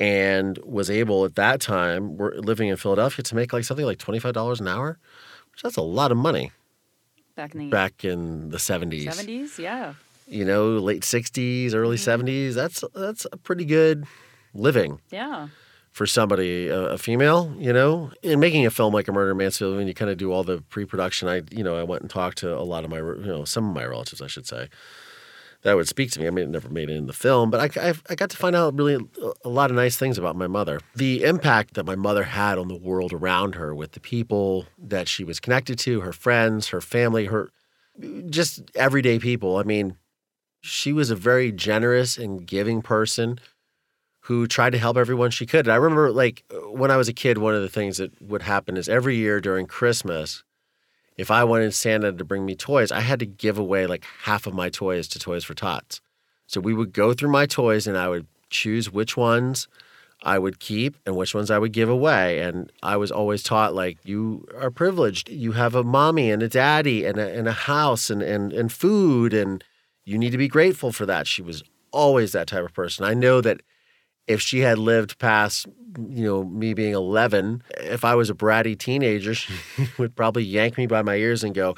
and 0.00 0.58
was 0.64 0.90
able 0.90 1.24
at 1.24 1.34
that 1.34 1.60
time 1.60 2.16
we're 2.16 2.34
living 2.34 2.68
in 2.68 2.76
Philadelphia 2.76 3.22
to 3.22 3.34
make 3.34 3.52
like 3.52 3.64
something 3.64 3.86
like 3.86 3.98
$25 3.98 4.60
an 4.60 4.68
hour 4.68 4.98
which 5.52 5.62
that's 5.62 5.76
a 5.76 5.82
lot 5.82 6.12
of 6.12 6.18
money. 6.18 6.52
Back 7.34 7.54
in 7.54 7.60
the 7.60 7.70
back 7.70 8.04
in 8.04 8.50
the 8.50 8.58
70s 8.58 9.04
70s 9.04 9.58
yeah. 9.58 9.94
You 10.26 10.44
know 10.44 10.70
late 10.78 11.02
60s 11.02 11.74
early 11.74 11.96
mm-hmm. 11.96 12.26
70s 12.26 12.54
that's 12.54 12.84
that's 12.94 13.26
a 13.32 13.36
pretty 13.36 13.64
good 13.64 14.04
living. 14.54 15.00
Yeah. 15.10 15.48
For 15.92 16.06
somebody, 16.06 16.68
a, 16.68 16.90
a, 16.90 16.98
female, 16.98 17.52
you 17.58 17.72
know, 17.72 18.12
in 18.22 18.38
making 18.38 18.66
a 18.66 18.70
film 18.70 18.94
like 18.94 19.08
A 19.08 19.12
Murder 19.12 19.32
in 19.32 19.36
Mansfield, 19.38 19.76
when 19.76 19.88
you 19.88 19.94
kind 19.94 20.10
of 20.10 20.16
do 20.16 20.32
all 20.32 20.44
the 20.44 20.62
pre-production, 20.68 21.28
I, 21.28 21.42
you 21.50 21.64
know, 21.64 21.76
I 21.76 21.82
went 21.82 22.02
and 22.02 22.10
talked 22.10 22.38
to 22.38 22.56
a 22.56 22.62
lot 22.62 22.84
of 22.84 22.90
my, 22.90 22.98
you 22.98 23.26
know, 23.26 23.44
some 23.44 23.68
of 23.68 23.74
my 23.74 23.84
relatives, 23.84 24.22
I 24.22 24.28
should 24.28 24.46
say, 24.46 24.68
that 25.62 25.74
would 25.74 25.88
speak 25.88 26.10
to 26.12 26.20
me. 26.20 26.26
I 26.26 26.30
mean, 26.30 26.44
it 26.44 26.50
never 26.50 26.68
made 26.68 26.88
it 26.88 26.96
in 26.96 27.06
the 27.06 27.12
film, 27.12 27.50
but 27.50 27.76
I, 27.76 27.90
I, 27.90 27.94
I 28.10 28.14
got 28.14 28.30
to 28.30 28.36
find 28.36 28.54
out 28.54 28.76
really 28.76 28.98
a 29.44 29.48
lot 29.48 29.70
of 29.70 29.76
nice 29.76 29.96
things 29.96 30.18
about 30.18 30.36
my 30.36 30.46
mother. 30.46 30.80
The 30.94 31.24
impact 31.24 31.74
that 31.74 31.84
my 31.84 31.96
mother 31.96 32.24
had 32.24 32.58
on 32.58 32.68
the 32.68 32.76
world 32.76 33.12
around 33.12 33.54
her 33.56 33.74
with 33.74 33.92
the 33.92 34.00
people 34.00 34.66
that 34.78 35.08
she 35.08 35.24
was 35.24 35.40
connected 35.40 35.78
to, 35.80 36.00
her 36.00 36.12
friends, 36.12 36.68
her 36.68 36.80
family, 36.80 37.26
her 37.26 37.50
just 38.30 38.62
everyday 38.74 39.18
people. 39.18 39.56
I 39.56 39.64
mean, 39.64 39.96
she 40.60 40.92
was 40.92 41.10
a 41.10 41.16
very 41.16 41.50
generous 41.52 42.16
and 42.18 42.46
giving 42.46 42.82
person 42.82 43.38
who 44.22 44.46
tried 44.46 44.70
to 44.70 44.78
help 44.78 44.96
everyone 44.96 45.30
she 45.30 45.46
could. 45.46 45.66
And 45.66 45.72
I 45.72 45.76
remember, 45.76 46.10
like, 46.10 46.44
when 46.70 46.90
I 46.90 46.96
was 46.96 47.08
a 47.08 47.12
kid, 47.12 47.38
one 47.38 47.54
of 47.54 47.62
the 47.62 47.68
things 47.68 47.96
that 47.96 48.20
would 48.20 48.42
happen 48.42 48.76
is 48.76 48.88
every 48.88 49.16
year 49.16 49.40
during 49.40 49.66
Christmas, 49.66 50.44
if 51.18 51.30
I 51.32 51.44
wanted 51.44 51.74
Santa 51.74 52.12
to 52.12 52.24
bring 52.24 52.46
me 52.46 52.54
toys, 52.54 52.92
I 52.92 53.00
had 53.00 53.18
to 53.18 53.26
give 53.26 53.58
away 53.58 53.86
like 53.86 54.04
half 54.22 54.46
of 54.46 54.54
my 54.54 54.70
toys 54.70 55.08
to 55.08 55.18
Toys 55.18 55.44
for 55.44 55.54
Tots. 55.54 56.00
So 56.46 56.60
we 56.60 56.72
would 56.72 56.92
go 56.92 57.12
through 57.12 57.30
my 57.30 57.44
toys 57.44 57.86
and 57.86 57.98
I 57.98 58.08
would 58.08 58.26
choose 58.50 58.90
which 58.90 59.16
ones 59.16 59.68
I 60.22 60.38
would 60.38 60.60
keep 60.60 60.96
and 61.04 61.16
which 61.16 61.34
ones 61.34 61.50
I 61.50 61.58
would 61.58 61.72
give 61.72 61.88
away. 61.88 62.38
And 62.38 62.72
I 62.82 62.96
was 62.96 63.10
always 63.10 63.42
taught, 63.42 63.74
like, 63.74 63.98
you 64.04 64.46
are 64.56 64.70
privileged. 64.70 65.28
You 65.28 65.52
have 65.52 65.74
a 65.74 65.84
mommy 65.84 66.30
and 66.30 66.42
a 66.42 66.48
daddy 66.48 67.04
and 67.04 67.18
a, 67.18 67.36
and 67.36 67.48
a 67.48 67.52
house 67.52 68.10
and, 68.10 68.22
and, 68.22 68.52
and 68.52 68.72
food, 68.72 69.34
and 69.34 69.62
you 70.04 70.18
need 70.18 70.30
to 70.30 70.38
be 70.38 70.48
grateful 70.48 70.92
for 70.92 71.04
that. 71.06 71.26
She 71.26 71.42
was 71.42 71.62
always 71.90 72.32
that 72.32 72.46
type 72.46 72.64
of 72.64 72.72
person. 72.72 73.04
I 73.04 73.14
know 73.14 73.40
that 73.40 73.60
if 74.28 74.40
she 74.40 74.60
had 74.60 74.78
lived 74.78 75.18
past 75.18 75.66
you 76.10 76.24
know 76.24 76.44
me 76.44 76.74
being 76.74 76.92
11 76.92 77.62
if 77.78 78.04
i 78.04 78.14
was 78.14 78.30
a 78.30 78.34
bratty 78.34 78.78
teenager 78.78 79.34
she 79.34 79.52
would 79.98 80.14
probably 80.14 80.44
yank 80.44 80.76
me 80.76 80.86
by 80.86 81.02
my 81.02 81.16
ears 81.16 81.42
and 81.42 81.54
go 81.54 81.74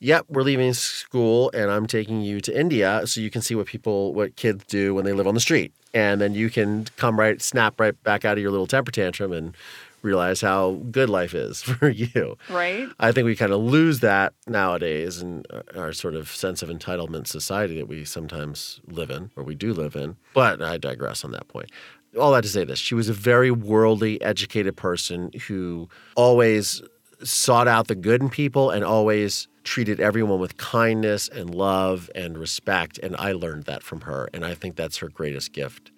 yep 0.00 0.26
we're 0.28 0.42
leaving 0.42 0.74
school 0.74 1.50
and 1.54 1.70
i'm 1.70 1.86
taking 1.86 2.20
you 2.20 2.40
to 2.40 2.58
india 2.58 3.06
so 3.06 3.20
you 3.20 3.30
can 3.30 3.40
see 3.40 3.54
what 3.54 3.66
people 3.66 4.12
what 4.12 4.36
kids 4.36 4.64
do 4.64 4.94
when 4.94 5.04
they 5.04 5.12
live 5.12 5.26
on 5.26 5.34
the 5.34 5.40
street. 5.40 5.72
And 5.94 6.20
then 6.20 6.34
you 6.34 6.48
can 6.48 6.86
come 6.96 7.18
right 7.18 7.40
snap 7.40 7.78
right 7.78 8.00
back 8.02 8.24
out 8.24 8.38
of 8.38 8.42
your 8.42 8.50
little 8.50 8.66
temper 8.66 8.90
tantrum 8.90 9.32
and 9.32 9.54
realize 10.02 10.40
how 10.40 10.80
good 10.90 11.08
life 11.08 11.34
is 11.34 11.62
for 11.62 11.88
you. 11.88 12.36
Right. 12.48 12.88
I 13.00 13.12
think 13.12 13.24
we 13.24 13.36
kind 13.36 13.52
of 13.52 13.60
lose 13.60 14.00
that 14.00 14.34
nowadays 14.46 15.22
in 15.22 15.44
uh, 15.50 15.62
our 15.76 15.92
sort 15.92 16.14
of 16.14 16.28
sense 16.28 16.62
of 16.62 16.68
entitlement 16.68 17.26
society 17.26 17.76
that 17.76 17.88
we 17.88 18.04
sometimes 18.04 18.80
live 18.86 19.10
in, 19.10 19.30
or 19.36 19.44
we 19.44 19.54
do 19.54 19.72
live 19.72 19.96
in. 19.96 20.16
But 20.34 20.62
I 20.62 20.76
digress 20.76 21.24
on 21.24 21.30
that 21.32 21.48
point. 21.48 21.70
All 22.18 22.32
that 22.32 22.42
to 22.42 22.48
say 22.48 22.64
this 22.64 22.78
she 22.78 22.94
was 22.94 23.08
a 23.08 23.14
very 23.14 23.50
worldly, 23.50 24.20
educated 24.20 24.76
person 24.76 25.30
who 25.46 25.88
always 26.14 26.82
sought 27.24 27.68
out 27.68 27.88
the 27.88 27.94
good 27.94 28.20
in 28.20 28.28
people 28.28 28.70
and 28.70 28.84
always 28.84 29.48
treated 29.64 30.00
everyone 30.00 30.40
with 30.40 30.56
kindness 30.56 31.28
and 31.28 31.54
love 31.54 32.10
and 32.14 32.36
respect. 32.36 32.98
And 32.98 33.16
I 33.16 33.32
learned 33.32 33.64
that 33.64 33.82
from 33.82 34.02
her. 34.02 34.28
And 34.34 34.44
I 34.44 34.54
think 34.54 34.76
that's 34.76 34.96
her 34.98 35.08
greatest 35.08 35.52
gift 35.52 35.92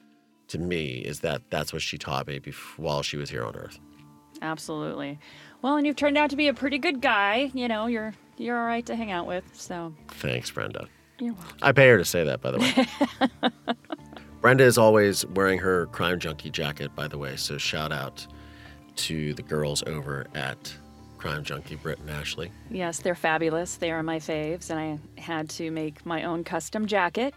to 0.49 0.59
me 0.59 0.99
is 0.99 1.21
that 1.21 1.43
that's 1.51 1.73
what 1.73 1.83
she 1.83 1.99
taught 1.99 2.27
me 2.27 2.39
before, 2.39 2.85
while 2.85 3.03
she 3.03 3.17
was 3.17 3.31
here 3.31 3.45
on 3.45 3.57
earth. 3.57 3.81
Absolutely. 4.45 5.19
Well, 5.63 5.77
and 5.77 5.87
you've 5.87 5.97
turned 5.97 6.19
out 6.19 6.29
to 6.31 6.37
be 6.37 6.49
a 6.49 6.55
pretty 6.55 6.79
good 6.79 7.01
guy. 7.01 7.51
You 7.55 7.67
know, 7.67 7.87
you're 7.87 8.13
you're 8.37 8.59
all 8.59 8.67
right 8.67 8.85
to 8.87 8.95
hang 8.95 9.11
out 9.11 9.27
with. 9.27 9.45
So 9.55 9.95
Thanks, 10.09 10.51
Brenda. 10.51 10.87
you're 11.19 11.33
welcome. 11.33 11.59
I 11.63 11.73
pay 11.73 11.89
her 11.89 11.99
to 11.99 12.05
say 12.05 12.25
that, 12.25 12.43
by 12.43 12.51
the 12.51 12.59
way. 12.59 13.75
Brenda 14.43 14.65
is 14.65 14.77
always 14.77 15.25
wearing 15.27 15.59
her 15.61 15.87
crime 15.87 16.21
junkie 16.21 16.51
jacket, 16.51 16.95
by 16.95 17.09
the 17.09 17.17
way. 17.17 17.37
So 17.37 17.57
shout 17.57 17.93
out 17.93 18.27
to 18.97 19.33
the 19.33 19.43
girls 19.43 19.83
over 19.87 20.27
at 20.35 20.75
Crime 21.17 21.43
Junkie, 21.43 21.77
Brit 21.77 21.99
and 22.01 22.11
Ashley. 22.11 22.53
Yes, 22.71 22.99
they're 22.99 23.15
fabulous. 23.15 23.77
They 23.77 23.91
are 23.91 24.03
my 24.03 24.19
faves, 24.19 24.69
and 24.69 24.79
I 24.79 25.21
had 25.21 25.49
to 25.51 25.71
make 25.71 26.05
my 26.05 26.25
own 26.25 26.45
custom 26.45 26.85
jacket, 26.87 27.35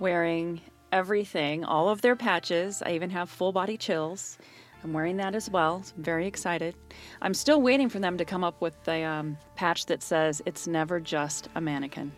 wearing 0.00 0.60
everything, 0.90 1.64
all 1.64 1.88
of 1.88 2.02
their 2.02 2.16
patches. 2.16 2.82
I 2.84 2.94
even 2.94 3.10
have 3.10 3.30
full 3.30 3.52
body 3.52 3.76
chills. 3.76 4.36
I'm 4.82 4.92
wearing 4.92 5.16
that 5.18 5.34
as 5.34 5.50
well. 5.50 5.82
So 5.82 5.92
I'm 5.96 6.02
very 6.02 6.26
excited. 6.26 6.74
I'm 7.22 7.34
still 7.34 7.60
waiting 7.60 7.88
for 7.88 7.98
them 7.98 8.16
to 8.18 8.24
come 8.24 8.42
up 8.44 8.60
with 8.60 8.82
the 8.84 9.02
um, 9.02 9.36
patch 9.56 9.86
that 9.86 10.02
says 10.02 10.40
it's 10.46 10.66
never 10.66 11.00
just 11.00 11.48
a 11.54 11.60
mannequin. 11.60 12.12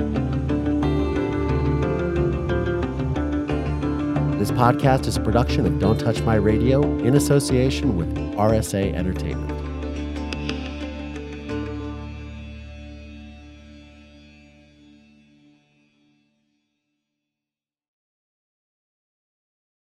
This 4.41 4.51
podcast 4.51 5.07
is 5.07 5.16
a 5.16 5.20
production 5.20 5.66
of 5.66 5.79
Don't 5.79 6.01
Touch 6.01 6.20
My 6.22 6.35
Radio 6.35 6.83
in 6.99 7.14
association 7.14 7.97
with 7.97 8.12
RSA 8.35 8.93
Entertainment. 8.93 9.58